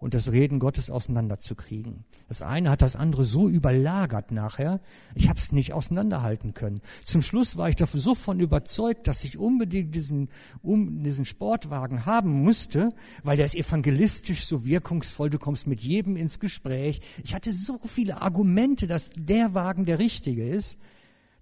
und 0.03 0.15
das 0.15 0.33
Reden 0.33 0.59
Gottes 0.59 0.91
auseinanderzukriegen. 0.91 2.05
Das 2.27 2.43
eine 2.43 2.71
hat 2.71 2.83
das 2.83 2.97
andere 2.97 3.23
so 3.23 3.49
überlagert 3.49 4.33
nachher, 4.33 4.81
ich 5.15 5.29
habe 5.29 5.39
es 5.39 5.53
nicht 5.53 5.73
auseinanderhalten 5.73 6.55
können. 6.55 6.81
Zum 7.05 7.23
Schluss 7.23 7.57
war 7.57 7.69
ich 7.69 7.77
davon 7.77 8.01
so 8.01 8.17
von 8.17 8.41
überzeugt, 8.41 9.07
dass 9.07 9.23
ich 9.23 9.39
unbedingt 9.39 9.95
diesen, 9.95 10.29
um, 10.61 11.05
diesen 11.05 11.25
Sportwagen 11.25 12.05
haben 12.05 12.43
musste, 12.43 12.89
weil 13.23 13.37
der 13.37 13.47
ist 13.47 13.55
evangelistisch 13.55 14.45
so 14.45 14.65
wirkungsvoll, 14.65 15.31
du 15.31 15.39
kommst 15.39 15.69
mit 15.69 15.81
jedem 15.81 16.17
ins 16.17 16.41
Gespräch. 16.41 17.01
Ich 17.23 17.33
hatte 17.33 17.53
so 17.53 17.79
viele 17.87 18.21
Argumente, 18.23 18.89
dass 18.89 19.13
der 19.17 19.55
Wagen 19.55 19.85
der 19.85 20.01
richtige 20.01 20.45
ist, 20.45 20.81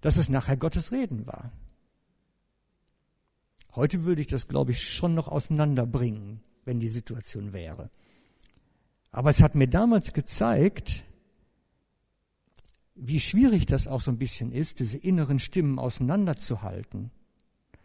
dass 0.01 0.17
es 0.17 0.29
nachher 0.29 0.55
Gottes 0.55 0.91
Reden 0.91 1.25
war. 1.25 1.51
Heute 3.73 4.03
würde 4.03 4.21
ich 4.21 4.27
das, 4.27 4.47
glaube 4.47 4.69
ich, 4.69 4.87
schon 4.87 5.15
noch 5.15 5.29
auseinanderbringen, 5.29 6.41
wenn 6.63 6.79
die 6.79 6.89
Situation 6.89 7.53
wäre. 7.53 7.89
Aber 9.11 9.29
es 9.29 9.41
hat 9.41 9.55
mir 9.55 9.67
damals 9.67 10.13
gezeigt, 10.13 11.03
wie 12.95 13.19
schwierig 13.19 13.65
das 13.65 13.87
auch 13.87 14.01
so 14.01 14.11
ein 14.11 14.17
bisschen 14.17 14.51
ist, 14.51 14.79
diese 14.79 14.97
inneren 14.97 15.39
Stimmen 15.39 15.79
auseinanderzuhalten. 15.79 17.11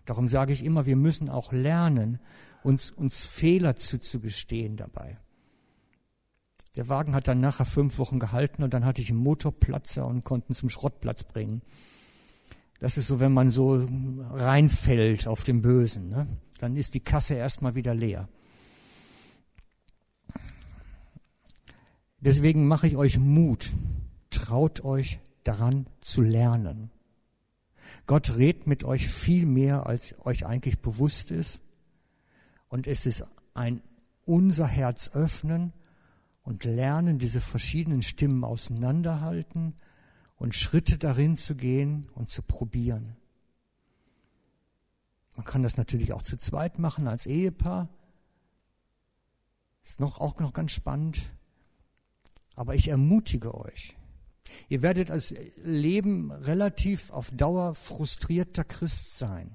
Darum 0.04 0.28
sage 0.28 0.52
ich 0.52 0.64
immer, 0.64 0.86
wir 0.86 0.96
müssen 0.96 1.28
auch 1.28 1.52
lernen, 1.52 2.20
uns, 2.62 2.90
uns 2.90 3.24
Fehler 3.24 3.76
zuzugestehen 3.76 4.76
dabei. 4.76 5.18
Der 6.76 6.88
Wagen 6.88 7.14
hat 7.14 7.26
dann 7.26 7.40
nachher 7.40 7.64
fünf 7.64 7.98
Wochen 7.98 8.18
gehalten 8.18 8.62
und 8.62 8.74
dann 8.74 8.84
hatte 8.84 9.00
ich 9.00 9.10
einen 9.10 9.18
Motorplatzer 9.18 10.06
und 10.06 10.24
konnten 10.24 10.54
zum 10.54 10.68
Schrottplatz 10.68 11.24
bringen. 11.24 11.62
Das 12.78 12.98
ist 12.98 13.06
so, 13.06 13.18
wenn 13.18 13.32
man 13.32 13.50
so 13.50 13.86
reinfällt 14.32 15.26
auf 15.26 15.42
den 15.42 15.62
Bösen, 15.62 16.10
ne? 16.10 16.26
dann 16.58 16.76
ist 16.76 16.94
die 16.94 17.00
Kasse 17.00 17.34
erstmal 17.34 17.74
wieder 17.74 17.94
leer. 17.94 18.28
Deswegen 22.26 22.66
mache 22.66 22.88
ich 22.88 22.96
euch 22.96 23.20
Mut. 23.20 23.72
Traut 24.30 24.82
euch 24.82 25.20
daran 25.44 25.86
zu 26.00 26.22
lernen. 26.22 26.90
Gott 28.08 28.36
redet 28.36 28.66
mit 28.66 28.82
euch 28.82 29.06
viel 29.06 29.46
mehr, 29.46 29.86
als 29.86 30.12
euch 30.26 30.44
eigentlich 30.44 30.80
bewusst 30.80 31.30
ist. 31.30 31.62
Und 32.66 32.88
es 32.88 33.06
ist 33.06 33.22
ein 33.54 33.80
unser 34.24 34.66
Herz 34.66 35.10
öffnen 35.14 35.72
und 36.42 36.64
lernen, 36.64 37.20
diese 37.20 37.40
verschiedenen 37.40 38.02
Stimmen 38.02 38.42
auseinanderhalten 38.42 39.74
und 40.34 40.56
Schritte 40.56 40.98
darin 40.98 41.36
zu 41.36 41.54
gehen 41.54 42.08
und 42.16 42.28
zu 42.28 42.42
probieren. 42.42 43.14
Man 45.36 45.46
kann 45.46 45.62
das 45.62 45.76
natürlich 45.76 46.12
auch 46.12 46.22
zu 46.22 46.36
zweit 46.38 46.80
machen 46.80 47.06
als 47.06 47.26
Ehepaar. 47.26 47.88
Ist 49.84 50.00
noch, 50.00 50.18
auch 50.18 50.40
noch 50.40 50.52
ganz 50.52 50.72
spannend. 50.72 51.20
Aber 52.56 52.74
ich 52.74 52.88
ermutige 52.88 53.54
euch. 53.54 53.96
Ihr 54.68 54.82
werdet 54.82 55.10
als 55.10 55.34
Leben 55.62 56.32
relativ 56.32 57.10
auf 57.10 57.30
Dauer 57.30 57.74
frustrierter 57.74 58.64
Christ 58.64 59.18
sein. 59.18 59.54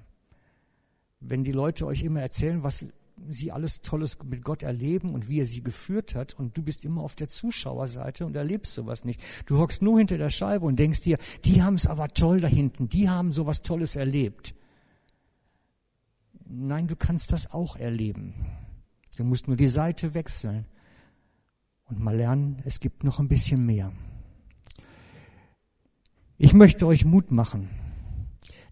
Wenn 1.20 1.44
die 1.44 1.52
Leute 1.52 1.86
euch 1.86 2.04
immer 2.04 2.22
erzählen, 2.22 2.64
was 2.64 2.86
sie 3.30 3.52
alles 3.52 3.82
Tolles 3.82 4.18
mit 4.24 4.44
Gott 4.44 4.64
erleben 4.64 5.14
und 5.14 5.30
wie 5.30 5.40
er 5.40 5.46
sie 5.46 5.62
geführt 5.62 6.16
hat 6.16 6.34
und 6.34 6.58
du 6.58 6.64
bist 6.64 6.86
immer 6.86 7.02
auf 7.02 7.16
der 7.16 7.28
Zuschauerseite 7.28 8.26
und 8.26 8.36
erlebst 8.36 8.74
sowas 8.74 9.06
nicht. 9.06 9.22
Du 9.46 9.60
hockst 9.60 9.82
nur 9.82 10.00
hinter 10.00 10.18
der 10.18 10.30
Scheibe 10.30 10.66
und 10.66 10.80
denkst 10.80 11.02
dir, 11.02 11.18
die 11.46 11.62
haben 11.62 11.76
es 11.76 11.86
aber 11.86 12.08
toll 12.10 12.40
da 12.40 12.48
hinten, 12.48 12.90
die 12.90 13.10
haben 13.10 13.32
sowas 13.32 13.62
Tolles 13.62 13.96
erlebt. 13.96 14.56
Nein, 16.48 16.88
du 16.88 16.96
kannst 16.96 17.32
das 17.32 17.52
auch 17.52 17.76
erleben. 17.76 18.34
Du 19.18 19.24
musst 19.24 19.48
nur 19.48 19.58
die 19.58 19.68
Seite 19.68 20.14
wechseln 20.14 20.66
und 21.92 22.00
mal 22.00 22.16
lernen, 22.16 22.62
es 22.66 22.80
gibt 22.80 23.04
noch 23.04 23.20
ein 23.20 23.28
bisschen 23.28 23.66
mehr. 23.66 23.92
Ich 26.38 26.54
möchte 26.54 26.88
euch 26.88 27.06
Mut 27.06 27.32
machen, 27.32 27.70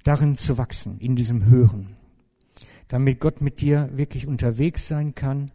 darin 0.04 0.36
zu 0.36 0.58
wachsen, 0.58 1.00
in 1.00 1.16
diesem 1.16 1.46
Hören, 1.46 1.96
damit 2.88 3.20
Gott 3.20 3.42
mit 3.42 3.62
dir 3.62 3.90
wirklich 3.96 4.26
unterwegs 4.26 4.88
sein 4.88 5.14
kann 5.14 5.52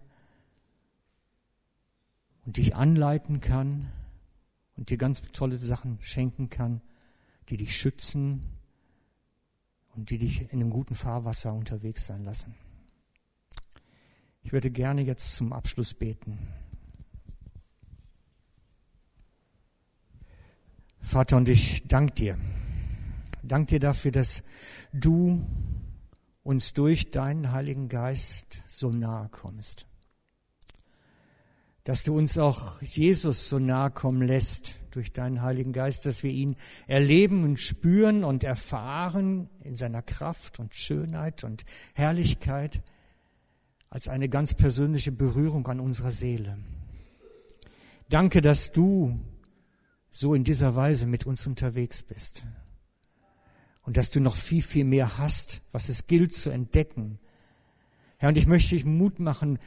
und 2.45 2.59
dich 2.59 2.77
anleiten 2.77 3.41
kann 3.41 3.91
und 4.77 4.91
dir 4.91 4.99
ganz 4.99 5.23
tolle 5.33 5.57
Sachen 5.57 5.99
schenken 6.03 6.51
kann, 6.51 6.83
die 7.49 7.57
dich 7.57 7.77
schützen 7.77 8.45
und 9.97 10.11
die 10.11 10.19
dich 10.19 10.43
in 10.53 10.61
einem 10.61 10.71
guten 10.71 10.95
Fahrwasser 10.95 11.53
unterwegs 11.55 12.07
sein 12.07 12.25
lassen. 12.25 12.55
Ich 14.43 14.53
würde 14.53 14.71
gerne 14.71 15.03
jetzt 15.03 15.35
zum 15.35 15.55
Abschluss 15.55 15.95
beten. 15.95 16.39
Vater, 21.05 21.37
und 21.37 21.51
ich 21.51 21.87
danke 21.87 22.15
dir. 22.15 22.39
Danke 23.43 23.75
dir 23.75 23.81
dafür, 23.81 24.11
dass 24.11 24.43
du 24.95 25.45
uns 26.43 26.73
durch 26.73 27.11
deinen 27.11 27.53
Heiligen 27.53 27.91
Geist 27.91 28.63
so 28.67 28.89
nahe 28.89 29.29
kommst. 29.29 29.87
Dass 31.85 32.05
du 32.05 32.17
uns 32.17 32.39
auch 32.39 32.81
Jesus 32.81 33.51
so 33.51 33.59
nahe 33.59 33.91
kommen 33.91 34.23
lässt 34.23 34.79
durch 34.93 35.13
deinen 35.13 35.43
Heiligen 35.43 35.75
Geist, 35.75 36.07
dass 36.07 36.23
wir 36.23 36.31
ihn 36.31 36.57
erleben 36.87 37.45
und 37.45 37.61
spüren 37.61 38.25
und 38.25 38.43
erfahren 38.43 39.51
in 39.63 39.77
seiner 39.77 40.01
Kraft 40.01 40.59
und 40.59 40.75
Schönheit 40.75 41.45
und 41.45 41.65
Herrlichkeit 41.93 42.83
als 43.91 44.09
eine 44.09 44.31
ganz 44.31 44.55
persönliche 44.55 45.13
Berührung 45.13 45.67
an 45.69 45.81
unserer 45.81 46.13
Seele. 46.13 46.57
Danke, 48.09 48.41
dass 48.41 48.73
du 48.73 49.21
so 50.17 50.33
in 50.33 50.45
dieser 50.45 50.77
Weise 50.77 51.07
mit 51.07 51.27
uns 51.27 51.45
unterwegs 51.45 52.05
bist 52.05 52.45
und 53.83 53.97
dass 53.97 54.13
du 54.13 54.21
noch 54.21 54.37
viel, 54.37 54.63
viel 54.63 54.85
mehr 54.85 55.19
hast, 55.19 55.61
was 55.73 55.89
es 55.89 56.07
gilt 56.07 56.33
zu 56.33 56.51
entdecken. 56.51 57.19
Herr, 58.19 58.29
und 58.29 58.39
ich 58.39 58.47
möchte 58.47 58.77
dich 58.77 58.85
Mut 58.85 59.19
machen, 59.19 59.59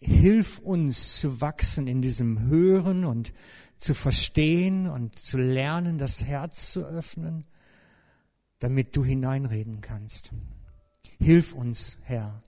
hilf 0.00 0.58
uns 0.60 1.20
zu 1.20 1.42
wachsen 1.42 1.86
in 1.86 2.00
diesem 2.00 2.46
Hören 2.46 3.04
und 3.04 3.34
zu 3.76 3.92
verstehen 3.92 4.88
und 4.88 5.18
zu 5.18 5.36
lernen, 5.36 5.98
das 5.98 6.24
Herz 6.24 6.72
zu 6.72 6.86
öffnen, 6.86 7.46
damit 8.58 8.96
du 8.96 9.04
hineinreden 9.04 9.82
kannst. 9.82 10.30
Hilf 11.18 11.52
uns, 11.52 11.98
Herr, 12.00 12.40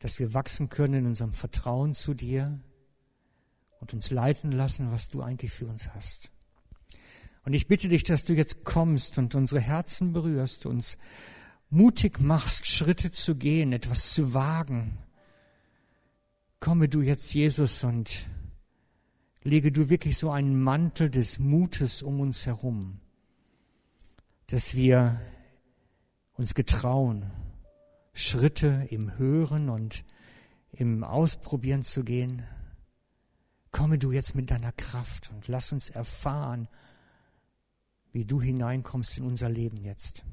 dass 0.00 0.18
wir 0.18 0.34
wachsen 0.34 0.68
können 0.68 0.94
in 0.94 1.06
unserem 1.06 1.32
Vertrauen 1.32 1.94
zu 1.94 2.12
dir 2.12 2.58
und 3.82 3.92
uns 3.92 4.12
leiten 4.12 4.52
lassen, 4.52 4.92
was 4.92 5.08
du 5.08 5.22
eigentlich 5.22 5.50
für 5.50 5.66
uns 5.66 5.92
hast. 5.92 6.30
Und 7.44 7.52
ich 7.52 7.66
bitte 7.66 7.88
dich, 7.88 8.04
dass 8.04 8.24
du 8.24 8.32
jetzt 8.32 8.64
kommst 8.64 9.18
und 9.18 9.34
unsere 9.34 9.60
Herzen 9.60 10.12
berührst, 10.12 10.66
uns 10.66 10.96
mutig 11.68 12.20
machst, 12.20 12.66
Schritte 12.66 13.10
zu 13.10 13.34
gehen, 13.34 13.72
etwas 13.72 14.14
zu 14.14 14.34
wagen. 14.34 14.98
Komme 16.60 16.88
du 16.88 17.02
jetzt, 17.02 17.34
Jesus, 17.34 17.82
und 17.82 18.28
lege 19.42 19.72
du 19.72 19.90
wirklich 19.90 20.16
so 20.16 20.30
einen 20.30 20.62
Mantel 20.62 21.10
des 21.10 21.40
Mutes 21.40 22.04
um 22.04 22.20
uns 22.20 22.46
herum, 22.46 23.00
dass 24.46 24.76
wir 24.76 25.20
uns 26.34 26.54
getrauen, 26.54 27.32
Schritte 28.12 28.86
im 28.90 29.18
Hören 29.18 29.68
und 29.68 30.04
im 30.70 31.02
Ausprobieren 31.02 31.82
zu 31.82 32.04
gehen. 32.04 32.44
Komme 33.72 33.98
du 33.98 34.12
jetzt 34.12 34.34
mit 34.34 34.50
deiner 34.50 34.72
Kraft 34.72 35.30
und 35.30 35.48
lass 35.48 35.72
uns 35.72 35.90
erfahren, 35.90 36.68
wie 38.12 38.24
du 38.24 38.40
hineinkommst 38.40 39.18
in 39.18 39.24
unser 39.24 39.48
Leben 39.48 39.78
jetzt. 39.78 40.24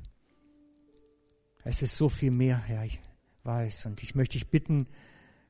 Es 1.63 1.81
ist 1.81 1.95
so 1.95 2.09
viel 2.09 2.31
mehr, 2.31 2.57
Herr, 2.57 2.85
ich 2.85 2.99
weiß. 3.43 3.85
Und 3.85 4.03
ich 4.03 4.15
möchte 4.15 4.37
dich 4.37 4.49
bitten, 4.49 4.87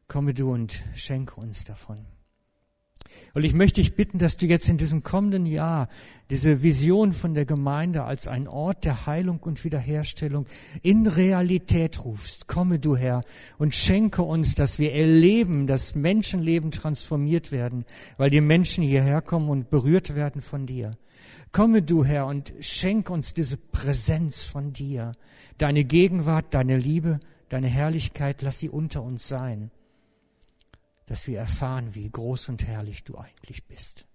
komme 0.07 0.33
du 0.33 0.53
und 0.53 0.83
schenke 0.95 1.35
uns 1.35 1.65
davon. 1.65 2.05
Und 3.33 3.43
ich 3.43 3.53
möchte 3.53 3.81
dich 3.81 3.95
bitten, 3.95 4.17
dass 4.17 4.37
du 4.37 4.45
jetzt 4.45 4.69
in 4.69 4.77
diesem 4.77 5.03
kommenden 5.03 5.45
Jahr 5.45 5.87
diese 6.29 6.63
Vision 6.63 7.13
von 7.13 7.33
der 7.33 7.45
Gemeinde 7.45 8.03
als 8.03 8.27
ein 8.27 8.47
Ort 8.47 8.85
der 8.85 9.05
Heilung 9.05 9.39
und 9.39 9.63
Wiederherstellung 9.63 10.45
in 10.81 11.07
Realität 11.07 12.03
rufst. 12.05 12.47
Komme 12.47 12.79
du 12.79 12.95
Herr 12.95 13.23
und 13.57 13.75
schenke 13.75 14.21
uns, 14.21 14.55
dass 14.55 14.79
wir 14.79 14.93
erleben, 14.93 15.67
dass 15.67 15.95
Menschenleben 15.95 16.71
transformiert 16.71 17.51
werden, 17.51 17.85
weil 18.17 18.29
die 18.29 18.41
Menschen 18.41 18.83
hierher 18.83 19.21
kommen 19.21 19.49
und 19.49 19.69
berührt 19.69 20.15
werden 20.15 20.41
von 20.41 20.65
dir. 20.65 20.97
Komme 21.51 21.81
du 21.81 22.05
Herr 22.05 22.27
und 22.27 22.53
schenk 22.59 23.09
uns 23.09 23.33
diese 23.33 23.57
Präsenz 23.57 24.43
von 24.43 24.71
dir, 24.73 25.13
deine 25.57 25.83
Gegenwart, 25.83 26.47
deine 26.51 26.77
Liebe, 26.77 27.19
deine 27.49 27.67
Herrlichkeit, 27.67 28.41
lass 28.41 28.59
sie 28.59 28.69
unter 28.69 29.01
uns 29.01 29.27
sein 29.27 29.71
dass 31.09 31.25
wir 31.25 31.39
erfahren, 31.39 31.95
wie 31.95 32.07
groß 32.07 32.49
und 32.49 32.67
herrlich 32.67 33.03
du 33.03 33.17
eigentlich 33.17 33.65
bist. 33.65 34.05